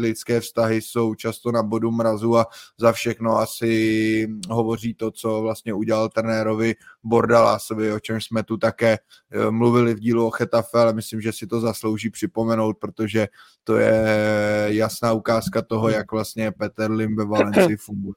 lidské 0.00 0.40
vztahy 0.40 0.82
jsou 0.82 1.14
často 1.14 1.52
na 1.52 1.62
bodu 1.62 1.90
mrazu 1.90 2.38
a 2.38 2.46
za 2.80 2.92
všechno 2.92 3.38
asi 3.38 4.28
hovoří 4.50 4.94
to, 4.94 5.10
co 5.10 5.42
vlastně 5.42 5.74
udělal 5.74 6.08
trenérovi 6.08 6.74
Bordalásovi, 7.04 7.92
o 7.92 8.00
čem 8.00 8.20
jsme 8.20 8.42
tu 8.42 8.56
také 8.56 8.98
uh, 8.98 9.50
mluvili 9.50 9.94
v 9.94 10.00
dílu 10.00 10.26
o 10.26 10.30
Chetafe, 10.30 10.78
ale 10.78 10.92
myslím, 10.92 11.20
že 11.20 11.32
si 11.32 11.46
to 11.46 11.60
zaslouží 11.60 12.10
připomenout, 12.10 12.76
protože 12.78 13.28
to 13.64 13.76
je 13.76 14.04
jasná 14.66 15.12
ukázka 15.12 15.62
toho, 15.62 15.88
jak 15.88 16.12
vlastně 16.12 16.52
Peter 16.52 16.90
Lim 16.90 17.16
ve 17.16 17.24
Valencii 17.24 17.76
funguje. 17.76 18.14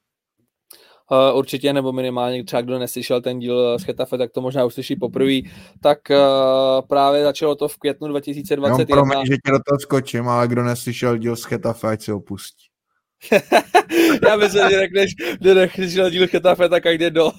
Uh, 1.12 1.38
určitě, 1.38 1.74
nebo 1.74 1.92
minimálně 1.92 2.44
třeba 2.44 2.62
kdo 2.62 2.80
neslyšel 2.80 3.22
ten 3.22 3.40
díl 3.40 3.80
z 3.80 3.84
Chetafe, 3.84 4.18
tak 4.18 4.32
to 4.32 4.42
možná 4.42 4.66
uslyší 4.66 4.96
poprvé. 4.96 5.40
Tak 5.82 6.00
uh, 6.10 6.88
právě 6.88 7.24
začalo 7.24 7.56
to 7.56 7.68
v 7.68 7.78
květnu 7.78 8.08
2021. 8.08 8.98
Já 8.98 9.04
promiň, 9.04 9.26
že 9.26 9.36
tě 9.46 9.52
do 9.52 9.60
toho 9.68 9.80
skočím, 9.80 10.30
ale 10.30 10.48
kdo 10.48 10.64
neslyšel 10.64 11.18
díl 11.18 11.36
z 11.36 11.44
Chetafe, 11.44 11.88
ať 11.88 12.02
se 12.02 12.14
opustí. 12.14 12.66
Já 14.28 14.36
myslím, 14.36 14.70
že 14.70 14.80
řekneš, 14.80 15.12
že 15.44 15.56
neslyšel 15.56 16.10
díl 16.10 16.28
Chetafe, 16.28 16.70
tak 16.70 16.86
ať 16.86 16.96
jde 16.96 17.12
do. 17.12 17.32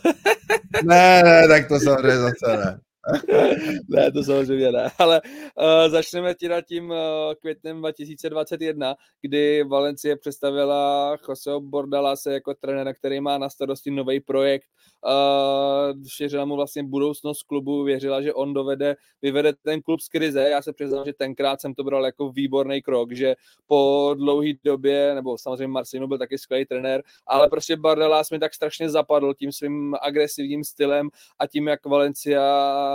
ne, 0.85 1.23
ne, 1.25 1.49
tak 1.49 1.69
to 1.69 1.81
samozřejmě 1.81 2.19
zase 2.19 2.57
ne. 2.57 2.79
ne, 3.89 4.13
to 4.13 4.25
samozřejmě 4.25 4.73
ne, 4.73 4.91
ale 4.99 5.21
uh, 5.23 5.91
začneme 5.91 6.35
teda 6.35 6.61
tím 6.61 6.91
uh, 6.91 6.97
květnem 7.41 7.79
2021, 7.79 8.95
kdy 9.21 9.65
Valencie 9.65 10.17
představila 10.17 11.17
Joseho 11.29 11.61
Bordalase 11.61 12.33
jako 12.33 12.55
trenéra, 12.55 12.95
který 12.95 13.21
má 13.21 13.39
na 13.39 13.49
starosti 13.49 13.91
nový 13.91 14.21
projekt. 14.21 14.67
Uh, 15.05 15.97
věřila 16.21 16.45
mu 16.45 16.57
vlastně 16.57 16.83
budoucnost 16.83 17.43
klubu, 17.43 17.85
věřila, 17.85 18.23
že 18.23 18.35
on 18.35 18.55
dovede, 18.55 18.97
vyvede 19.23 19.53
ten 19.63 19.83
klub 19.83 20.01
z 20.01 20.09
krize. 20.09 20.49
Já 20.51 20.63
se 20.63 20.73
přiznám, 20.73 21.05
že 21.05 21.13
tenkrát 21.13 21.61
jsem 21.61 21.75
to 21.75 21.85
bral 21.85 22.05
jako 22.05 22.31
výborný 22.31 22.83
krok, 22.83 23.13
že 23.13 23.35
po 23.67 24.15
dlouhé 24.19 24.51
době, 24.65 25.15
nebo 25.15 25.39
samozřejmě 25.39 25.67
Marcino 25.67 26.09
byl 26.09 26.19
taky 26.19 26.39
skvělý 26.39 26.67
trenér, 26.67 27.03
ale 27.27 27.49
prostě 27.49 27.77
Bardelas 27.77 28.31
mi 28.31 28.39
tak 28.39 28.55
strašně 28.55 28.91
zapadl 28.91 29.35
tím 29.35 29.53
svým 29.53 29.95
agresivním 30.03 30.65
stylem 30.65 31.09
a 31.39 31.47
tím, 31.47 31.67
jak 31.67 31.87
Valencia 31.87 32.43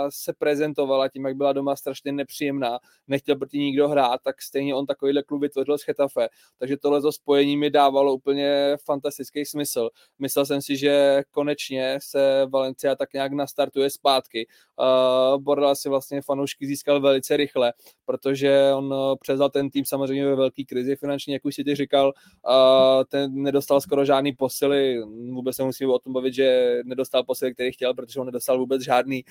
se 0.08 0.32
prezentovala 0.38 1.08
tím, 1.08 1.24
jak 1.24 1.36
byla 1.36 1.52
doma 1.52 1.76
strašně 1.76 2.12
nepříjemná, 2.12 2.78
nechtěl 3.08 3.36
proti 3.36 3.58
nikdo 3.58 3.88
hrát, 3.88 4.20
tak 4.24 4.42
stejně 4.42 4.74
on 4.74 4.86
takovýhle 4.86 5.22
klub 5.22 5.42
vytvořil 5.42 5.78
z 5.78 5.82
Chetafe. 5.82 6.28
Takže 6.58 6.76
tohle 6.76 7.12
spojení 7.12 7.56
mi 7.56 7.70
dávalo 7.70 8.14
úplně 8.14 8.76
fantastický 8.84 9.44
smysl. 9.44 9.90
Myslel 10.18 10.46
jsem 10.46 10.62
si, 10.62 10.76
že 10.76 11.22
konečně 11.30 11.91
se 12.00 12.46
Valencia 12.50 12.96
tak 12.96 13.12
nějak 13.12 13.32
nastartuje 13.32 13.90
zpátky. 13.90 14.46
Uh, 14.76 15.42
Bordel 15.42 15.76
si 15.76 15.88
vlastně 15.88 16.22
fanoušky 16.22 16.66
získal 16.66 17.00
velice 17.00 17.36
rychle, 17.36 17.72
protože 18.04 18.70
on 18.74 18.94
přezal 19.20 19.50
ten 19.50 19.70
tým 19.70 19.84
samozřejmě 19.84 20.24
ve 20.24 20.36
velké 20.36 20.64
krizi 20.64 20.96
finanční, 20.96 21.32
jak 21.32 21.44
už 21.44 21.54
si 21.54 21.64
ty 21.64 21.74
říkal, 21.74 22.06
uh, 22.06 23.04
ten 23.08 23.42
nedostal 23.42 23.80
skoro 23.80 24.04
žádný 24.04 24.32
posily, 24.32 25.02
vůbec 25.32 25.56
se 25.56 25.62
musím 25.62 25.90
o 25.90 25.98
tom 25.98 26.12
bavit, 26.12 26.34
že 26.34 26.80
nedostal 26.84 27.24
posily, 27.24 27.54
který 27.54 27.72
chtěl, 27.72 27.94
protože 27.94 28.20
on 28.20 28.26
nedostal 28.26 28.58
vůbec 28.58 28.82
žádný. 28.82 29.24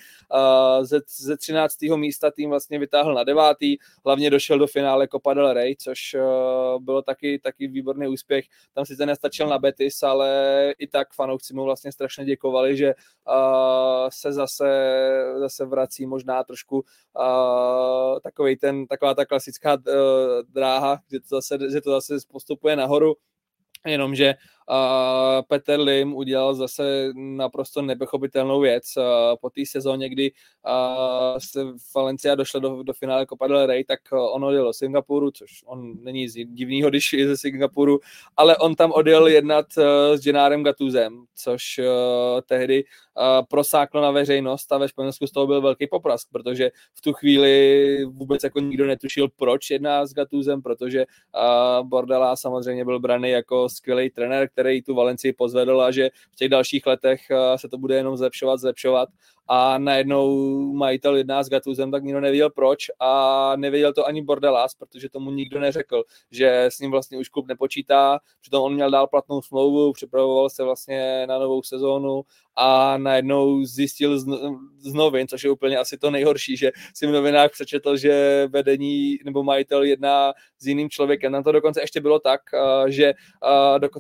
Ze, 0.82 1.00
ze 1.08 1.38
13. 1.38 1.82
místa 1.96 2.32
tým 2.32 2.50
vlastně 2.50 2.80
vytáhl 2.80 3.14
na 3.14 3.24
devátý, 3.24 3.78
hlavně 4.06 4.30
došel 4.30 4.60
do 4.60 4.68
finále 4.68 5.08
Copa 5.08 5.34
del 5.34 5.54
Rey, 5.54 5.76
což 5.76 6.16
bylo 6.80 7.02
taky, 7.02 7.40
taky 7.40 7.68
výborný 7.68 8.08
úspěch. 8.08 8.46
Tam 8.74 8.86
sice 8.86 9.06
nestačil 9.06 9.48
na 9.48 9.60
Betis, 9.60 10.04
ale 10.04 10.74
i 10.78 10.88
tak 10.88 11.14
fanoušci 11.14 11.54
mu 11.54 11.64
vlastně 11.64 11.92
strašně 11.92 12.26
děkovali, 12.26 12.51
že 12.78 12.94
uh, 13.28 14.10
se 14.10 14.34
zase, 14.34 14.70
zase 15.40 15.66
vrací 15.66 16.06
možná 16.06 16.44
trošku 16.44 16.76
uh, 16.80 18.20
takový 18.20 18.58
ten, 18.58 18.88
taková 18.88 19.14
ta 19.14 19.26
klasická 19.26 19.74
uh, 19.74 19.84
dráha, 20.50 21.00
že 21.12 21.20
to, 21.20 21.28
zase, 21.30 21.58
že 21.72 21.82
to 21.82 21.92
zase 21.92 22.18
postupuje 22.32 22.76
nahoru. 22.76 23.14
Jenomže 23.86 24.34
uh, 24.70 25.42
Peter 25.48 25.80
Lim 25.80 26.16
udělal 26.16 26.54
zase 26.54 27.12
naprosto 27.16 27.82
nepochopitelnou 27.82 28.60
věc. 28.60 28.84
Po 29.42 29.50
té 29.50 29.62
sezóně, 29.66 30.10
kdy 30.10 30.32
uh, 30.32 31.38
se 31.38 31.66
Valencia 31.96 32.36
došla 32.36 32.60
do, 32.60 32.84
do 32.84 32.94
finále 32.94 33.26
Copa 33.26 33.48
del 33.48 33.66
Rey, 33.66 33.84
tak 33.84 34.00
on 34.12 34.46
odjel 34.46 34.66
do 34.66 34.74
Singapuru, 34.74 35.32
což 35.32 35.50
on 35.66 36.04
není 36.04 36.28
divného, 36.28 36.90
když 36.90 37.14
je 37.14 37.28
ze 37.28 37.38
Singapuru, 37.38 38.00
ale 38.38 38.58
on 38.58 38.76
tam 38.76 38.92
odjel 38.92 39.28
jednat 39.28 39.66
uh, 39.78 39.84
s 40.16 40.24
Genárem 40.24 40.64
Gatuzem, 40.64 41.24
což 41.36 41.80
uh, 41.80 42.42
tehdy 42.46 42.84
uh, 42.84 43.46
prosáklo 43.50 44.02
na 44.02 44.12
veřejnost 44.12 44.72
a 44.72 44.78
ve 44.78 44.88
Španělsku 44.88 45.28
z 45.28 45.32
toho 45.32 45.48
byl 45.48 45.62
velký 45.62 45.88
poprask, 45.88 46.28
protože 46.32 46.72
v 46.94 47.02
tu 47.02 47.14
chvíli 47.14 48.06
vůbec 48.06 48.44
jako 48.44 48.60
nikdo 48.60 48.86
netušil, 48.86 49.28
proč 49.36 49.70
jedná 49.70 50.06
s 50.06 50.14
Gatuzem, 50.14 50.62
protože 50.62 51.06
Bordela 51.84 52.36
samozřejmě 52.36 52.86
byl 52.86 53.00
braný 53.00 53.30
jako 53.30 53.70
skvělý 53.70 54.10
trenér, 54.10 54.50
který 54.50 54.61
tu 54.86 54.96
Valencii 54.96 55.34
pozvedl 55.34 55.82
a 55.82 55.92
že 55.92 56.10
v 56.32 56.36
těch 56.36 56.50
dalších 56.50 56.86
letech 56.86 57.22
uh, 57.32 57.38
se 57.56 57.70
to 57.70 57.78
bude 57.78 57.96
jenom 57.96 58.18
zlepšovat, 58.18 58.58
zlepšovat 58.58 59.10
a 59.54 59.78
najednou 59.78 60.60
majitel 60.74 61.16
jedná 61.18 61.44
s 61.44 61.50
Gatuzem, 61.50 61.92
tak 61.92 62.04
nikdo 62.04 62.22
nevěděl 62.22 62.50
proč 62.50 62.92
a 63.00 63.54
nevěděl 63.56 63.94
to 63.94 64.08
ani 64.08 64.22
Bordelas, 64.22 64.76
protože 64.76 65.10
tomu 65.10 65.32
nikdo 65.32 65.60
neřekl, 65.60 66.04
že 66.32 66.62
s 66.64 66.80
ním 66.80 66.92
vlastně 66.92 67.18
už 67.18 67.30
klub 67.30 67.48
nepočítá, 67.48 68.20
přitom 68.42 68.64
on 68.64 68.74
měl 68.74 68.92
dál 68.92 69.08
platnou 69.08 69.42
smlouvu, 69.42 69.94
připravoval 69.94 70.50
se 70.50 70.64
vlastně 70.64 71.28
na 71.28 71.40
novou 71.40 71.64
sezónu 71.64 72.22
a 72.56 72.98
najednou 72.98 73.64
zjistil 73.64 74.20
z, 74.20 74.26
z 74.80 74.94
novin, 74.94 75.28
což 75.28 75.44
je 75.44 75.52
úplně 75.52 75.78
asi 75.78 75.98
to 75.98 76.12
nejhorší, 76.12 76.58
že 76.58 76.72
si 76.96 77.08
v 77.08 77.12
novinách 77.12 77.52
přečetl, 77.52 77.98
že 77.98 78.48
vedení 78.52 79.18
nebo 79.26 79.44
majitel 79.44 79.84
jedná 79.84 80.34
s 80.60 80.68
jiným 80.68 80.90
člověkem. 80.90 81.32
Na 81.32 81.44
to 81.44 81.52
dokonce 81.52 81.82
ještě 81.82 82.02
bylo 82.02 82.20
tak, 82.20 82.42
že 82.88 83.14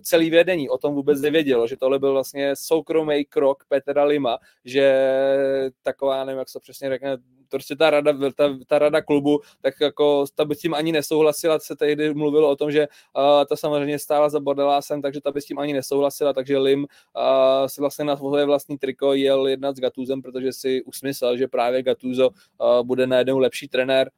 celý 0.02 0.30
vedení 0.30 0.70
o 0.70 0.78
tom 0.78 0.95
vůbec 0.95 1.22
nevědělo, 1.22 1.68
že 1.68 1.78
tohle 1.78 1.99
byl 1.99 2.14
vlastně 2.14 2.56
soukromý 2.56 3.26
krok 3.26 3.64
Petra 3.68 4.04
Lima, 4.04 4.38
že 4.66 5.08
taková, 5.84 6.26
nevím, 6.26 6.39
jak 6.39 6.50
se 6.50 6.60
přesně 6.60 6.89
řekne, 6.89 7.18
prostě 7.50 7.76
ta 7.76 7.89
rada, 7.89 8.14
ta, 8.36 8.58
ta 8.68 8.80
rada 8.80 9.02
klubu, 9.02 9.42
tak 9.62 9.74
jako 9.82 10.26
ta 10.36 10.46
by 10.46 10.56
s 10.56 10.60
tím 10.60 10.74
ani 10.74 10.92
nesouhlasila, 10.92 11.60
se 11.60 11.76
tehdy 11.76 12.14
mluvilo 12.14 12.50
o 12.50 12.56
tom, 12.56 12.72
že 12.72 12.88
uh, 12.88 13.46
ta 13.50 13.56
samozřejmě 13.56 14.00
stála 14.00 14.30
za 14.30 14.39
bordelásem, 14.39 15.02
takže 15.02 15.22
ta 15.22 15.32
by 15.32 15.42
s 15.42 15.46
tím 15.46 15.60
ani 15.60 15.74
nesouhlasila, 15.74 16.34
takže 16.34 16.58
Lim 16.58 16.80
uh, 16.82 17.68
si 17.68 17.82
vlastně 17.82 18.06
na 18.06 18.18
svoje 18.18 18.46
vlastní 18.46 18.78
triko 18.78 19.14
jel 19.14 19.48
jednat 19.48 19.76
s 19.76 19.80
Gatuzem, 19.80 20.22
protože 20.22 20.54
si 20.54 20.84
usmyslel, 20.84 21.38
že 21.38 21.48
právě 21.48 21.84
Gatuzo 21.84 22.30
uh, 22.30 22.84
bude 22.84 23.08
najednou 23.08 23.39
lepší 23.39 23.68
trenér, 23.68 24.12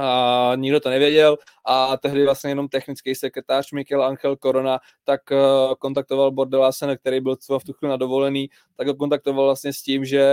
a 0.00 0.52
nikdo 0.56 0.80
to 0.80 0.90
nevěděl 0.90 1.36
a 1.70 1.96
tehdy 1.96 2.24
vlastně 2.24 2.50
jenom 2.50 2.68
technický 2.68 3.14
sekretář 3.14 3.72
Mikel 3.72 4.04
Angel 4.04 4.36
Corona 4.36 4.78
tak 5.04 5.20
uh, 5.30 5.74
kontaktoval 5.74 6.30
Bordelásena, 6.30 6.96
který 6.96 7.20
byl 7.20 7.36
v 7.36 7.64
tu 7.64 7.72
chvíli 7.72 7.90
na 7.90 7.96
dovolený, 7.96 8.50
tak 8.76 8.86
ho 8.86 8.94
kontaktoval 8.94 9.44
vlastně 9.44 9.72
s 9.72 9.82
tím, 9.82 10.04
že 10.04 10.24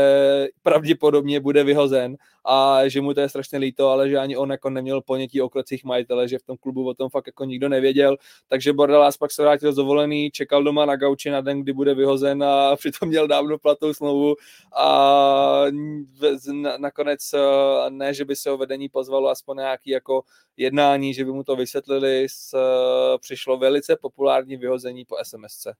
pravděpodobně 0.63 1.39
bude 1.39 1.63
vyhozen 1.63 2.17
a 2.45 2.87
že 2.87 3.01
mu 3.01 3.13
to 3.13 3.21
je 3.21 3.29
strašně 3.29 3.57
líto, 3.57 3.89
ale 3.89 4.09
že 4.09 4.17
ani 4.17 4.37
on 4.37 4.51
jako 4.51 4.69
neměl 4.69 5.01
ponětí 5.01 5.41
o 5.41 5.49
krocích 5.49 5.83
majitele, 5.83 6.27
že 6.27 6.39
v 6.39 6.43
tom 6.43 6.57
klubu 6.57 6.87
o 6.87 6.93
tom 6.93 7.09
fakt 7.09 7.27
jako 7.27 7.45
nikdo 7.45 7.69
nevěděl, 7.69 8.17
takže 8.47 8.73
Bordelás 8.73 9.17
pak 9.17 9.31
se 9.31 9.41
vrátil 9.41 9.73
z 9.73 9.75
dovolený, 9.75 10.31
čekal 10.31 10.63
doma 10.63 10.85
na 10.85 10.95
gauči 10.95 11.29
na 11.29 11.41
den, 11.41 11.61
kdy 11.61 11.73
bude 11.73 11.93
vyhozen 11.93 12.43
a 12.43 12.75
přitom 12.77 13.09
měl 13.09 13.27
dávno 13.27 13.57
platou 13.57 13.93
smlouvu. 13.93 14.35
A 14.75 15.65
nakonec 16.77 17.33
eh, 17.33 17.89
ne, 17.89 18.13
že 18.13 18.25
by 18.25 18.35
se 18.35 18.51
o 18.51 18.57
vedení 18.57 18.89
pozvalo 18.89 19.29
aspoň 19.29 19.57
nějaký 19.57 19.89
jako 19.89 20.23
jednání, 20.57 21.13
že 21.13 21.24
by 21.25 21.31
mu 21.31 21.43
to 21.43 21.55
vysvětlili, 21.55 22.27
s, 22.29 22.53
eh, 22.53 23.17
přišlo 23.21 23.57
velice 23.57 23.95
populární 24.01 24.57
vyhození 24.57 25.05
po 25.05 25.15
SMSce. 25.23 25.73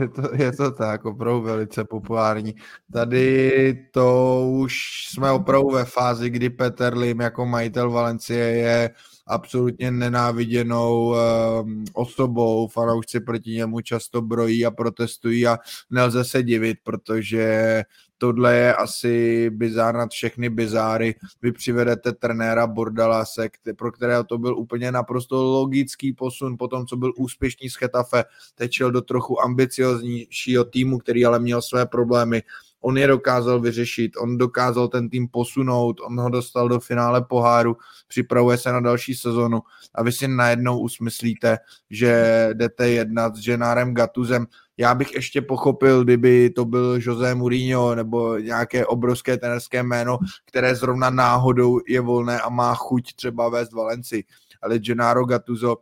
je, 0.00 0.08
to, 0.08 0.34
je 0.34 0.52
to 0.52 0.70
tak, 0.70 1.04
opravdu 1.04 1.42
velice 1.42 1.84
populární. 1.84 2.54
Tady 2.92 3.74
to 3.92 4.40
už 4.52 5.04
jsme 5.08 5.30
opravdu 5.30 5.68
ve 5.70 5.84
fázi, 5.84 6.30
kdy 6.30 6.50
Peter 6.50 6.96
Lim 6.96 7.20
jako 7.20 7.46
majitel 7.46 7.90
Valencie 7.90 8.44
je 8.44 8.90
absolutně 9.26 9.90
nenáviděnou 9.90 11.14
um, 11.62 11.84
osobou, 11.92 12.68
fanoušci 12.68 13.20
proti 13.20 13.50
němu 13.50 13.80
často 13.80 14.22
brojí 14.22 14.66
a 14.66 14.70
protestují 14.70 15.46
a 15.46 15.58
nelze 15.90 16.24
se 16.24 16.42
divit, 16.42 16.78
protože 16.82 17.82
tohle 18.22 18.56
je 18.56 18.74
asi 18.74 19.50
bizár 19.50 19.94
nad 19.94 20.10
všechny 20.10 20.48
bizáry. 20.48 21.14
Vy 21.42 21.52
přivedete 21.52 22.12
trenéra 22.12 22.66
Bordalase, 22.66 23.48
pro 23.76 23.92
kterého 23.92 24.24
to 24.24 24.38
byl 24.38 24.58
úplně 24.58 24.92
naprosto 24.92 25.42
logický 25.42 26.12
posun 26.12 26.56
po 26.58 26.68
tom, 26.68 26.86
co 26.86 26.96
byl 26.96 27.12
úspěšný 27.16 27.70
z 27.70 27.74
Chetafe, 27.74 28.24
tečel 28.54 28.90
do 28.90 29.02
trochu 29.02 29.42
ambicioznějšího 29.42 30.64
týmu, 30.64 30.98
který 30.98 31.24
ale 31.26 31.38
měl 31.38 31.62
své 31.62 31.86
problémy 31.86 32.42
on 32.82 32.98
je 32.98 33.06
dokázal 33.06 33.60
vyřešit, 33.60 34.12
on 34.16 34.38
dokázal 34.38 34.88
ten 34.88 35.08
tým 35.08 35.28
posunout, 35.28 36.00
on 36.00 36.20
ho 36.20 36.28
dostal 36.28 36.68
do 36.68 36.80
finále 36.80 37.24
poháru, 37.24 37.76
připravuje 38.08 38.58
se 38.58 38.72
na 38.72 38.80
další 38.80 39.14
sezonu 39.14 39.62
a 39.94 40.02
vy 40.02 40.12
si 40.12 40.28
najednou 40.28 40.80
usmyslíte, 40.80 41.58
že 41.90 42.48
jdete 42.52 42.88
jednat 42.88 43.36
s 43.36 43.44
Genárem 43.44 43.94
Gatuzem. 43.94 44.46
Já 44.76 44.94
bych 44.94 45.14
ještě 45.14 45.42
pochopil, 45.42 46.04
kdyby 46.04 46.50
to 46.50 46.64
byl 46.64 46.98
José 47.00 47.34
Mourinho 47.34 47.94
nebo 47.94 48.38
nějaké 48.38 48.86
obrovské 48.86 49.36
tenerské 49.36 49.82
jméno, 49.82 50.18
které 50.46 50.74
zrovna 50.74 51.10
náhodou 51.10 51.80
je 51.88 52.00
volné 52.00 52.40
a 52.40 52.48
má 52.48 52.74
chuť 52.74 53.14
třeba 53.14 53.48
vést 53.48 53.72
Valenci. 53.72 54.24
Ale 54.62 54.78
Gennaro 54.78 55.24
Gattuso 55.24 55.76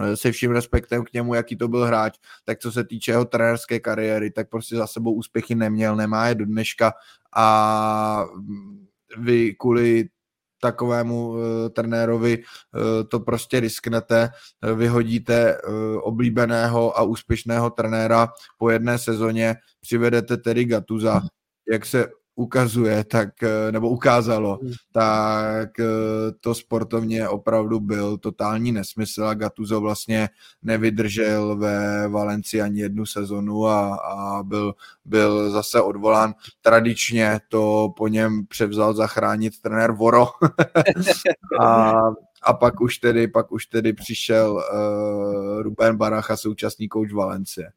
Eh, 0.00 0.16
se 0.16 0.32
vším 0.32 0.50
respektem 0.50 1.04
k 1.04 1.12
němu, 1.12 1.34
jaký 1.34 1.56
to 1.56 1.68
byl 1.68 1.84
hráč, 1.84 2.18
tak 2.44 2.58
co 2.58 2.72
se 2.72 2.84
týče 2.84 3.12
jeho 3.12 3.24
trenérské 3.24 3.80
kariéry, 3.80 4.30
tak 4.30 4.48
prostě 4.48 4.76
za 4.76 4.86
sebou 4.86 5.12
úspěchy 5.12 5.54
neměl, 5.54 5.96
nemá 5.96 6.28
je 6.28 6.34
do 6.34 6.44
dneška 6.44 6.92
a 7.36 8.24
vy 9.18 9.54
kvůli 9.54 10.08
takovému 10.60 11.28
uh, 11.28 11.38
trenérovi 11.72 12.38
uh, 12.38 13.08
to 13.08 13.20
prostě 13.20 13.60
risknete, 13.60 14.30
uh, 14.62 14.78
vyhodíte 14.78 15.58
uh, 15.62 15.72
oblíbeného 16.02 16.98
a 16.98 17.02
úspěšného 17.02 17.70
trenéra 17.70 18.28
po 18.58 18.70
jedné 18.70 18.98
sezóně, 18.98 19.56
přivedete 19.80 20.36
tedy 20.36 20.64
Gatuza, 20.64 21.20
jak 21.72 21.86
se 21.86 22.06
ukazuje, 22.38 23.04
tak, 23.04 23.42
eh, 23.42 23.72
nebo 23.72 23.88
ukázalo, 23.88 24.58
hmm. 24.62 24.72
tak 24.92 25.80
eh, 25.80 25.84
to 26.40 26.54
sportovně 26.54 27.28
opravdu 27.28 27.80
byl 27.80 28.18
totální 28.18 28.72
nesmysl 28.72 29.24
a 29.24 29.34
Gattuso 29.34 29.80
vlastně 29.80 30.28
nevydržel 30.62 31.56
ve 31.56 32.08
Valencii 32.08 32.62
ani 32.62 32.80
jednu 32.80 33.06
sezonu 33.06 33.66
a, 33.66 33.94
a 33.94 34.42
byl, 34.42 34.74
byl 35.04 35.50
zase 35.50 35.80
odvolán. 35.80 36.34
Tradičně 36.60 37.40
to 37.48 37.92
po 37.96 38.08
něm 38.08 38.46
převzal 38.46 38.94
zachránit 38.94 39.60
trenér 39.60 39.92
Voro 39.92 40.26
a, 41.60 41.92
a 42.42 42.52
pak 42.52 42.80
už 42.80 42.98
tedy, 42.98 43.28
pak 43.28 43.52
už 43.52 43.66
tedy 43.66 43.92
přišel 43.92 44.52
uh, 44.52 45.62
Ruben 45.62 45.96
Baracha, 45.96 46.36
současný 46.36 46.88
kouč 46.88 47.12
Valencie. 47.12 47.70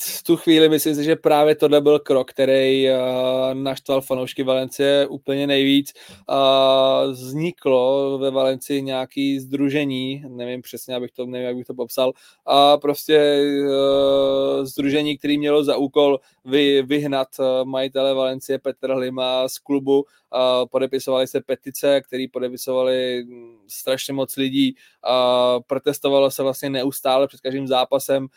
V 0.00 0.22
tu 0.22 0.36
chvíli 0.36 0.68
myslím 0.68 0.94
si, 0.94 1.04
že 1.04 1.16
právě 1.16 1.54
tohle 1.54 1.80
byl 1.80 1.98
krok, 1.98 2.30
který 2.30 2.90
uh, 2.90 2.96
naštval 3.54 4.00
fanoušky 4.00 4.42
Valencie 4.42 5.06
úplně 5.06 5.46
nejvíc. 5.46 5.92
Uh, 6.30 7.12
vzniklo 7.12 8.18
ve 8.18 8.30
Valencii 8.30 8.82
nějaký 8.82 9.40
združení, 9.40 10.24
nevím 10.28 10.62
přesně, 10.62 10.94
abych 10.94 11.10
to, 11.10 11.26
nevím, 11.26 11.46
jak 11.46 11.56
bych 11.56 11.66
to 11.66 11.74
popsal, 11.74 12.12
a 12.46 12.76
prostě 12.76 13.42
združení, 14.62 15.18
který 15.18 15.38
mělo 15.38 15.64
za 15.64 15.76
úkol 15.76 16.20
vy, 16.48 16.82
vyhnat 16.82 17.28
uh, 17.38 17.64
majitele 17.64 18.14
Valencie 18.14 18.58
Petra 18.58 18.94
Hlima 18.94 19.48
z 19.48 19.58
klubu 19.58 20.04
podepisovali 20.70 21.26
se 21.26 21.40
petice, 21.40 22.00
které 22.00 22.26
podepisovali 22.32 23.26
strašně 23.66 24.14
moc 24.14 24.36
lidí 24.36 24.76
protestovalo 25.66 26.30
se 26.30 26.42
vlastně 26.42 26.70
neustále 26.70 27.26
před 27.26 27.40
každým 27.40 27.66
zápasem 27.66 28.28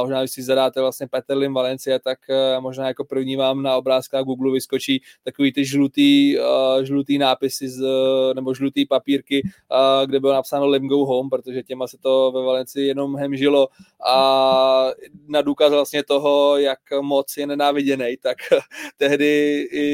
možná, 0.00 0.20
když 0.20 0.30
si 0.30 0.42
zadáte 0.42 0.80
vlastně 0.80 1.06
Peterlim 1.06 1.54
Valencia, 1.54 1.98
tak 1.98 2.18
e, 2.30 2.60
možná 2.60 2.88
jako 2.88 3.04
první 3.04 3.36
vám 3.36 3.62
na 3.62 3.76
obrázkách 3.76 4.24
Google 4.24 4.52
vyskočí 4.52 5.02
takový 5.24 5.52
ty 5.52 5.64
žlutý, 5.64 6.38
uh, 6.38 6.82
žlutý 6.82 7.18
nápisy 7.18 7.68
z, 7.68 7.84
nebo 8.34 8.54
žlutý 8.54 8.86
papírky, 8.86 9.48
kde 10.06 10.20
bylo 10.20 10.32
napsáno 10.32 10.66
Let 10.66 10.82
go 10.82 11.06
home, 11.06 11.30
protože 11.30 11.62
těma 11.62 11.86
se 11.86 11.98
to 11.98 12.32
ve 12.34 12.42
Valencii 12.42 12.86
jenom 12.86 13.16
hemžilo 13.16 13.68
a 14.06 14.90
na 15.28 15.42
důkaz 15.42 15.72
vlastně 15.72 16.04
toho, 16.04 16.58
jak 16.58 16.78
moc 17.00 17.36
je 17.36 17.46
nenáviděný, 17.52 18.16
tak 18.16 18.36
tehdy 18.96 19.60
i 19.72 19.86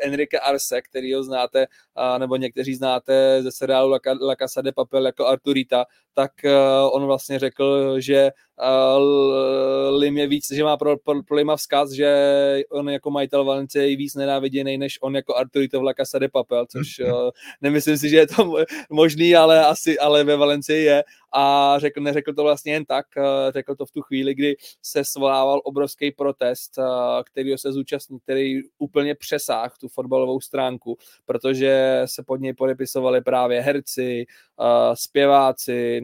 Enrique 0.00 0.40
Arce, 0.40 0.82
který 0.82 1.14
ho 1.14 1.22
znáte, 1.22 1.66
a, 1.96 2.18
nebo 2.18 2.36
někteří 2.36 2.74
znáte 2.74 3.42
ze 3.42 3.52
seriálu 3.52 3.90
La, 3.90 3.98
La 4.20 4.36
Casa 4.36 4.60
de 4.60 4.72
Papel 4.72 5.06
jako 5.06 5.26
Arturita, 5.26 5.84
tak 6.14 6.32
uh, 6.44 6.50
on 6.92 7.06
vlastně 7.06 7.38
řekl, 7.38 8.00
že 8.00 8.30
uh, 8.62 9.98
Lim 9.98 10.18
je 10.18 10.26
víc, 10.26 10.52
že 10.52 10.64
má 10.64 10.76
pro, 10.76 10.96
pro, 10.96 11.22
pro 11.22 11.36
Lima 11.36 11.56
vzkaz, 11.56 11.90
že 11.90 12.62
on 12.70 12.88
jako 12.88 13.10
majitel 13.10 13.44
Valencie 13.44 13.90
je 13.90 13.96
víc 13.96 14.14
nenáviděný, 14.14 14.78
než 14.78 14.98
on 15.02 15.16
jako 15.16 15.36
Arturito 15.36 15.80
v 15.80 15.82
La 15.82 15.94
Casa 15.94 16.18
de 16.18 16.28
Papel, 16.28 16.66
což 16.66 16.98
uh, 16.98 17.30
nemyslím 17.60 17.98
si, 17.98 18.08
že 18.08 18.16
je 18.16 18.26
to 18.26 18.54
možný, 18.90 19.36
ale 19.36 19.66
asi, 19.66 19.98
ale 19.98 20.24
ve 20.24 20.36
Valencii 20.36 20.84
je. 20.84 21.04
A 21.36 21.74
řekl, 21.78 22.00
neřekl 22.00 22.34
to 22.34 22.42
vlastně 22.42 22.72
jen 22.72 22.84
tak, 22.84 23.06
řekl 23.50 23.74
to 23.74 23.86
v 23.86 23.90
tu 23.90 24.02
chvíli, 24.02 24.34
kdy 24.34 24.56
se 24.82 25.04
svolával 25.04 25.60
obrovský 25.64 26.10
protest, 26.10 26.78
který 27.24 27.58
se 27.58 27.72
zúčastnil, 27.72 28.18
který 28.18 28.60
úplně 28.78 29.14
přesáhl 29.14 29.74
tu 29.80 29.88
fotbalovou 29.88 30.40
stránku, 30.40 30.96
protože 31.26 31.83
se 32.04 32.22
pod 32.22 32.40
něj 32.40 32.52
podepisovali 32.52 33.20
právě 33.20 33.60
herci, 33.60 34.26
zpěváci, 34.94 36.02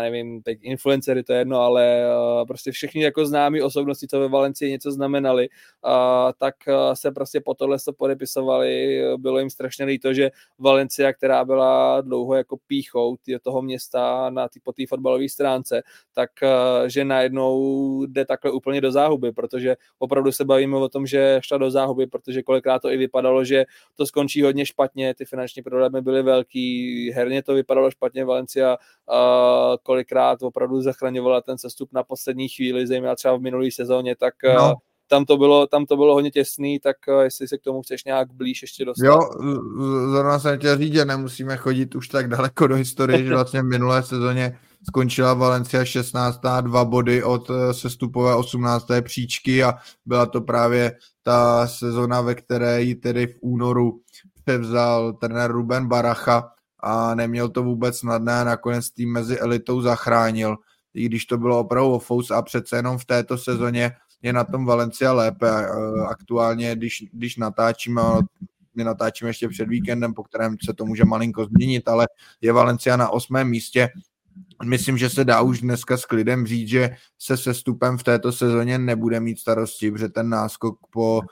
nevím, 0.00 0.42
teď 0.42 0.58
influencery, 0.62 1.22
to 1.22 1.32
je 1.32 1.38
jedno, 1.38 1.60
ale 1.60 2.04
prostě 2.48 2.72
všichni 2.72 3.02
jako 3.02 3.26
známí 3.26 3.62
osobnosti, 3.62 4.08
co 4.08 4.20
ve 4.20 4.28
Valencii 4.28 4.70
něco 4.70 4.92
znamenali, 4.92 5.48
tak 6.38 6.54
se 6.94 7.10
prostě 7.10 7.40
po 7.40 7.54
tohle 7.54 7.78
se 7.78 7.92
podepisovali, 7.92 9.02
bylo 9.16 9.38
jim 9.38 9.50
strašně 9.50 9.84
líto, 9.84 10.14
že 10.14 10.30
Valencia, 10.58 11.12
která 11.12 11.44
byla 11.44 12.00
dlouho 12.00 12.34
jako 12.34 12.56
píchou 12.66 13.16
toho 13.42 13.62
města 13.62 14.30
na 14.30 14.48
ty, 14.48 14.60
po 14.60 14.72
té 14.72 14.82
fotbalové 14.88 15.28
stránce, 15.28 15.82
tak 16.12 16.30
že 16.86 17.04
najednou 17.04 18.06
jde 18.06 18.24
takhle 18.24 18.50
úplně 18.50 18.80
do 18.80 18.92
záhuby, 18.92 19.32
protože 19.32 19.76
opravdu 19.98 20.32
se 20.32 20.44
bavíme 20.44 20.76
o 20.76 20.88
tom, 20.88 21.06
že 21.06 21.40
šla 21.42 21.58
do 21.58 21.70
záhuby, 21.70 22.06
protože 22.06 22.42
kolikrát 22.42 22.82
to 22.82 22.90
i 22.90 22.96
vypadalo, 22.96 23.44
že 23.44 23.64
to 23.96 24.06
skončí 24.06 24.42
hodně 24.42 24.66
špatně, 24.66 25.14
ty 25.20 25.24
finanční 25.24 25.62
problémy 25.62 26.00
byly 26.00 26.22
velký, 26.22 27.10
herně 27.12 27.42
to 27.42 27.54
vypadalo 27.54 27.90
špatně, 27.90 28.24
Valencia 28.24 28.76
uh, 28.76 29.76
kolikrát 29.82 30.42
opravdu 30.42 30.80
zachraňovala 30.80 31.40
ten 31.40 31.58
sestup 31.58 31.92
na 31.92 32.02
poslední 32.02 32.48
chvíli, 32.48 32.86
zejména 32.86 33.14
třeba 33.14 33.36
v 33.36 33.40
minulé 33.40 33.70
sezóně, 33.70 34.16
tak 34.16 34.34
no 34.56 34.74
tam 35.10 35.24
to 35.24 35.36
bylo, 35.36 35.66
tam 35.66 35.86
to 35.86 35.96
bylo 35.96 36.14
hodně 36.14 36.30
těsný, 36.30 36.80
tak 36.80 36.96
jestli 37.22 37.48
se 37.48 37.58
k 37.58 37.62
tomu 37.62 37.82
chceš 37.82 38.04
nějak 38.04 38.32
blíž 38.32 38.62
ještě 38.62 38.84
dostat. 38.84 39.06
Jo, 39.06 39.18
zrovna 40.10 40.38
jsem 40.38 40.58
chtěl 40.58 40.78
říct, 40.78 40.94
že 40.94 41.04
nemusíme 41.04 41.56
chodit 41.56 41.94
už 41.94 42.08
tak 42.08 42.28
daleko 42.28 42.66
do 42.66 42.74
historie, 42.74 43.24
že 43.24 43.34
vlastně 43.34 43.62
v 43.62 43.64
minulé 43.64 44.02
sezóně 44.02 44.58
skončila 44.88 45.34
Valencia 45.34 45.84
16. 45.84 46.40
dva 46.60 46.84
body 46.84 47.22
od 47.22 47.50
e, 47.50 47.74
sestupové 47.74 48.34
18. 48.34 48.86
příčky 49.02 49.64
a 49.64 49.74
byla 50.06 50.26
to 50.26 50.40
právě 50.40 50.92
ta 51.22 51.66
sezona, 51.66 52.20
ve 52.20 52.34
které 52.34 52.82
ji 52.82 52.94
tedy 52.94 53.26
v 53.26 53.36
únoru 53.40 54.00
převzal 54.44 55.12
trenér 55.12 55.52
Ruben 55.52 55.88
Baracha 55.88 56.52
a 56.80 57.14
neměl 57.14 57.48
to 57.48 57.62
vůbec 57.62 57.98
snadné 57.98 58.40
a 58.40 58.44
nakonec 58.44 58.90
tým 58.90 59.12
mezi 59.12 59.38
elitou 59.38 59.80
zachránil, 59.80 60.56
i 60.94 61.04
když 61.04 61.26
to 61.26 61.38
bylo 61.38 61.60
opravdu 61.60 61.90
ofous 61.90 62.30
a 62.30 62.42
přece 62.42 62.76
jenom 62.76 62.98
v 62.98 63.04
této 63.04 63.38
sezóně 63.38 63.92
je 64.22 64.32
na 64.32 64.44
tom 64.44 64.64
Valencia 64.64 65.12
lépe. 65.12 65.50
Aktuálně, 66.08 66.76
když, 66.76 67.04
když 67.12 67.36
natáčíme, 67.36 68.02
my 68.74 68.84
natáčíme 68.84 69.30
ještě 69.30 69.48
před 69.48 69.68
víkendem, 69.68 70.14
po 70.14 70.22
kterém 70.22 70.56
se 70.64 70.74
to 70.74 70.86
může 70.86 71.04
malinko 71.04 71.44
změnit, 71.44 71.88
ale 71.88 72.08
je 72.40 72.52
Valencia 72.52 72.96
na 72.96 73.08
osmém 73.08 73.48
místě. 73.48 73.88
Myslím, 74.64 74.98
že 74.98 75.10
se 75.10 75.24
dá 75.24 75.40
už 75.40 75.60
dneska 75.60 75.96
s 75.96 76.04
klidem 76.04 76.46
říct, 76.46 76.68
že 76.68 76.90
se 77.18 77.36
sestupem 77.36 77.98
v 77.98 78.02
této 78.02 78.32
sezóně 78.32 78.78
nebude 78.78 79.20
mít 79.20 79.38
starosti, 79.38 79.90
protože 79.90 80.08
ten 80.08 80.28
náskok 80.28 80.78
po 80.92 81.22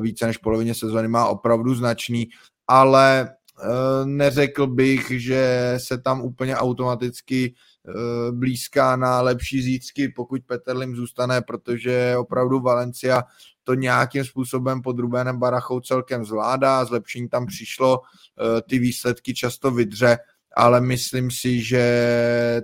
více 0.00 0.26
než 0.26 0.36
polovině 0.38 0.74
sezóny 0.74 1.08
má 1.08 1.26
opravdu 1.26 1.74
značný, 1.74 2.28
ale 2.68 3.28
uh, 3.64 4.06
neřekl 4.06 4.66
bych, 4.66 5.10
že 5.10 5.74
se 5.76 5.98
tam 5.98 6.20
úplně 6.20 6.56
automaticky 6.56 7.54
uh, 7.54 8.38
blízká 8.38 8.96
na 8.96 9.20
lepší 9.20 9.62
zítřky, 9.62 10.08
pokud 10.08 10.40
Petr 10.46 10.76
Lim 10.76 10.96
zůstane, 10.96 11.42
protože 11.42 12.14
opravdu 12.18 12.60
Valencia 12.60 13.22
to 13.64 13.74
nějakým 13.74 14.24
způsobem 14.24 14.82
pod 14.82 14.98
Rubenem 14.98 15.38
Barachou 15.38 15.80
celkem 15.80 16.24
zvládá, 16.24 16.84
zlepšení 16.84 17.28
tam 17.28 17.46
přišlo, 17.46 18.00
ty 18.68 18.78
výsledky 18.78 19.34
často 19.34 19.70
vydře, 19.70 20.18
ale 20.56 20.80
myslím 20.80 21.30
si, 21.30 21.62
že 21.62 22.62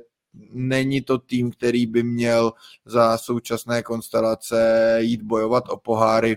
není 0.52 1.02
to 1.02 1.18
tým, 1.18 1.50
který 1.50 1.86
by 1.86 2.02
měl 2.02 2.52
za 2.84 3.18
současné 3.18 3.82
konstelace 3.82 4.96
jít 5.00 5.22
bojovat 5.22 5.64
o 5.68 5.76
poháry. 5.76 6.36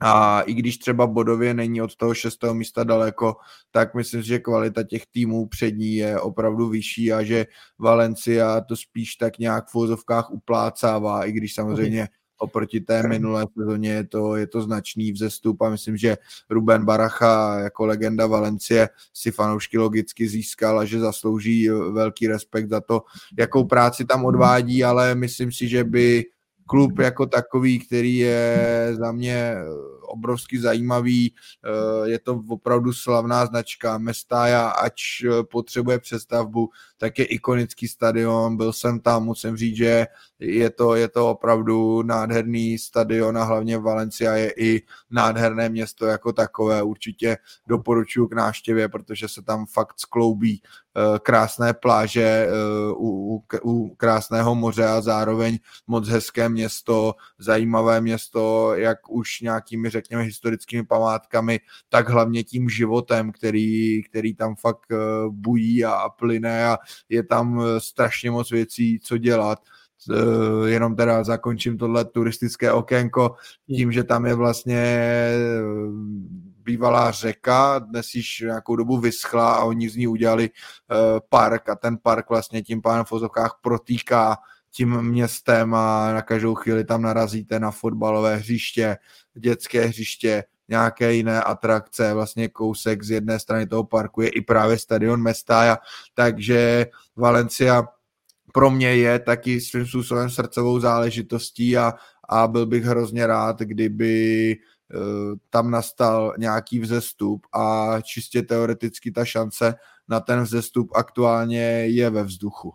A 0.00 0.40
i 0.40 0.54
když 0.54 0.78
třeba 0.78 1.06
bodově 1.06 1.54
není 1.54 1.82
od 1.82 1.96
toho 1.96 2.14
šestého 2.14 2.54
místa 2.54 2.84
daleko, 2.84 3.36
tak 3.70 3.94
myslím, 3.94 4.22
že 4.22 4.38
kvalita 4.38 4.82
těch 4.82 5.06
týmů 5.06 5.46
před 5.46 5.70
ní 5.70 5.94
je 5.94 6.20
opravdu 6.20 6.68
vyšší 6.68 7.12
a 7.12 7.22
že 7.22 7.46
Valencia 7.78 8.60
to 8.60 8.76
spíš 8.76 9.16
tak 9.16 9.38
nějak 9.38 9.68
v 9.68 9.74
vozovkách 9.74 10.30
uplácává, 10.30 11.24
i 11.24 11.32
když 11.32 11.54
samozřejmě 11.54 12.08
oproti 12.38 12.80
té 12.80 13.08
minulé 13.08 13.46
sezóně 13.58 13.90
je 13.90 14.04
to, 14.04 14.36
je 14.36 14.46
to 14.46 14.62
značný 14.62 15.12
vzestup 15.12 15.62
a 15.62 15.70
myslím, 15.70 15.96
že 15.96 16.16
Ruben 16.50 16.84
Baracha 16.84 17.60
jako 17.60 17.86
legenda 17.86 18.26
Valencie 18.26 18.88
si 19.14 19.30
fanoušky 19.30 19.78
logicky 19.78 20.28
získal 20.28 20.78
a 20.78 20.84
že 20.84 21.00
zaslouží 21.00 21.68
velký 21.68 22.26
respekt 22.26 22.68
za 22.68 22.80
to, 22.80 23.02
jakou 23.38 23.64
práci 23.64 24.04
tam 24.04 24.24
odvádí, 24.24 24.84
ale 24.84 25.14
myslím 25.14 25.52
si, 25.52 25.68
že 25.68 25.84
by 25.84 26.24
klub 26.66 26.98
jako 26.98 27.26
takový, 27.26 27.78
který 27.78 28.16
je 28.16 28.88
za 28.92 29.12
mě 29.12 29.56
obrovsky 30.14 30.60
zajímavý. 30.60 31.34
Eh, 31.34 32.10
je 32.10 32.18
to 32.18 32.42
opravdu 32.48 32.92
slavná 32.92 33.46
značka. 33.46 33.98
Mestája, 33.98 34.68
ač 34.68 35.24
eh, 35.24 35.42
potřebuje 35.42 35.98
přestavbu, 35.98 36.70
tak 36.98 37.18
je 37.18 37.24
ikonický 37.24 37.88
stadion. 37.88 38.56
Byl 38.56 38.72
jsem 38.72 39.00
tam, 39.00 39.24
musím 39.24 39.56
říct, 39.56 39.76
že 39.76 40.06
je 40.38 40.70
to, 40.70 40.94
je 40.94 41.08
to 41.08 41.30
opravdu 41.30 42.02
nádherný 42.02 42.78
stadion 42.78 43.38
a 43.38 43.44
hlavně 43.44 43.78
Valencia 43.78 44.34
je 44.34 44.52
i 44.58 44.82
nádherné 45.10 45.68
město 45.68 46.06
jako 46.06 46.32
takové. 46.32 46.82
Určitě 46.82 47.36
doporučuji 47.66 48.26
k 48.28 48.34
návštěvě, 48.34 48.88
protože 48.88 49.28
se 49.28 49.42
tam 49.42 49.66
fakt 49.66 49.98
skloubí 49.98 50.62
eh, 50.62 50.83
krásné 51.22 51.74
pláže 51.74 52.48
u, 52.96 53.42
u 53.64 53.94
krásného 53.96 54.54
moře 54.54 54.84
a 54.86 55.00
zároveň 55.00 55.58
moc 55.86 56.08
hezké 56.08 56.48
město, 56.48 57.14
zajímavé 57.38 58.00
město, 58.00 58.74
jak 58.74 59.10
už 59.10 59.40
nějakými 59.40 59.90
řekněme, 59.90 60.22
historickými 60.22 60.84
památkami, 60.84 61.60
tak 61.88 62.08
hlavně 62.08 62.44
tím 62.44 62.68
životem, 62.68 63.32
který, 63.32 64.02
který 64.02 64.34
tam 64.34 64.56
fakt 64.56 64.92
eh, 64.92 64.96
bují 65.30 65.84
a, 65.84 66.08
plyne 66.08 66.66
a 66.66 66.78
je 67.08 67.22
tam 67.22 67.60
eh, 67.60 67.80
strašně 67.80 68.30
moc 68.30 68.50
věcí, 68.50 69.00
co 69.02 69.18
dělat. 69.18 69.58
Eh, 70.10 70.68
jenom 70.68 70.96
teda 70.96 71.24
zakončím 71.24 71.78
tohle 71.78 72.04
turistické 72.04 72.72
okénko 72.72 73.34
tím, 73.66 73.92
že 73.92 74.04
tam 74.04 74.26
je 74.26 74.34
vlastně 74.34 75.04
bývalá 76.64 77.10
řeka, 77.10 77.78
dnes 77.78 78.14
již 78.14 78.40
nějakou 78.40 78.76
dobu 78.76 78.98
vyschla 78.98 79.54
a 79.54 79.64
oni 79.64 79.88
z 79.88 79.96
ní 79.96 80.06
udělali 80.06 80.50
park 81.28 81.68
a 81.68 81.74
ten 81.74 81.98
park 82.02 82.28
vlastně 82.28 82.62
tím 82.62 82.82
pádem 82.82 83.04
v 83.04 83.10
vozovkách 83.10 83.58
protýká 83.62 84.36
tím 84.70 85.02
městem 85.02 85.74
a 85.74 86.12
na 86.12 86.22
každou 86.22 86.54
chvíli 86.54 86.84
tam 86.84 87.02
narazíte 87.02 87.60
na 87.60 87.70
fotbalové 87.70 88.36
hřiště, 88.36 88.96
dětské 89.34 89.84
hřiště, 89.84 90.44
nějaké 90.68 91.12
jiné 91.12 91.42
atrakce, 91.42 92.14
vlastně 92.14 92.48
kousek 92.48 93.02
z 93.02 93.10
jedné 93.10 93.38
strany 93.38 93.66
toho 93.66 93.84
parku 93.84 94.20
je 94.20 94.28
i 94.28 94.40
právě 94.40 94.78
stadion 94.78 95.22
Mestalla, 95.22 95.78
takže 96.14 96.86
Valencia 97.16 97.88
pro 98.52 98.70
mě 98.70 98.96
je 98.96 99.18
taky 99.18 99.60
svým 99.60 99.86
způsobem 99.86 100.30
srdcovou 100.30 100.80
záležitostí 100.80 101.76
a, 101.76 101.94
a 102.28 102.48
byl 102.48 102.66
bych 102.66 102.84
hrozně 102.84 103.26
rád, 103.26 103.60
kdyby 103.60 104.56
uh, 104.56 104.73
tam 105.50 105.70
nastal 105.70 106.34
nějaký 106.38 106.80
vzestup 106.80 107.46
a 107.52 107.96
čistě 108.02 108.42
teoreticky 108.42 109.12
ta 109.12 109.24
šance 109.24 109.74
na 110.08 110.20
ten 110.20 110.42
vzestup 110.42 110.90
aktuálně 110.94 111.86
je 111.86 112.10
ve 112.10 112.24
vzduchu. 112.24 112.72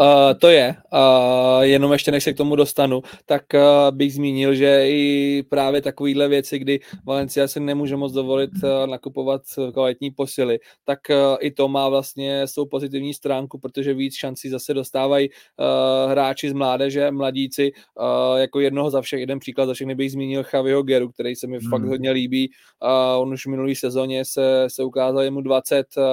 Uh, 0.00 0.06
to 0.38 0.48
je, 0.48 0.74
uh, 0.92 1.62
jenom 1.62 1.92
ještě 1.92 2.10
než 2.10 2.24
se 2.24 2.32
k 2.32 2.36
tomu 2.36 2.56
dostanu, 2.56 3.02
tak 3.26 3.42
uh, 3.54 3.96
bych 3.96 4.14
zmínil, 4.14 4.54
že 4.54 4.90
i 4.90 5.42
právě 5.48 5.82
takovýhle 5.82 6.28
věci, 6.28 6.58
kdy 6.58 6.80
Valencia 7.06 7.48
se 7.48 7.60
nemůže 7.60 7.96
moc 7.96 8.12
dovolit 8.12 8.50
uh, 8.64 8.86
nakupovat 8.86 9.42
kvalitní 9.72 10.10
posily, 10.10 10.58
tak 10.84 10.98
uh, 11.10 11.36
i 11.40 11.50
to 11.50 11.68
má 11.68 11.88
vlastně 11.88 12.46
svou 12.46 12.66
pozitivní 12.66 13.14
stránku, 13.14 13.58
protože 13.58 13.94
víc 13.94 14.14
šancí 14.14 14.48
zase 14.48 14.74
dostávají 14.74 15.28
uh, 15.28 16.10
hráči 16.10 16.50
z 16.50 16.52
mládeže, 16.52 17.10
mladíci, 17.10 17.72
uh, 18.00 18.38
jako 18.38 18.60
jednoho 18.60 18.90
za 18.90 19.00
všech, 19.00 19.20
jeden 19.20 19.38
příklad 19.38 19.66
za 19.66 19.74
všechny 19.74 19.94
bych 19.94 20.12
zmínil 20.12 20.42
Chaviho 20.42 20.82
Geru, 20.82 21.08
který 21.08 21.36
se 21.36 21.46
mi 21.46 21.58
hmm. 21.58 21.70
fakt 21.70 21.84
hodně 21.84 22.10
líbí, 22.10 22.50
uh, 22.82 23.22
on 23.22 23.32
už 23.32 23.46
v 23.46 23.50
minulý 23.50 23.74
sezóně 23.74 24.24
se, 24.24 24.66
se 24.68 24.84
ukázal 24.84 25.22
jemu 25.22 25.40
20, 25.40 25.86
uh, 25.96 26.04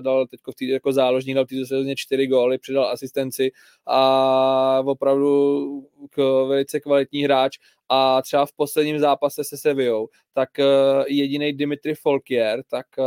dal 0.00 0.26
teď 0.26 0.40
jako 0.60 0.92
záložník, 0.92 1.34
dal 1.34 1.44
v 1.44 1.48
této 1.48 1.66
sezóně 1.66 1.96
4 1.96 2.26
góly, 2.26 2.58
přidal 2.58 2.87
asistenci 2.90 3.50
a 3.86 4.82
opravdu 4.86 5.82
k 6.10 6.44
velice 6.48 6.80
kvalitní 6.80 7.22
hráč 7.24 7.58
a 7.88 8.22
třeba 8.22 8.46
v 8.46 8.52
posledním 8.52 8.98
zápase 8.98 9.44
se 9.44 9.56
Sevillou, 9.56 10.08
tak 10.38 10.50
uh, 10.58 11.04
jediný 11.08 11.52
Dimitri 11.52 11.94
Folkier 11.94 12.62
tak 12.70 12.86
uh, 12.98 13.04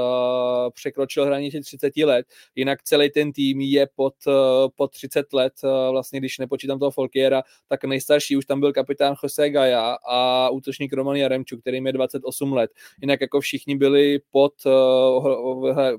překročil 0.73 1.25
hranici 1.25 1.61
30 1.61 1.97
let, 1.97 2.25
jinak 2.55 2.84
celý 2.84 3.09
ten 3.09 3.32
tým 3.32 3.61
je 3.61 3.88
pod, 3.95 4.13
uh, 4.27 4.34
pod 4.75 4.91
30 4.91 5.34
let, 5.34 5.53
vlastně 5.91 6.19
když 6.19 6.38
nepočítám 6.38 6.79
toho 6.79 6.91
Folkiera, 6.91 7.43
tak 7.67 7.84
nejstarší 7.84 8.38
už 8.38 8.45
tam 8.45 8.59
byl 8.59 8.73
kapitán 8.73 9.15
Jose 9.23 9.49
Gaja 9.49 9.97
a 10.07 10.49
útočník 10.49 10.93
Roman 10.93 11.15
Jaremčuk, 11.15 11.61
který 11.61 11.77
je 11.84 11.93
28 11.93 12.53
let. 12.53 12.71
Jinak 13.01 13.21
jako 13.21 13.39
všichni 13.39 13.75
byli 13.75 14.19
pod, 14.32 14.53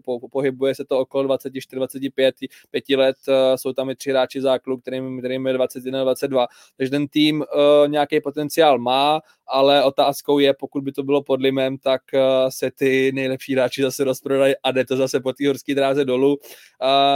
po, 0.05 0.29
pohybuje 0.29 0.75
se 0.75 0.85
to 0.85 0.99
okolo 0.99 1.23
24, 1.23 1.77
25 1.77 2.35
5 2.71 2.85
let, 2.97 3.17
jsou 3.57 3.73
tam 3.73 3.91
i 3.91 3.95
tři 3.95 4.11
hráči 4.11 4.41
záklu, 4.41 4.79
kterým, 4.79 5.19
kterým 5.19 5.47
je 5.47 5.53
21, 5.53 6.03
22, 6.03 6.47
takže 6.77 6.91
ten 6.91 7.09
tým 7.09 7.45
nějaký 7.87 8.21
potenciál 8.21 8.72
má, 8.79 9.21
ale 9.47 9.85
otázkou 9.85 10.39
je, 10.39 10.55
pokud 10.55 10.85
by 10.85 10.93
to 10.93 11.03
bylo 11.03 11.23
pod 11.23 11.41
limem, 11.41 11.79
tak 11.79 12.03
uh, 12.15 12.21
se 12.49 12.71
ty 12.71 13.13
nejlepší 13.15 13.53
hráči 13.53 13.83
zase 13.83 14.05
rozprodají 14.05 14.55
a 14.63 14.71
jde 14.71 14.85
to 14.85 14.97
zase 14.97 15.21
po 15.21 15.33
té 15.33 15.47
horské 15.47 15.75
dráze 15.75 16.05
dolů. 16.05 16.39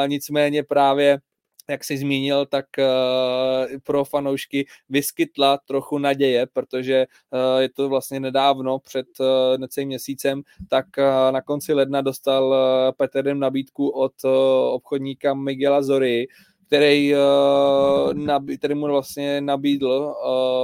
Nicméně 0.07 0.63
právě 0.63 1.19
jak 1.69 1.85
jsi 1.85 1.99
zmínil, 1.99 2.47
tak 2.47 2.67
uh, 2.79 3.79
pro 3.85 4.05
fanoušky 4.05 4.67
vyskytla 4.89 5.59
trochu 5.67 5.99
naděje, 5.99 6.47
protože 6.53 7.07
uh, 7.31 7.61
je 7.61 7.69
to 7.69 7.89
vlastně 7.89 8.21
nedávno, 8.21 8.79
před 8.79 9.07
uh, 9.21 9.27
necelým 9.59 9.89
měsícem, 9.89 10.43
tak 10.69 10.87
na 11.31 11.43
konci 11.43 11.73
ledna 11.73 12.01
dostal 12.01 12.55
Peterem 12.97 13.39
nabídku 13.39 13.89
od 13.89 14.13
obchodníka 14.71 15.35
Miguela 15.35 15.83
Zory, 15.83 16.27
který, 16.67 17.15
uh, 17.15 18.15
nabí, 18.15 18.59
který 18.59 18.75
mu 18.75 18.87
vlastně 18.87 19.41
nabídl, 19.41 20.15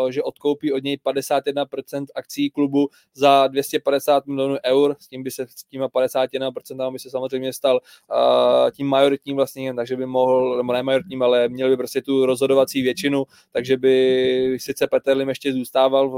uh, 0.03 0.11
že 0.11 0.23
odkoupí 0.23 0.73
od 0.73 0.85
něj 0.85 0.97
51% 0.97 2.07
akcí 2.15 2.51
klubu 2.51 2.89
za 3.15 3.47
250 3.47 4.27
milionů 4.27 4.57
eur, 4.65 4.97
s 4.99 5.09
tím 5.09 5.23
by 5.23 5.31
se 5.31 5.47
s 5.49 5.65
těma 5.65 5.89
51% 5.89 6.93
by 6.93 6.99
se 6.99 7.11
samozřejmě 7.11 7.53
stal 7.53 7.81
uh, 8.11 8.71
tím 8.71 8.87
majoritním 8.87 9.37
vlastníkem, 9.37 9.77
takže 9.77 9.97
by 9.97 10.07
mohl, 10.07 10.57
nebo 10.57 10.73
ne 10.73 10.83
majoritním, 10.83 11.23
ale 11.23 11.49
měl 11.49 11.69
by 11.69 11.77
prostě 11.77 12.03
tu 12.03 12.27
rozhodovací 12.27 12.83
většinu, 12.83 13.25
takže 13.53 13.77
by 13.77 14.57
sice 14.61 14.87
Petr 14.87 15.17
Lim 15.17 15.29
ještě 15.29 15.53
zůstával 15.53 16.11
v, 16.11 16.17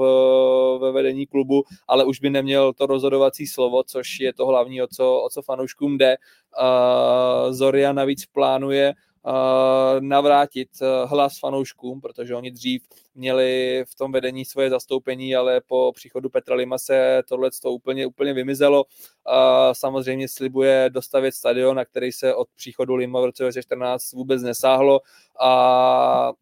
ve 0.80 0.92
vedení 0.92 1.26
klubu, 1.26 1.64
ale 1.88 2.04
už 2.04 2.20
by 2.20 2.30
neměl 2.30 2.72
to 2.72 2.86
rozhodovací 2.86 3.46
slovo, 3.46 3.82
což 3.82 4.20
je 4.20 4.32
to 4.32 4.46
hlavní, 4.46 4.82
o 4.82 4.86
co, 4.86 5.22
o 5.22 5.28
co 5.28 5.42
fanouškům 5.42 5.98
jde. 5.98 6.16
Uh, 6.60 7.52
Zoria 7.52 7.92
navíc 7.92 8.26
plánuje 8.26 8.94
navrátit 10.00 10.68
eh, 10.82 11.06
hlas 11.06 11.38
fanouškům, 11.38 12.00
protože 12.00 12.34
oni 12.34 12.50
dřív 12.50 12.82
měli 13.14 13.84
v 13.88 13.94
tom 13.94 14.12
vedení 14.12 14.44
svoje 14.44 14.70
zastoupení, 14.70 15.36
ale 15.36 15.60
po 15.60 15.92
příchodu 15.94 16.30
Petra 16.30 16.54
Lima 16.54 16.78
se 16.78 17.22
tohle 17.28 17.50
to 17.62 17.70
úplně, 17.72 18.06
úplně 18.06 18.32
vymizelo. 18.32 18.84
Samozřejmě 19.72 20.28
slibuje 20.28 20.90
dostavit 20.92 21.34
stadion, 21.34 21.76
na 21.76 21.84
který 21.84 22.12
se 22.12 22.34
od 22.34 22.48
příchodu 22.56 22.94
Lima 22.94 23.20
v 23.20 23.24
roce 23.24 23.42
2014 23.42 24.12
vůbec 24.12 24.42
nesáhlo 24.42 25.00
a 25.40 26.32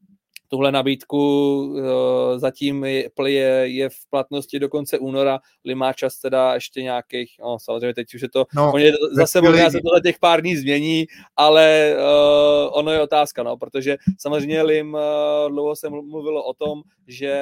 tuhle 0.52 0.72
nabídku 0.72 1.18
uh, 1.64 2.38
zatím 2.38 2.84
je, 2.84 3.10
je, 3.26 3.48
je 3.64 3.88
v 3.88 4.06
platnosti 4.10 4.58
do 4.58 4.68
konce 4.68 4.98
února, 4.98 5.40
má 5.74 5.92
čas 5.92 6.18
teda 6.18 6.54
ještě 6.54 6.82
nějakých, 6.82 7.34
no 7.40 7.58
samozřejmě 7.58 7.94
teď 7.94 8.14
už 8.14 8.22
je 8.22 8.28
to, 8.28 8.46
no, 8.56 8.72
je, 8.76 8.92
zase 9.12 9.40
možná 9.40 9.70
se 9.70 9.78
to 9.78 9.96
za 9.96 10.00
těch 10.02 10.18
pár 10.18 10.40
dní 10.40 10.56
změní, 10.56 11.06
ale 11.36 11.96
uh, 11.96 12.78
ono 12.78 12.92
je 12.92 13.00
otázka, 13.00 13.42
no, 13.42 13.56
protože 13.56 13.96
samozřejmě 14.18 14.62
Lim, 14.62 14.94
uh, 14.94 15.00
dlouho 15.48 15.76
se 15.76 15.90
mluvilo 15.90 16.44
o 16.44 16.54
tom, 16.54 16.82
že 17.06 17.32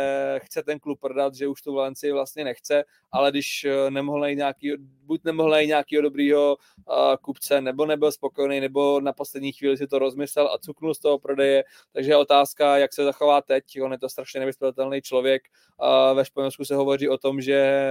chce 0.42 0.62
ten 0.62 0.78
klub 0.78 1.00
prodat, 1.00 1.34
že 1.34 1.48
už 1.48 1.62
tu 1.62 1.74
Valencii 1.74 2.12
vlastně 2.12 2.44
nechce, 2.44 2.84
ale 3.12 3.30
když 3.30 3.66
nemohl 3.88 4.20
najít 4.20 4.36
nějaký, 4.36 4.72
buď 5.04 5.20
nemohl 5.24 5.50
najít 5.50 5.68
nějakého 5.68 6.02
dobrýho 6.02 6.56
uh, 6.56 6.94
kupce, 7.22 7.60
nebo 7.60 7.86
nebyl 7.86 8.12
spokojený, 8.12 8.60
nebo 8.60 9.00
na 9.00 9.12
poslední 9.12 9.52
chvíli 9.52 9.76
si 9.76 9.86
to 9.86 9.98
rozmyslel 9.98 10.48
a 10.48 10.58
cuknul 10.58 10.94
z 10.94 10.98
toho 10.98 11.18
prodeje, 11.18 11.64
takže 11.92 12.10
je 12.10 12.16
otázka, 12.16 12.78
jak 12.78 12.92
se 12.92 12.99
zachová 13.04 13.42
teď, 13.42 13.64
on 13.82 13.92
je 13.92 13.98
to 13.98 14.08
strašně 14.08 14.40
nevyspětelný 14.40 15.02
člověk, 15.02 15.42
uh, 15.82 16.16
ve 16.16 16.24
Španělsku 16.24 16.64
se 16.64 16.74
hovoří 16.74 17.08
o 17.08 17.18
tom, 17.18 17.40
že 17.40 17.90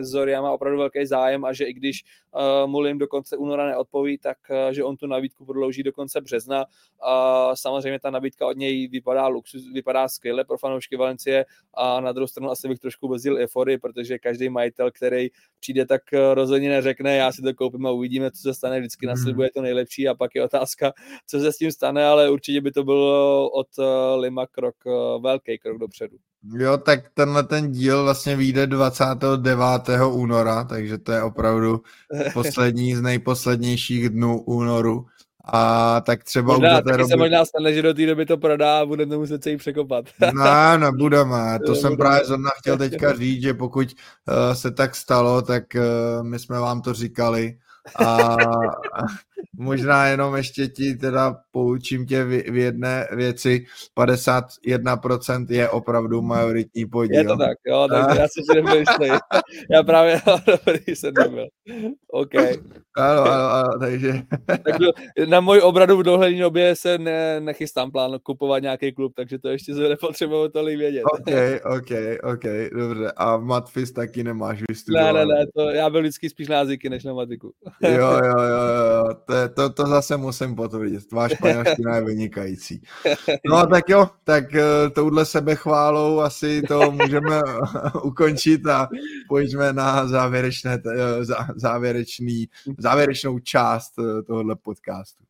Zoria 0.00 0.42
má 0.42 0.52
opravdu 0.52 0.78
velký 0.78 1.06
zájem 1.06 1.44
a 1.44 1.52
že 1.52 1.64
i 1.64 1.72
když 1.72 2.04
uh, 2.34 2.70
mu 2.70 2.80
Lim 2.80 2.98
do 2.98 3.08
konce 3.08 3.36
února 3.36 3.66
neodpoví, 3.66 4.18
tak 4.18 4.38
uh, 4.50 4.72
že 4.72 4.84
on 4.84 4.96
tu 4.96 5.06
nabídku 5.06 5.44
prodlouží 5.44 5.82
do 5.82 5.92
konce 5.92 6.20
března. 6.20 6.64
Uh, 6.66 7.54
samozřejmě 7.54 8.00
ta 8.00 8.10
nabídka 8.10 8.46
od 8.46 8.56
něj 8.56 8.88
vypadá 8.88 9.26
luxus, 9.26 9.72
vypadá 9.72 10.08
skvěle 10.08 10.44
pro 10.44 10.58
fanoušky 10.58 10.96
Valencie 10.96 11.46
a 11.74 12.00
na 12.00 12.12
druhou 12.12 12.26
stranu 12.26 12.50
asi 12.50 12.68
bych 12.68 12.78
trošku 12.78 13.08
bezil 13.08 13.36
euforii, 13.36 13.78
protože 13.78 14.18
každý 14.18 14.48
majitel, 14.48 14.90
který 14.90 15.28
přijde, 15.60 15.86
tak 15.86 16.02
rozhodně 16.34 16.68
neřekne, 16.68 17.16
já 17.16 17.32
si 17.32 17.42
to 17.42 17.54
koupím 17.54 17.86
a 17.86 17.90
uvidíme, 17.90 18.30
co 18.30 18.42
se 18.42 18.54
stane, 18.54 18.78
vždycky 18.78 19.06
hmm. 19.06 19.10
naslibuje 19.10 19.50
to 19.54 19.62
nejlepší 19.62 20.08
a 20.08 20.14
pak 20.14 20.34
je 20.34 20.44
otázka, 20.44 20.92
co 21.26 21.40
se 21.40 21.52
s 21.52 21.56
tím 21.56 21.72
stane, 21.72 22.06
ale 22.06 22.30
určitě 22.30 22.60
by 22.60 22.70
to 22.70 22.84
bylo 22.84 23.50
od 23.50 23.68
Lima 24.16 24.39
krok, 24.46 24.74
velký 25.22 25.58
krok 25.58 25.78
dopředu. 25.78 26.16
Jo, 26.58 26.78
tak 26.78 27.00
tenhle 27.14 27.42
ten 27.42 27.72
díl 27.72 28.04
vlastně 28.04 28.36
vyjde 28.36 28.66
29. 28.66 29.64
února, 30.10 30.64
takže 30.64 30.98
to 30.98 31.12
je 31.12 31.22
opravdu 31.22 31.80
poslední 32.34 32.94
z 32.94 33.00
nejposlednějších 33.00 34.08
dnů 34.08 34.42
únoru. 34.42 35.06
A 35.52 36.00
tak 36.00 36.24
třeba 36.24 36.54
možná, 36.54 36.82
taky 36.82 36.96
robit... 36.96 37.10
se 37.10 37.16
možná 37.16 37.44
stane, 37.44 37.74
že 37.74 37.82
do 37.82 37.94
té 37.94 38.06
doby 38.06 38.26
to 38.26 38.38
prodá 38.38 38.80
a 38.80 38.86
budeme 38.86 39.16
muset 39.16 39.42
se 39.42 39.50
jí 39.50 39.56
překopat. 39.56 40.04
no, 40.34 40.78
nebudeme. 40.78 41.58
To 41.66 41.74
jsem 41.74 41.96
právě 41.96 42.24
zrovna 42.24 42.50
chtěl 42.58 42.78
teďka 42.78 43.16
říct, 43.16 43.42
že 43.42 43.54
pokud 43.54 43.88
uh, 43.88 44.54
se 44.54 44.70
tak 44.70 44.94
stalo, 44.96 45.42
tak 45.42 45.64
uh, 45.74 46.26
my 46.26 46.38
jsme 46.38 46.58
vám 46.58 46.82
to 46.82 46.94
říkali 46.94 47.58
a 47.98 48.36
možná 49.58 50.06
jenom 50.06 50.36
ještě 50.36 50.68
ti 50.68 50.94
teda 50.94 51.36
poučím 51.50 52.06
tě 52.06 52.24
v, 52.24 52.28
v 52.50 52.56
jedné 52.56 53.08
věci. 53.16 53.64
51% 53.98 55.46
je 55.50 55.68
opravdu 55.68 56.22
majoritní 56.22 56.86
podíl. 56.86 57.18
Je 57.18 57.24
to 57.24 57.36
tak, 57.36 57.58
jo, 57.66 57.88
tak 57.90 58.18
já 58.18 58.26
si 58.28 58.54
nebyl. 58.54 58.84
Já 59.70 59.82
právě 59.82 60.20
dobrý 60.46 60.96
jsem 60.96 61.14
nebyl. 61.14 61.48
OK. 62.08 62.34
Ano, 62.96 63.22
ano, 63.22 63.44
ano, 63.50 63.78
takže... 63.80 64.22
tak 64.46 64.76
na 65.28 65.40
můj 65.40 65.60
obradu 65.60 65.96
v 65.96 66.02
dohlední 66.02 66.40
době 66.40 66.76
se 66.76 66.98
ne, 66.98 67.40
nechystám 67.40 67.90
plán 67.90 68.18
kupovat 68.22 68.62
nějaký 68.62 68.92
klub, 68.92 69.12
takže 69.16 69.38
to 69.38 69.48
ještě 69.48 69.74
se 69.74 69.80
nepotřebuji 69.80 70.48
tolik 70.48 70.78
vědět. 70.78 71.02
OK, 71.04 71.34
OK, 71.76 71.90
OK, 72.32 72.44
dobře. 72.72 73.12
A 73.16 73.36
matfis 73.36 73.92
taky 73.92 74.24
nemáš 74.24 74.62
vystudovat? 74.68 75.14
Ne, 75.14 75.26
ne, 75.26 75.34
ne, 75.34 75.46
to, 75.56 75.70
já 75.70 75.90
byl 75.90 76.00
vždycky 76.00 76.30
spíš 76.30 76.48
na 76.48 76.56
jazyky 76.56 76.88
než 76.88 77.04
na 77.04 77.12
matiku. 77.12 77.52
jo, 77.80 77.90
jo, 77.90 78.40
jo, 78.40 78.68
jo, 78.86 79.14
to, 79.24 79.48
to, 79.54 79.70
to 79.70 79.86
zase 79.86 80.16
musím 80.16 80.54
potvrdit. 80.54 81.08
Tvá 81.08 81.28
španělština 81.28 81.96
je 81.96 82.04
vynikající. 82.04 82.82
No 83.50 83.66
tak 83.66 83.88
jo, 83.88 84.10
tak 84.24 84.54
eh, 84.54 84.90
touhle 84.94 85.24
sebechválou 85.24 86.18
asi 86.20 86.62
to 86.62 86.90
můžeme 86.90 87.40
ukončit 88.02 88.66
a 88.66 88.88
pojďme 89.28 89.72
na 89.72 90.06
závěrečné, 90.06 90.82
eh, 90.86 91.24
závěrečný, 91.56 92.48
závěrečnou 92.78 93.38
část 93.38 93.92
eh, 93.98 94.22
tohohle 94.22 94.56
podcastu. 94.56 95.29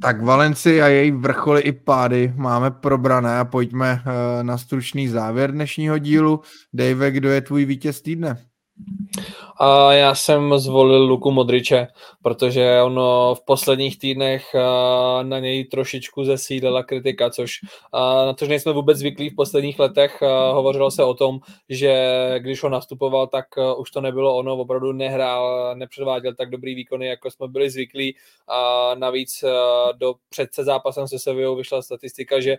Tak 0.00 0.22
Valenci 0.22 0.82
a 0.82 0.86
její 0.86 1.10
vrcholy 1.10 1.60
i 1.60 1.72
pády 1.72 2.32
máme 2.36 2.70
probrané 2.70 3.38
a 3.38 3.44
pojďme 3.44 4.02
na 4.42 4.58
stručný 4.58 5.08
závěr 5.08 5.52
dnešního 5.52 5.98
dílu. 5.98 6.40
Dave, 6.72 7.10
kdo 7.10 7.30
je 7.30 7.40
tvůj 7.40 7.64
vítěz 7.64 8.02
týdne? 8.02 8.36
A 9.58 9.92
já 9.92 10.14
jsem 10.14 10.58
zvolil 10.58 11.04
Luku 11.04 11.30
Modriče, 11.30 11.86
protože 12.22 12.82
ono 12.82 13.34
v 13.34 13.44
posledních 13.44 13.98
týdnech 13.98 14.46
na 15.22 15.38
něj 15.38 15.64
trošičku 15.64 16.24
zesílila 16.24 16.82
kritika, 16.82 17.30
což 17.30 17.52
na 18.26 18.32
to, 18.32 18.44
že 18.44 18.48
nejsme 18.48 18.72
vůbec 18.72 18.98
zvyklí 18.98 19.30
v 19.30 19.34
posledních 19.36 19.78
letech. 19.78 20.22
Hovořilo 20.52 20.90
se 20.90 21.04
o 21.04 21.14
tom, 21.14 21.38
že 21.68 22.14
když 22.38 22.62
on 22.62 22.72
nastupoval, 22.72 23.26
tak 23.26 23.44
už 23.78 23.90
to 23.90 24.00
nebylo 24.00 24.36
ono, 24.36 24.56
opravdu 24.56 24.92
nehrál, 24.92 25.74
nepředváděl 25.74 26.34
tak 26.34 26.50
dobrý 26.50 26.74
výkony, 26.74 27.06
jako 27.06 27.30
jsme 27.30 27.48
byli 27.48 27.70
zvyklí. 27.70 28.16
A 28.48 28.90
navíc 28.94 29.44
do 29.92 30.14
předce 30.28 30.64
zápasem 30.64 31.08
se 31.08 31.18
Sevillou 31.18 31.56
vyšla 31.56 31.82
statistika, 31.82 32.40
že 32.40 32.56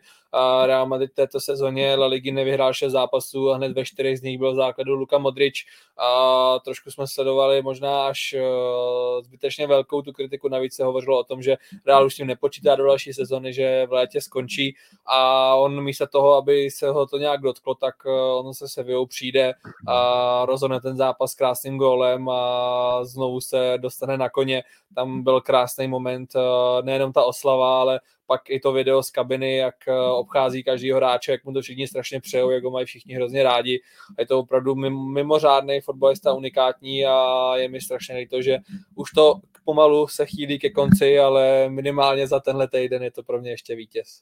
Real 0.66 0.86
Madrid 0.88 1.12
této 1.14 1.40
sezóně 1.40 1.96
La 1.96 2.08
Ligy 2.08 2.32
nevyhrál 2.32 2.74
6 2.74 2.92
zápasů 2.92 3.52
a 3.52 3.56
hned 3.56 3.72
ve 3.72 3.86
čtyřech 3.86 4.20
z 4.20 4.22
nich 4.22 4.38
byl 4.38 4.56
základu 4.56 4.96
Luka 4.96 5.18
Modrič. 5.18 5.66
A 5.98 6.60
trošku 6.66 6.87
jsme 6.92 7.08
sledovali 7.08 7.62
možná 7.62 8.08
až 8.08 8.36
uh, 8.38 9.24
zbytečně 9.24 9.68
velkou 9.68 10.02
tu 10.02 10.14
kritiku. 10.14 10.50
Navíc 10.50 10.76
se 10.76 10.84
hovořilo 10.84 11.20
o 11.20 11.24
tom, 11.24 11.42
že 11.42 11.58
Real 11.86 12.06
už 12.06 12.14
s 12.14 12.18
tím 12.18 12.28
nepočítá 12.28 12.76
do 12.76 12.86
další 12.86 13.14
sezony, 13.14 13.54
že 13.54 13.86
v 13.86 13.92
létě 13.92 14.22
skončí 14.22 14.76
a 15.06 15.56
on 15.56 15.84
místo 15.84 16.08
toho, 16.08 16.34
aby 16.34 16.72
se 16.72 16.90
ho 16.90 17.08
to 17.08 17.18
nějak 17.18 17.42
dotklo, 17.42 17.76
tak 17.76 17.96
uh, 18.06 18.48
on 18.48 18.54
se 18.54 18.68
Sevillou 18.68 19.06
přijde 19.06 19.54
a 19.88 20.46
rozhodne 20.46 20.82
ten 20.82 20.98
zápas 20.98 21.36
krásným 21.36 21.78
gólem 21.78 22.30
a 22.30 23.00
znovu 23.06 23.42
se 23.42 23.74
dostane 23.78 24.18
na 24.18 24.30
koně. 24.30 24.64
Tam 24.96 25.24
byl 25.24 25.42
krásný 25.42 25.88
moment, 25.88 26.36
uh, 26.36 26.42
nejenom 26.86 27.14
ta 27.14 27.24
oslava, 27.24 27.82
ale 27.82 28.00
pak 28.28 28.50
i 28.50 28.60
to 28.60 28.72
video 28.72 29.04
z 29.04 29.10
kabiny, 29.12 29.58
jak 29.58 29.76
eh, 29.88 29.94
obchází 29.94 30.64
každý 30.64 30.92
hráče, 30.92 31.32
jak 31.32 31.46
mu 31.46 31.54
to 31.54 31.62
všichni 31.62 31.88
strašně 31.88 32.20
přejou, 32.22 32.50
jak 32.50 32.64
ho 32.64 32.72
mají 32.72 32.86
všichni 32.86 33.16
hrozně 33.16 33.44
rádi. 33.44 33.82
Je 34.20 34.26
to 34.26 34.40
opravdu 34.40 34.76
mimořádný 34.76 35.82
fotbalista, 35.82 36.34
unikátní 36.34 37.06
a 37.06 37.52
je 37.56 37.70
mi 37.70 37.82
strašně 37.82 38.18
líto, 38.18 38.42
že 38.42 38.58
už 38.96 39.12
to 39.12 39.40
pomalu 39.66 40.08
se 40.08 40.26
chýlí 40.26 40.60
ke 40.60 40.70
konci, 40.70 41.20
ale 41.20 41.70
minimálně 41.70 42.28
za 42.28 42.40
tenhle 42.40 42.68
týden 42.68 43.04
je 43.04 43.12
to 43.12 43.24
pro 43.24 43.42
mě 43.42 43.50
ještě 43.50 43.76
vítěz. 43.76 44.22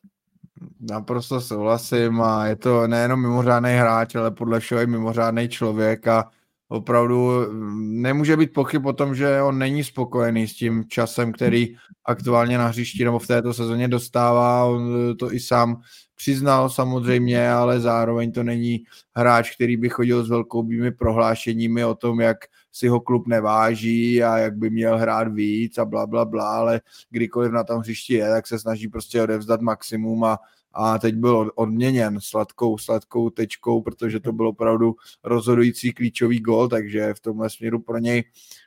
Naprosto 0.80 1.42
souhlasím 1.42 2.22
a 2.22 2.46
je 2.46 2.56
to 2.56 2.88
nejenom 2.88 3.22
mimořádný 3.22 3.70
hráč, 3.70 4.16
ale 4.16 4.32
podle 4.32 4.60
všeho 4.60 4.82
i 4.82 4.88
mimořádný 4.88 5.50
člověk 5.50 6.08
a 6.08 6.32
opravdu 6.68 7.32
mm, 7.52 8.02
nemůže 8.02 8.38
být 8.38 8.54
pochyb 8.54 8.86
o 8.86 8.94
tom, 8.94 9.16
že 9.16 9.42
on 9.42 9.60
není 9.60 9.84
spokojený 9.84 10.48
s 10.48 10.56
tím 10.56 10.84
časem, 10.88 11.32
který 11.32 11.76
aktuálně 12.06 12.58
na 12.58 12.68
hřišti 12.68 13.06
nebo 13.06 13.20
v 13.20 13.28
této 13.28 13.54
sezóně 13.54 13.88
dostává. 13.88 14.66
On 14.66 15.12
eh, 15.12 15.16
to 15.16 15.34
i 15.34 15.40
sám 15.40 15.82
přiznal 16.16 16.70
samozřejmě, 16.70 17.50
ale 17.52 17.80
zároveň 17.80 18.32
to 18.32 18.44
není 18.44 18.84
hráč, 19.16 19.56
který 19.56 19.78
by 19.78 19.90
chodil 19.90 20.24
s 20.24 20.30
velkoubými 20.30 20.92
prohlášeními 20.92 21.86
o 21.86 21.96
tom, 21.96 22.22
jak 22.22 22.38
si 22.72 22.88
ho 22.88 23.00
klub 23.00 23.28
neváží 23.28 24.24
a 24.24 24.38
jak 24.38 24.56
by 24.58 24.70
měl 24.70 24.98
hrát 24.98 25.34
víc 25.34 25.78
a 25.78 25.86
bla, 25.86 26.08
bla, 26.08 26.26
bla, 26.26 26.58
ale 26.58 26.82
kdykoliv 27.10 27.52
na 27.52 27.64
tom 27.64 27.80
hřišti 27.80 28.14
je, 28.14 28.30
tak 28.30 28.48
se 28.48 28.60
snaží 28.60 28.88
prostě 28.88 29.22
odevzdat 29.22 29.62
maximum 29.62 30.24
a 30.24 30.40
a 30.76 31.00
teď 31.00 31.16
byl 31.16 31.52
odměněn 31.56 32.18
sladkou, 32.22 32.78
sladkou 32.78 33.30
tečkou, 33.30 33.82
protože 33.82 34.20
to 34.20 34.32
byl 34.32 34.48
opravdu 34.48 34.96
rozhodující 35.24 35.94
klíčový 35.94 36.40
gol, 36.40 36.68
takže 36.68 37.14
v 37.14 37.20
tomhle 37.20 37.50
směru 37.50 37.80
pro 37.80 37.98
něj 37.98 38.24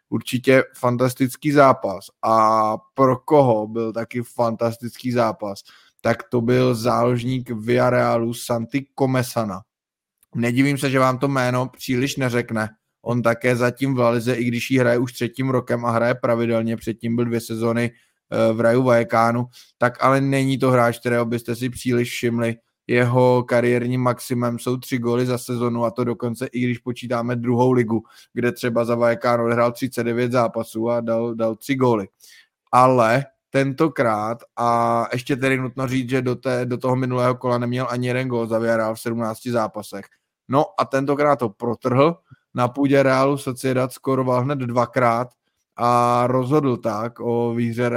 určitě 0.09 0.63
fantastický 0.77 1.53
zápas. 1.53 2.07
A 2.23 2.77
pro 2.95 3.17
koho 3.17 3.67
byl 3.67 3.93
taky 3.93 4.23
fantastický 4.23 5.13
zápas, 5.13 5.63
tak 6.01 6.23
to 6.31 6.41
byl 6.41 6.75
záložník 6.75 7.51
Villarealu 7.51 8.35
Santi 8.35 8.87
Komesana. 8.95 9.61
Nedivím 10.35 10.79
se, 10.79 10.91
že 10.91 10.99
vám 10.99 11.19
to 11.19 11.29
jméno 11.29 11.69
příliš 11.77 12.17
neřekne. 12.17 12.69
On 13.03 13.23
také 13.23 13.57
zatím 13.57 13.95
v 13.95 13.99
Lalize, 13.99 14.35
i 14.35 14.45
když 14.45 14.71
ji 14.71 14.79
hraje 14.79 14.99
už 14.99 15.13
třetím 15.13 15.51
rokem 15.51 15.85
a 15.85 15.91
hraje 15.91 16.15
pravidelně, 16.15 16.77
předtím 16.77 17.17
byl 17.17 17.25
dvě 17.25 17.41
sezony 17.41 17.91
v 18.53 18.61
Raju 18.61 18.83
Vajekánu, 18.83 19.47
tak 19.79 20.05
ale 20.05 20.21
není 20.21 20.59
to 20.59 20.71
hráč, 20.71 20.99
kterého 20.99 21.25
byste 21.25 21.57
si 21.57 21.71
příliš 21.71 22.11
všimli. 22.11 22.57
Jeho 22.87 23.43
kariérním 23.43 24.01
maximem 24.01 24.59
jsou 24.59 24.77
tři 24.77 24.99
góly 24.99 25.27
za 25.27 25.39
sezonu 25.39 25.85
a 25.85 25.91
to 25.91 26.05
dokonce 26.05 26.47
i 26.47 26.61
když 26.61 26.79
počítáme 26.79 27.37
druhou 27.37 27.73
ligu, 27.73 28.03
kde 28.33 28.53
třeba 28.53 28.85
za 28.85 28.95
Vajekánu 28.95 29.45
odehrál 29.45 29.73
39 29.73 30.33
zápasů 30.33 30.91
a 30.91 31.01
dal, 31.01 31.35
dal 31.35 31.57
tři 31.57 31.75
góly. 31.75 32.09
Ale 32.73 33.25
tentokrát 33.51 34.39
a 34.57 35.05
ještě 35.13 35.37
tedy 35.37 35.59
nutno 35.59 35.89
říct, 35.89 36.11
že 36.11 36.23
do, 36.23 36.37
té, 36.37 36.67
do 36.67 36.77
toho 36.77 36.97
minulého 36.97 37.35
kola 37.35 37.59
neměl 37.59 37.87
ani 37.91 38.07
jeden 38.07 38.29
gól 38.29 38.47
za 38.47 38.59
v 38.93 39.01
17 39.01 39.47
zápasech. 39.47 40.05
No 40.49 40.65
a 40.81 40.85
tentokrát 40.85 41.37
to 41.37 41.49
protrhl, 41.49 42.17
na 42.55 42.69
půdě 42.69 43.03
Realu 43.03 43.39
Sociedad 43.39 43.93
skoroval 43.93 44.43
hned 44.43 44.59
dvakrát 44.59 45.29
a 45.81 46.27
rozhodl 46.27 46.77
tak 46.77 47.21
o 47.21 47.55
výhře, 47.55 47.91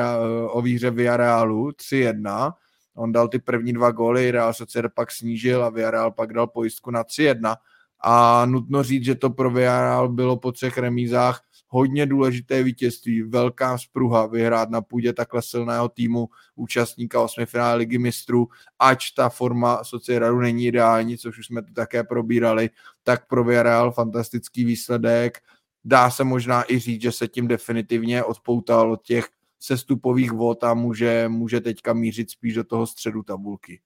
o 0.48 0.62
výhře 0.62 0.92
Villarrealu 0.92 1.70
3-1. 1.70 2.54
On 2.96 3.12
dal 3.12 3.28
ty 3.28 3.40
první 3.40 3.74
dva 3.74 3.92
góly, 3.92 4.32
Real 4.32 4.54
Sociedad 4.54 4.92
pak 4.96 5.12
snížil 5.12 5.64
a 5.64 5.70
Villarreal 5.70 6.12
pak 6.12 6.34
dal 6.34 6.48
pojistku 6.48 6.92
na 6.92 7.04
3-1. 7.04 7.56
A 8.04 8.46
nutno 8.46 8.84
říct, 8.84 9.06
že 9.06 9.16
to 9.16 9.30
pro 9.30 9.50
Villarreal 9.50 10.10
bylo 10.10 10.38
po 10.38 10.52
třech 10.52 10.78
remízách 10.78 11.42
hodně 11.68 12.06
důležité 12.06 12.64
vítězství, 12.64 13.22
velká 13.22 13.78
spruha 13.78 14.26
vyhrát 14.26 14.70
na 14.70 14.82
půdě 14.82 15.14
takhle 15.14 15.42
silného 15.42 15.90
týmu 15.90 16.30
účastníka 16.56 17.22
osmifinále 17.22 17.76
ligy 17.76 17.98
mistrů, 17.98 18.48
ač 18.80 19.12
ta 19.12 19.30
forma 19.30 19.84
Sociedadu 19.84 20.40
není 20.40 20.66
ideální, 20.66 21.18
což 21.18 21.40
už 21.40 21.46
jsme 21.46 21.62
tu 21.62 21.74
také 21.74 22.04
probírali, 22.04 22.70
tak 23.04 23.28
pro 23.28 23.44
Villarreal 23.44 23.92
fantastický 23.92 24.66
výsledek. 24.66 25.38
Dá 25.86 26.10
se 26.10 26.24
možná 26.24 26.72
i 26.72 26.80
říct, 26.80 27.02
že 27.02 27.12
se 27.12 27.28
tím 27.28 27.48
definitivně 27.48 28.24
odpoutal 28.24 28.92
od 28.92 29.02
těch 29.02 29.28
sestupových 29.60 30.32
vod 30.32 30.64
a 30.64 30.74
může, 30.74 31.26
může 31.28 31.62
teďka 31.62 31.94
mířit 31.94 32.32
spíš 32.32 32.54
do 32.54 32.64
toho 32.64 32.88
středu 32.88 33.24
tabulky. 33.24 33.80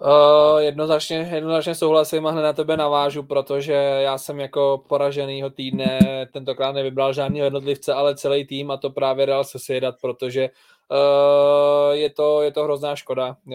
Uh, 0.00 0.58
jednoznačně, 0.58 1.16
jednoznačně 1.34 1.74
souhlasím 1.74 2.26
a 2.26 2.30
hned 2.30 2.42
na 2.42 2.52
tebe 2.52 2.76
navážu, 2.76 3.22
protože 3.22 3.72
já 3.72 4.18
jsem 4.18 4.40
jako 4.40 4.84
poraženýho 4.88 5.50
týdne 5.50 5.98
tentokrát 6.32 6.72
nevybral 6.72 7.12
žádný 7.12 7.38
jednotlivce, 7.38 7.94
ale 7.94 8.16
celý 8.16 8.46
tým 8.46 8.70
a 8.70 8.76
to 8.76 8.90
právě 8.90 9.26
Real 9.26 9.44
Sociedad, 9.44 9.94
protože 10.00 10.50
je, 11.92 12.10
to, 12.10 12.42
je 12.42 12.52
to 12.52 12.64
hrozná 12.64 12.96
škoda, 12.96 13.36
uh, 13.46 13.54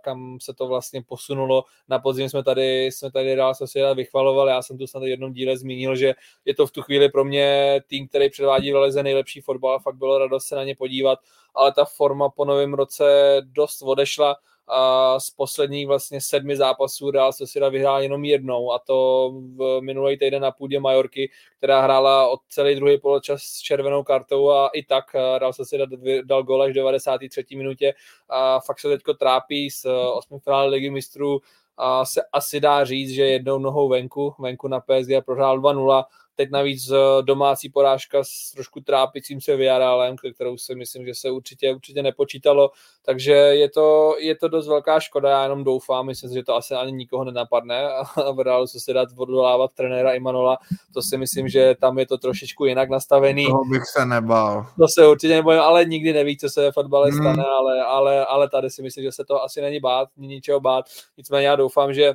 kam 0.00 0.38
se 0.40 0.54
to 0.54 0.66
vlastně 0.66 1.02
posunulo. 1.02 1.64
Na 1.88 1.98
podzim 1.98 2.28
jsme 2.28 2.42
tady, 2.42 2.86
jsme 2.86 3.10
tady 3.10 3.34
Real 3.34 3.54
Sociedad 3.54 3.96
vychvalovali, 3.96 4.50
já 4.50 4.62
jsem 4.62 4.78
tu 4.78 4.86
snad 4.86 5.02
jednom 5.02 5.32
díle 5.32 5.56
zmínil, 5.56 5.96
že 5.96 6.14
je 6.44 6.54
to 6.54 6.66
v 6.66 6.70
tu 6.70 6.82
chvíli 6.82 7.08
pro 7.08 7.24
mě 7.24 7.80
tým, 7.86 8.08
který 8.08 8.30
předvádí 8.30 8.72
v 8.72 8.76
Leze 8.76 9.02
nejlepší 9.02 9.40
fotbal 9.40 9.80
fakt 9.80 9.96
bylo 9.96 10.18
radost 10.18 10.46
se 10.46 10.56
na 10.56 10.64
ně 10.64 10.76
podívat, 10.76 11.18
ale 11.54 11.72
ta 11.72 11.84
forma 11.84 12.28
po 12.28 12.44
novém 12.44 12.74
roce 12.74 13.36
dost 13.42 13.82
odešla 13.82 14.36
a 14.68 15.20
z 15.20 15.30
posledních 15.30 15.86
vlastně 15.86 16.20
sedmi 16.20 16.56
zápasů 16.56 17.10
Real 17.10 17.32
Sociedad 17.32 17.72
vyhrál 17.72 18.02
jenom 18.02 18.24
jednou 18.24 18.72
a 18.72 18.78
to 18.78 19.30
v 19.56 19.80
minulý 19.80 20.18
týden 20.18 20.42
na 20.42 20.50
půdě 20.50 20.80
Majorky, 20.80 21.30
která 21.58 21.80
hrála 21.80 22.28
od 22.28 22.40
celý 22.48 22.74
druhý 22.74 23.00
poločas 23.00 23.42
s 23.42 23.58
červenou 23.58 24.02
kartou 24.02 24.50
a 24.50 24.68
i 24.68 24.82
tak 24.82 25.04
eh, 25.14 25.38
Real 25.38 25.52
Sociedad 25.52 25.88
dal 26.24 26.42
gol 26.42 26.62
až 26.62 26.70
v 26.70 26.74
93. 26.74 27.44
minutě 27.56 27.94
a 28.28 28.60
fakt 28.60 28.80
se 28.80 28.88
teďko 28.88 29.14
trápí 29.14 29.70
s 29.70 29.84
eh, 29.84 30.08
osmi 30.12 30.38
finále 30.38 30.68
ligy 30.68 30.90
mistrů 30.90 31.40
a 31.76 32.04
se 32.04 32.22
asi 32.32 32.60
dá 32.60 32.84
říct, 32.84 33.10
že 33.10 33.22
jednou 33.22 33.58
nohou 33.58 33.88
venku, 33.88 34.34
venku 34.38 34.68
na 34.68 34.80
PSG 34.80 35.24
prohrál 35.24 35.60
2-0 35.60 36.04
Teď 36.38 36.50
navíc 36.50 36.90
eh, 36.90 37.22
domácí 37.22 37.68
porážka 37.68 38.18
s 38.22 38.52
trošku 38.54 38.80
trápicím 38.80 39.40
se 39.40 39.56
Villarrealem, 39.56 40.16
kterou 40.34 40.56
si 40.56 40.74
myslím, 40.74 41.06
že 41.06 41.14
se 41.14 41.30
určitě, 41.30 41.74
určitě 41.74 42.02
nepočítalo, 42.02 42.70
takže 43.04 43.32
je 43.32 43.70
to, 43.70 44.16
je 44.18 44.36
to 44.36 44.48
dost 44.48 44.68
velká 44.68 45.00
škoda, 45.00 45.30
já 45.30 45.42
jenom 45.42 45.64
doufám, 45.64 46.06
myslím, 46.06 46.34
že 46.34 46.42
to 46.42 46.54
asi 46.54 46.74
ani 46.74 46.92
nikoho 46.92 47.24
nenapadne 47.24 47.88
a 47.88 48.32
v 48.32 48.40
Realu 48.40 48.66
se 48.66 48.92
dát 48.92 49.08
odvolávat 49.16 49.72
trenéra 49.74 50.12
Imanola, 50.12 50.58
to 50.94 51.02
si 51.02 51.16
myslím, 51.16 51.48
že 51.48 51.74
tam 51.80 51.98
je 51.98 52.06
to 52.06 52.18
trošičku 52.18 52.64
jinak 52.64 52.90
nastavený. 52.90 53.46
Toho 53.46 53.64
bych 53.64 53.82
se 53.86 54.06
nebál. 54.06 54.66
To 54.78 54.88
se 54.88 55.06
určitě 55.06 55.34
nebojím, 55.34 55.60
ale 55.60 55.84
nikdy 55.84 56.12
neví, 56.12 56.38
co 56.38 56.48
se 56.48 56.62
ve 56.62 56.72
fotbale 56.72 57.10
hmm. 57.10 57.18
stane, 57.18 57.44
ale, 57.44 57.82
ale, 57.82 58.26
ale 58.26 58.48
tady 58.48 58.70
si 58.70 58.82
myslím, 58.82 59.04
že 59.04 59.12
se 59.12 59.24
to 59.24 59.42
asi 59.42 59.60
není 59.60 59.80
bát, 59.80 60.08
není 60.16 60.34
ničeho 60.34 60.60
bát, 60.60 60.84
nicméně 61.16 61.46
já 61.46 61.56
doufám, 61.56 61.94
že 61.94 62.14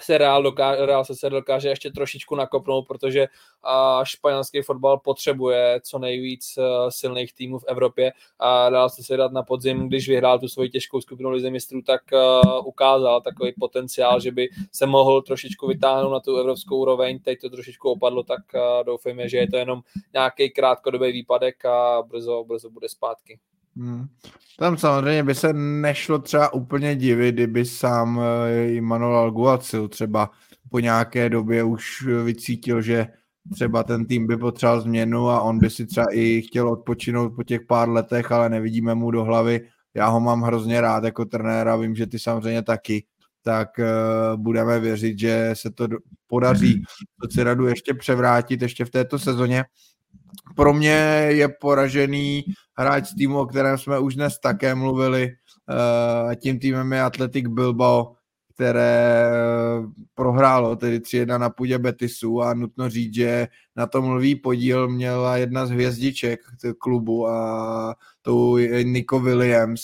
se 0.00 0.18
Real, 0.18 0.42
dokáže, 0.42 0.86
Real 0.86 1.04
se 1.04 1.30
dokáže 1.30 1.68
ještě 1.68 1.90
trošičku 1.90 2.34
nakopnout, 2.34 2.86
protože 2.86 3.26
a 3.62 4.04
španělský 4.04 4.62
fotbal 4.62 4.98
potřebuje 4.98 5.80
co 5.82 5.98
nejvíc 5.98 6.54
uh, 6.58 6.64
silných 6.88 7.34
týmů 7.34 7.58
v 7.58 7.64
Evropě 7.68 8.12
a 8.38 8.68
Real 8.68 8.88
se 8.88 9.16
dát 9.16 9.32
na 9.32 9.42
podzim, 9.42 9.88
když 9.88 10.08
vyhrál 10.08 10.38
tu 10.38 10.48
svoji 10.48 10.68
těžkou 10.68 11.00
skupinu 11.00 11.30
Lize 11.30 11.50
mistrů, 11.50 11.82
tak 11.82 12.00
uh, 12.12 12.66
ukázal 12.66 13.20
takový 13.20 13.52
potenciál, 13.58 14.20
že 14.20 14.32
by 14.32 14.48
se 14.72 14.86
mohl 14.86 15.22
trošičku 15.22 15.66
vytáhnout 15.66 16.12
na 16.12 16.20
tu 16.20 16.36
evropskou 16.36 16.76
úroveň. 16.76 17.18
Teď 17.18 17.40
to 17.40 17.50
trošičku 17.50 17.90
opadlo, 17.90 18.22
tak 18.22 18.40
uh, 18.54 18.84
doufejme, 18.84 19.28
že 19.28 19.36
je 19.36 19.48
to 19.48 19.56
jenom 19.56 19.80
nějaký 20.12 20.50
krátkodobý 20.50 21.12
výpadek 21.12 21.64
a 21.64 22.02
brzo, 22.02 22.44
brzo 22.44 22.70
bude 22.70 22.88
zpátky. 22.88 23.38
Hmm. 23.76 24.06
Tam 24.58 24.78
samozřejmě 24.78 25.22
by 25.22 25.34
se 25.34 25.52
nešlo 25.52 26.18
třeba 26.18 26.52
úplně 26.52 26.96
divit, 26.96 27.34
kdyby 27.34 27.64
sám 27.64 28.20
Immanuel 28.66 29.16
Alguacil 29.16 29.88
třeba 29.88 30.30
po 30.70 30.78
nějaké 30.78 31.28
době 31.28 31.64
už 31.64 32.06
vycítil, 32.24 32.82
že 32.82 33.06
třeba 33.52 33.82
ten 33.82 34.06
tým 34.06 34.26
by 34.26 34.36
potřeboval 34.36 34.80
změnu 34.80 35.28
a 35.28 35.40
on 35.40 35.58
by 35.58 35.70
si 35.70 35.86
třeba 35.86 36.06
i 36.12 36.42
chtěl 36.42 36.68
odpočinout 36.68 37.34
po 37.36 37.42
těch 37.42 37.60
pár 37.68 37.88
letech, 37.88 38.32
ale 38.32 38.48
nevidíme 38.48 38.94
mu 38.94 39.10
do 39.10 39.24
hlavy. 39.24 39.60
Já 39.94 40.06
ho 40.06 40.20
mám 40.20 40.42
hrozně 40.42 40.80
rád 40.80 41.04
jako 41.04 41.24
trenéra, 41.24 41.76
vím, 41.76 41.94
že 41.94 42.06
ty 42.06 42.18
samozřejmě 42.18 42.62
taky, 42.62 43.04
tak 43.42 43.68
uh, 43.78 44.40
budeme 44.42 44.80
věřit, 44.80 45.18
že 45.18 45.50
se 45.52 45.70
to 45.70 45.88
podaří 46.26 46.82
radu 47.38 47.66
ještě 47.66 47.94
převrátit 47.94 48.62
ještě 48.62 48.84
v 48.84 48.90
této 48.90 49.18
sezóně 49.18 49.64
pro 50.56 50.74
mě 50.74 51.26
je 51.28 51.48
poražený 51.48 52.44
hráč 52.78 53.12
týmu, 53.18 53.38
o 53.38 53.46
kterém 53.46 53.78
jsme 53.78 53.98
už 53.98 54.14
dnes 54.14 54.38
také 54.38 54.74
mluvili. 54.74 55.32
Uh, 55.68 56.34
tím 56.34 56.58
týmem 56.58 56.92
je 56.92 57.02
Athletic 57.02 57.46
Bilbao, 57.46 58.12
které 58.54 59.28
uh, 59.80 59.90
prohrálo 60.14 60.76
tedy 60.76 60.98
3-1 60.98 61.38
na 61.38 61.50
půdě 61.50 61.78
Betisu 61.78 62.42
a 62.42 62.54
nutno 62.54 62.90
říct, 62.90 63.14
že 63.14 63.48
na 63.76 63.86
tom 63.86 64.04
mluví 64.04 64.34
podíl 64.34 64.88
měla 64.88 65.36
jedna 65.36 65.66
z 65.66 65.70
hvězdiček 65.70 66.40
klubu 66.78 67.28
a 67.28 67.94
to 68.22 68.58
je 68.58 68.84
Nico 68.84 69.20
Williams 69.20 69.82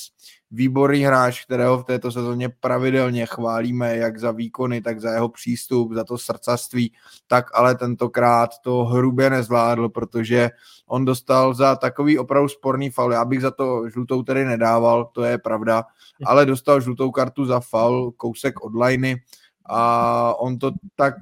výborný 0.53 1.01
hráč, 1.01 1.45
kterého 1.45 1.79
v 1.79 1.85
této 1.85 2.13
sezóně 2.13 2.49
pravidelně 2.49 3.27
chválíme, 3.27 3.97
jak 3.97 4.19
za 4.19 4.31
výkony, 4.31 4.81
tak 4.81 5.01
za 5.01 5.13
jeho 5.13 5.29
přístup, 5.29 5.93
za 5.93 6.05
to 6.05 6.19
srdcaství, 6.19 6.93
tak 7.27 7.47
ale 7.55 7.75
tentokrát 7.75 8.51
to 8.65 8.85
hrubě 8.85 9.31
nezvládl, 9.31 9.89
protože 9.89 10.51
on 10.87 11.05
dostal 11.05 11.55
za 11.55 11.77
takový 11.77 12.19
opravdu 12.19 12.49
sporný 12.49 12.91
faul. 12.91 13.13
Já 13.13 13.25
bych 13.25 13.41
za 13.41 13.51
to 13.51 13.89
žlutou 13.89 14.23
tedy 14.23 14.45
nedával, 14.45 15.11
to 15.13 15.25
je 15.25 15.39
pravda, 15.39 15.85
ale 16.25 16.47
dostal 16.47 16.81
žlutou 16.81 17.11
kartu 17.11 17.45
za 17.45 17.61
faul, 17.61 18.13
kousek 18.13 18.65
od 18.65 18.75
liney, 18.75 19.17
a 19.67 20.35
on 20.39 20.59
to 20.59 20.71
tak, 20.95 21.15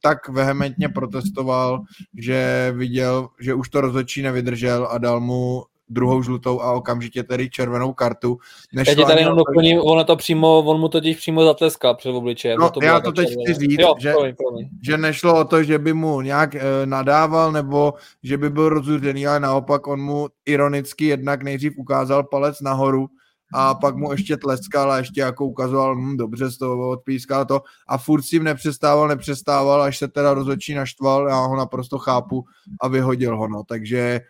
tak 0.00 0.28
vehementně 0.28 0.88
protestoval, 0.88 1.82
že 2.16 2.72
viděl, 2.76 3.28
že 3.40 3.54
už 3.54 3.68
to 3.68 3.80
rozhodčí 3.80 4.22
nevydržel 4.22 4.88
a 4.90 4.98
dal 4.98 5.20
mu 5.20 5.64
druhou 5.90 6.22
žlutou 6.22 6.60
a 6.60 6.72
okamžitě 6.72 7.22
tedy 7.22 7.50
červenou 7.50 7.92
kartu. 7.92 8.38
Než 8.72 8.88
Já 8.88 8.94
ti 8.94 9.04
tady 9.04 9.20
jenom 9.20 9.36
doplním, 9.36 9.80
ono 9.80 10.04
to 10.04 10.16
přímo, 10.16 10.58
on 10.58 10.80
mu 10.80 10.88
totiž 10.88 11.16
přímo 11.16 11.44
zatleskal 11.44 11.94
před 11.94 12.10
obličejem. 12.10 12.58
No, 12.58 12.70
to 12.70 12.84
já 12.84 13.00
to 13.00 13.12
teď 13.12 13.28
chci 13.28 13.54
říct, 13.54 13.80
jo, 13.80 13.94
že, 13.98 14.12
promiň, 14.12 14.34
promiň. 14.36 14.68
že 14.82 14.98
nešlo 14.98 15.40
o 15.40 15.44
to, 15.44 15.62
že 15.62 15.78
by 15.78 15.92
mu 15.92 16.20
nějak 16.20 16.54
e, 16.54 16.60
nadával 16.84 17.52
nebo 17.52 17.94
že 18.22 18.38
by 18.38 18.50
byl 18.50 18.68
rozuzřený, 18.68 19.26
ale 19.26 19.40
naopak 19.40 19.86
on 19.86 20.00
mu 20.00 20.28
ironicky 20.46 21.04
jednak 21.04 21.42
nejdřív 21.42 21.72
ukázal 21.76 22.24
palec 22.24 22.60
nahoru 22.60 23.08
a 23.54 23.74
pak 23.74 23.96
mu 23.96 24.12
ještě 24.12 24.36
tleskal 24.36 24.92
a 24.92 24.98
ještě 24.98 25.20
jako 25.20 25.46
ukazoval, 25.46 25.96
hm, 25.96 26.16
dobře 26.16 26.50
z 26.50 26.58
toho 26.58 26.90
odpískal 26.90 27.44
to 27.44 27.62
a 27.88 27.98
furt 27.98 28.22
s 28.22 28.28
tím 28.28 28.44
nepřestával, 28.44 29.08
nepřestával, 29.08 29.82
až 29.82 29.98
se 29.98 30.08
teda 30.08 30.34
rozhodčí 30.34 30.74
naštval, 30.74 31.28
já 31.28 31.40
ho 31.40 31.56
naprosto 31.56 31.98
chápu 31.98 32.44
a 32.80 32.88
vyhodil 32.88 33.36
ho, 33.36 33.48
no, 33.48 33.62
takže 33.68 34.20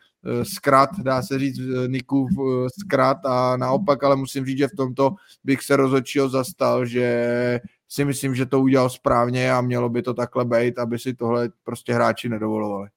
zkrat, 0.42 0.90
dá 1.02 1.22
se 1.22 1.38
říct 1.38 1.58
eh, 1.58 1.88
Nikův 1.88 2.30
eh, 2.30 2.68
zkrat 2.80 3.26
a 3.26 3.56
naopak, 3.56 4.04
ale 4.04 4.16
musím 4.16 4.46
říct, 4.46 4.58
že 4.58 4.68
v 4.68 4.76
tomto 4.76 5.14
bych 5.44 5.62
se 5.62 5.76
rozhodčího 5.76 6.28
zastal, 6.28 6.86
že 6.86 7.60
si 7.88 8.04
myslím, 8.04 8.34
že 8.34 8.46
to 8.46 8.60
udělal 8.60 8.90
správně 8.90 9.52
a 9.52 9.60
mělo 9.60 9.88
by 9.88 10.02
to 10.02 10.14
takhle 10.14 10.44
být, 10.44 10.78
aby 10.78 10.98
si 10.98 11.14
tohle 11.14 11.48
prostě 11.64 11.94
hráči 11.94 12.28
nedovolovali 12.28 12.88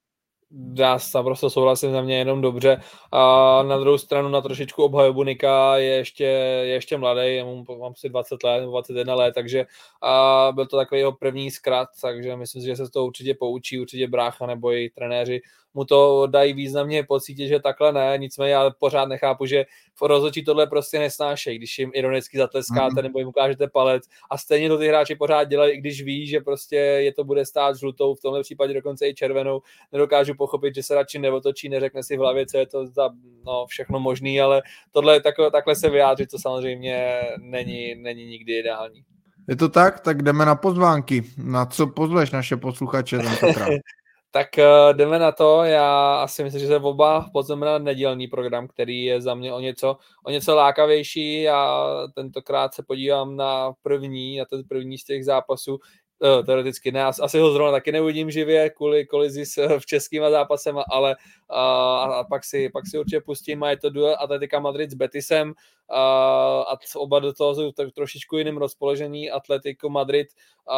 já 0.74 0.98
naprosto 1.16 1.50
souhlasím 1.50 1.92
za 1.92 2.02
mě 2.02 2.18
jenom 2.18 2.42
dobře. 2.42 2.82
A 3.12 3.64
na 3.64 3.78
druhou 3.78 3.98
stranu 3.98 4.30
na 4.30 4.42
trošičku 4.42 4.84
obhajobu 4.84 5.24
Nika 5.24 5.78
je 5.78 5.92
ještě, 5.92 6.24
je 6.24 6.74
ještě 6.74 6.98
mladý, 6.98 7.36
já 7.36 7.46
mám, 7.46 7.66
mám 7.80 7.96
si 7.96 8.10
20 8.10 8.44
let, 8.44 8.66
21 8.66 9.16
let, 9.16 9.32
takže 9.36 9.66
a 10.02 10.52
byl 10.56 10.66
to 10.66 10.78
takový 10.78 11.00
jeho 11.00 11.12
první 11.12 11.52
zkrat, 11.52 11.90
takže 12.02 12.36
myslím 12.36 12.62
si, 12.62 12.68
že 12.68 12.76
se 12.76 12.90
to 12.90 13.06
určitě 13.06 13.34
poučí, 13.34 13.80
určitě 13.80 14.08
brácha 14.08 14.46
nebo 14.46 14.74
i 14.74 14.90
trenéři 14.90 15.42
mu 15.74 15.86
to 15.86 16.28
dají 16.28 16.54
významně 16.54 17.04
pocítit, 17.04 17.48
že 17.48 17.60
takhle 17.60 17.94
ne, 17.94 18.18
nicméně 18.18 18.52
já 18.52 18.70
pořád 18.70 19.06
nechápu, 19.06 19.46
že 19.46 19.66
v 19.96 20.02
rozhodčí 20.02 20.44
tohle 20.44 20.68
prostě 20.68 21.00
nesnášejí, 21.00 21.58
když 21.58 21.80
jim 21.80 21.92
ironicky 21.94 22.38
zatleskáte 22.38 23.02
mm. 23.02 23.04
nebo 23.04 23.20
jim 23.20 23.28
ukážete 23.28 23.68
palec 23.68 24.04
a 24.30 24.38
stejně 24.38 24.70
to 24.70 24.78
ty 24.78 24.88
hráči 24.88 25.16
pořád 25.16 25.44
dělají, 25.44 25.74
i 25.74 25.78
když 25.78 26.04
ví, 26.04 26.28
že 26.28 26.40
prostě 26.40 26.76
je 26.76 27.14
to 27.14 27.24
bude 27.24 27.46
stát 27.46 27.78
žlutou, 27.78 28.16
v 28.16 28.22
tomhle 28.22 28.42
případě 28.42 28.74
dokonce 28.74 29.08
i 29.08 29.14
červenou, 29.14 29.62
nedokážu 29.92 30.36
pochopit, 30.36 30.76
že 30.76 30.84
se 30.84 30.96
radši 30.96 31.20
neotočí, 31.20 31.70
neřekne 31.70 32.04
si 32.04 32.18
v 32.18 32.20
hlavě, 32.20 32.46
co 32.46 32.58
je 32.58 32.68
to 32.68 32.88
za 32.88 33.10
no, 33.46 33.66
všechno 33.66 34.00
možný, 34.00 34.42
ale 34.42 34.62
tohle 34.92 35.22
takhle, 35.22 35.52
takhle 35.52 35.76
se 35.76 35.90
vyjádřit, 35.90 36.30
to 36.30 36.40
samozřejmě 36.40 37.22
není, 37.40 37.96
není 37.96 38.26
nikdy 38.26 38.60
ideální. 38.60 39.04
Je 39.48 39.56
to 39.56 39.70
tak? 39.70 40.00
Tak 40.00 40.22
jdeme 40.22 40.46
na 40.46 40.56
pozvánky. 40.56 41.24
Na 41.38 41.66
co 41.66 41.88
pozveš 41.88 42.32
naše 42.32 42.58
posluchače 42.58 43.18
tentokrát? 43.18 43.70
Tak 44.34 44.48
uh, 44.58 44.94
jdeme 44.98 45.20
na 45.20 45.32
to. 45.32 45.64
Já 45.64 46.16
asi 46.16 46.44
myslím, 46.44 46.62
že 46.62 46.68
se 46.68 46.78
oba 46.78 47.30
pozveme 47.34 47.66
na 47.66 47.78
nedělný 47.78 48.28
program, 48.28 48.68
který 48.68 49.04
je 49.04 49.22
za 49.22 49.36
mě 49.36 49.54
o 49.54 49.60
něco, 49.60 49.98
o 50.26 50.32
něco 50.32 50.56
lákavější. 50.56 51.42
Já 51.42 51.84
tentokrát 52.16 52.74
se 52.74 52.84
podívám 52.84 53.36
na 53.36 53.74
první, 53.82 54.38
na 54.38 54.46
ten 54.46 54.64
první 54.64 54.98
z 54.98 55.04
těch 55.04 55.26
zápasů, 55.26 55.80
uh, 56.22 56.46
teoreticky 56.46 56.92
ne, 56.92 57.04
asi 57.04 57.40
ho 57.40 57.52
zrovna 57.52 57.72
taky 57.72 57.92
neuvidím 57.92 58.32
živě 58.32 58.70
kvůli 58.70 59.06
kolizi 59.06 59.46
s, 59.46 59.78
v 59.80 59.86
českýma 59.86 60.32
zápasem, 60.32 60.80
ale 60.92 61.16
uh, 61.52 61.58
a 61.58 62.24
pak 62.30 62.46
si, 62.46 62.70
pak 62.70 62.88
si 62.88 63.00
určitě 63.00 63.22
pustím 63.22 63.64
a 63.64 63.70
je 63.70 63.78
to 63.78 63.90
duel 63.90 64.16
Atletika 64.20 64.60
Madrid 64.60 64.92
s 64.92 64.94
Betisem. 64.94 65.54
Uh, 65.92 65.98
a 65.98 66.78
oba 66.96 67.20
do 67.20 67.34
toho 67.34 67.56
jsou 67.56 67.72
tak 67.72 67.92
trošičku 67.92 68.38
jiným 68.38 68.58
rozpoložení. 68.58 69.32
Atletico 69.32 69.90
Madrid 69.90 70.28
uh, 70.70 70.76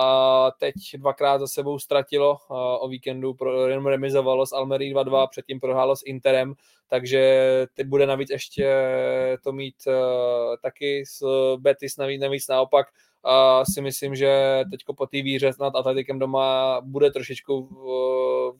teď 0.60 0.74
dvakrát 0.98 1.38
za 1.38 1.48
sebou 1.48 1.80
ztratilo 1.80 2.32
uh, 2.32 2.58
o 2.58 2.88
víkendu, 2.88 3.34
pro, 3.34 3.68
jenom 3.68 3.88
remizovalo 3.88 4.46
s 4.46 4.54
Almerí 4.54 4.94
2-2, 4.94 5.28
předtím 5.30 5.60
prohrálo 5.60 5.96
s 5.96 6.06
Interem, 6.06 6.54
takže 6.88 7.48
teď 7.74 7.88
bude 7.88 8.06
navíc 8.06 8.30
ještě 8.30 8.74
to 9.44 9.52
mít 9.52 9.76
uh, 9.88 9.94
taky 10.62 11.06
s 11.06 11.24
Betis 11.58 11.98
navíc, 11.98 12.22
navíc 12.22 12.48
naopak 12.48 12.88
a 13.24 13.66
si 13.66 13.82
myslím, 13.82 14.16
že 14.16 14.64
teď 14.72 14.80
po 14.98 15.06
té 15.06 15.22
výře 15.22 15.52
nad 15.60 15.76
Atletikem 15.76 16.20
doma 16.20 16.82
bude 16.82 17.12
trošičku 17.12 17.68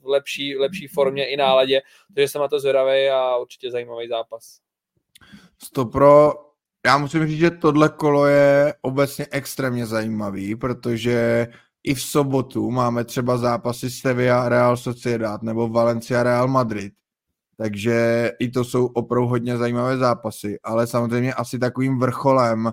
v 0.02 0.06
lepší, 0.06 0.56
lepší 0.56 0.86
formě 0.86 1.26
i 1.26 1.36
náladě, 1.36 1.82
takže 2.14 2.28
jsem 2.28 2.40
na 2.40 2.48
to 2.48 2.60
zvědavý 2.60 3.08
a 3.08 3.36
určitě 3.36 3.70
zajímavý 3.70 4.08
zápas. 4.08 4.58
Stopro, 5.62 6.32
já 6.86 6.98
musím 6.98 7.26
říct, 7.26 7.38
že 7.38 7.50
tohle 7.50 7.88
kolo 7.88 8.26
je 8.26 8.74
obecně 8.82 9.26
extrémně 9.30 9.86
zajímavý, 9.86 10.56
protože 10.56 11.46
i 11.84 11.94
v 11.94 12.02
sobotu 12.02 12.70
máme 12.70 13.04
třeba 13.04 13.38
zápasy 13.38 13.90
Sevilla 13.90 14.48
Real 14.48 14.76
Sociedad 14.76 15.42
nebo 15.42 15.68
Valencia 15.68 16.22
Real 16.22 16.48
Madrid. 16.48 16.92
Takže 17.56 18.30
i 18.38 18.50
to 18.50 18.64
jsou 18.64 18.86
opravdu 18.86 19.28
hodně 19.28 19.56
zajímavé 19.56 19.96
zápasy, 19.96 20.58
ale 20.62 20.86
samozřejmě 20.86 21.34
asi 21.34 21.58
takovým 21.58 21.98
vrcholem 21.98 22.72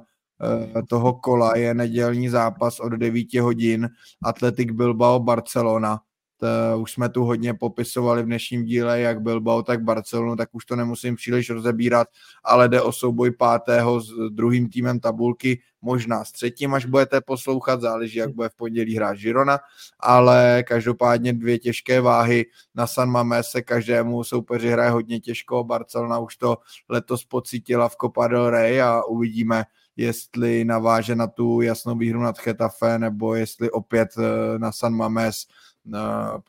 toho 0.90 1.14
kola 1.14 1.58
je 1.58 1.74
nedělní 1.74 2.30
zápas 2.30 2.80
od 2.80 2.90
9 2.90 3.34
hodin. 3.34 3.90
Atletik 4.24 4.72
Bilbao 4.72 5.20
Barcelona. 5.20 6.00
To 6.42 6.80
už 6.80 6.92
jsme 6.92 7.10
tu 7.10 7.24
hodně 7.24 7.54
popisovali 7.54 8.24
v 8.24 8.26
dnešním 8.26 8.66
díle, 8.66 9.00
jak 9.00 9.22
Bilbao, 9.22 9.64
tak 9.64 9.84
Barcelonu, 9.84 10.36
tak 10.36 10.50
už 10.52 10.66
to 10.66 10.76
nemusím 10.76 11.16
příliš 11.16 11.50
rozebírat, 11.50 12.08
ale 12.44 12.70
jde 12.70 12.82
o 12.82 12.92
souboj 12.92 13.32
pátého 13.32 14.02
s 14.02 14.08
druhým 14.30 14.70
týmem 14.70 15.00
tabulky, 15.00 15.60
možná 15.82 16.24
s 16.26 16.32
třetím, 16.32 16.74
až 16.74 16.86
budete 16.86 17.22
poslouchat, 17.22 17.82
záleží, 17.82 18.18
jak 18.18 18.36
bude 18.36 18.50
v 18.50 18.56
pondělí 18.56 18.96
hrát 18.96 19.18
Girona, 19.18 19.60
ale 20.00 20.64
každopádně 20.68 21.34
dvě 21.34 21.60
těžké 21.60 22.02
váhy. 22.02 22.46
Na 22.76 22.88
San 22.88 23.10
Mamés 23.10 23.50
se 23.50 23.62
každému 23.62 24.24
soupeři 24.24 24.70
hraje 24.70 24.90
hodně 24.90 25.20
těžko, 25.20 25.64
Barcelona 25.64 26.20
už 26.20 26.38
to 26.38 26.58
letos 26.90 27.26
pocítila 27.26 27.90
v 27.90 27.96
Copa 28.02 28.28
del 28.28 28.50
Rey 28.50 28.82
a 28.82 29.04
uvidíme, 29.04 29.64
jestli 29.98 30.66
naváže 30.66 31.16
na 31.16 31.28
tu 31.28 31.62
jasnou 31.62 31.98
výhru 31.98 32.22
nad 32.22 32.38
Chetafe, 32.38 33.00
nebo 33.00 33.36
jestli 33.36 33.72
opět 33.72 34.10
eh, 34.18 34.60
na 34.60 34.72
San 34.72 34.94
Mames 34.94 35.48
eh, 35.96 36.00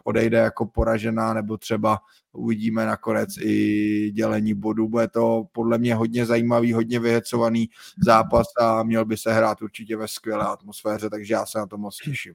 odejde 0.04 0.38
jako 0.38 0.66
poražená, 0.66 1.34
nebo 1.34 1.56
třeba 1.56 1.98
uvidíme 2.32 2.86
nakonec 2.86 3.28
i 3.40 4.10
dělení 4.10 4.54
bodů. 4.54 4.88
Bude 4.88 5.08
to 5.08 5.44
podle 5.52 5.78
mě 5.78 5.94
hodně 5.94 6.26
zajímavý, 6.26 6.72
hodně 6.72 7.00
vyhecovaný 7.00 7.68
zápas 8.06 8.46
a 8.60 8.82
měl 8.82 9.04
by 9.04 9.16
se 9.16 9.32
hrát 9.32 9.62
určitě 9.62 9.96
ve 9.96 10.08
skvělé 10.08 10.46
atmosféře, 10.46 11.10
takže 11.10 11.34
já 11.34 11.46
se 11.46 11.58
na 11.58 11.66
to 11.66 11.78
moc 11.78 11.96
těším. 11.96 12.34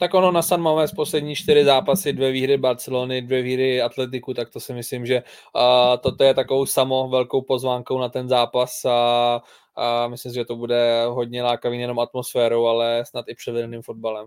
Tak 0.00 0.14
ono 0.14 0.32
na 0.32 0.42
San 0.42 0.60
Mamés 0.60 0.92
poslední 0.92 1.34
čtyři 1.34 1.64
zápasy, 1.64 2.12
dvě 2.12 2.32
výhry 2.32 2.56
Barcelony, 2.56 3.22
dvě 3.22 3.42
výhry 3.42 3.82
Atletiku, 3.82 4.34
tak 4.34 4.50
to 4.50 4.60
si 4.60 4.74
myslím, 4.74 5.06
že 5.06 5.22
uh, 5.22 5.96
toto 6.00 6.24
je 6.24 6.34
takovou 6.34 6.66
samo 6.66 7.08
velkou 7.08 7.42
pozvánkou 7.42 7.98
na 7.98 8.08
ten 8.08 8.28
zápas 8.28 8.84
a 8.84 9.40
a 9.76 10.08
myslím 10.08 10.32
si, 10.32 10.34
že 10.34 10.44
to 10.44 10.56
bude 10.56 11.04
hodně 11.08 11.42
lákavý 11.42 11.76
nejenom 11.76 11.98
atmosférou, 11.98 12.66
ale 12.66 13.04
snad 13.04 13.24
i 13.28 13.34
převedeným 13.34 13.82
fotbalem. 13.82 14.26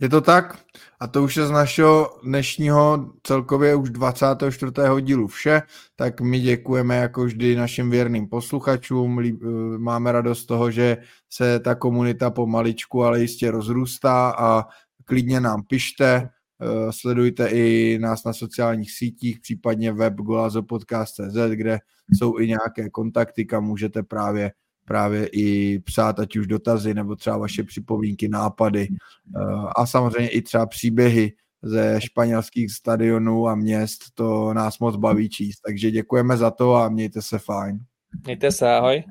Je 0.00 0.08
to 0.08 0.20
tak? 0.20 0.58
A 1.00 1.06
to 1.06 1.22
už 1.22 1.36
je 1.36 1.46
z 1.46 1.50
našeho 1.50 2.20
dnešního 2.24 3.12
celkově 3.22 3.74
už 3.74 3.90
24. 3.90 4.72
dílu 5.00 5.26
vše, 5.26 5.62
tak 5.96 6.20
my 6.20 6.40
děkujeme 6.40 6.96
jako 6.96 7.24
vždy 7.24 7.56
našim 7.56 7.90
věrným 7.90 8.28
posluchačům, 8.28 9.20
eh, 9.20 9.32
máme 9.78 10.12
radost 10.12 10.40
z 10.42 10.46
toho, 10.46 10.70
že 10.70 10.96
se 11.30 11.60
ta 11.60 11.74
komunita 11.74 12.30
pomaličku, 12.30 13.04
ale 13.04 13.20
jistě 13.20 13.50
rozrůstá 13.50 14.30
a 14.38 14.64
klidně 15.04 15.40
nám 15.40 15.62
pište, 15.62 16.28
eh, 16.60 16.92
sledujte 16.92 17.48
i 17.48 17.98
nás 17.98 18.24
na 18.24 18.32
sociálních 18.32 18.92
sítích, 18.92 19.40
případně 19.40 19.92
web 19.92 20.14
golazopodcast.cz, 20.14 21.50
kde 21.54 21.78
jsou 22.12 22.38
i 22.38 22.46
nějaké 22.46 22.90
kontakty, 22.90 23.44
kam 23.44 23.64
můžete 23.64 24.02
právě 24.02 24.52
právě 24.84 25.26
i 25.32 25.78
psát 25.78 26.20
ať 26.20 26.36
už 26.36 26.46
dotazy 26.46 26.94
nebo 26.94 27.16
třeba 27.16 27.38
vaše 27.38 27.62
připomínky, 27.62 28.28
nápady 28.28 28.88
eh, 28.90 29.68
a 29.76 29.86
samozřejmě 29.86 30.28
i 30.28 30.42
třeba 30.42 30.66
příběhy 30.66 31.32
ze 31.62 32.00
španělských 32.00 32.72
stadionů 32.72 33.48
a 33.48 33.54
měst, 33.54 34.04
to 34.14 34.54
nás 34.54 34.78
moc 34.78 34.96
baví 34.96 35.28
číst. 35.28 35.60
Takže 35.66 35.90
děkujeme 35.90 36.36
za 36.36 36.50
to 36.50 36.74
a 36.74 36.88
mějte 36.88 37.22
se 37.22 37.38
fajn. 37.38 37.78
Mějte 38.24 38.52
se, 38.52 38.74
ahoj. 38.74 39.02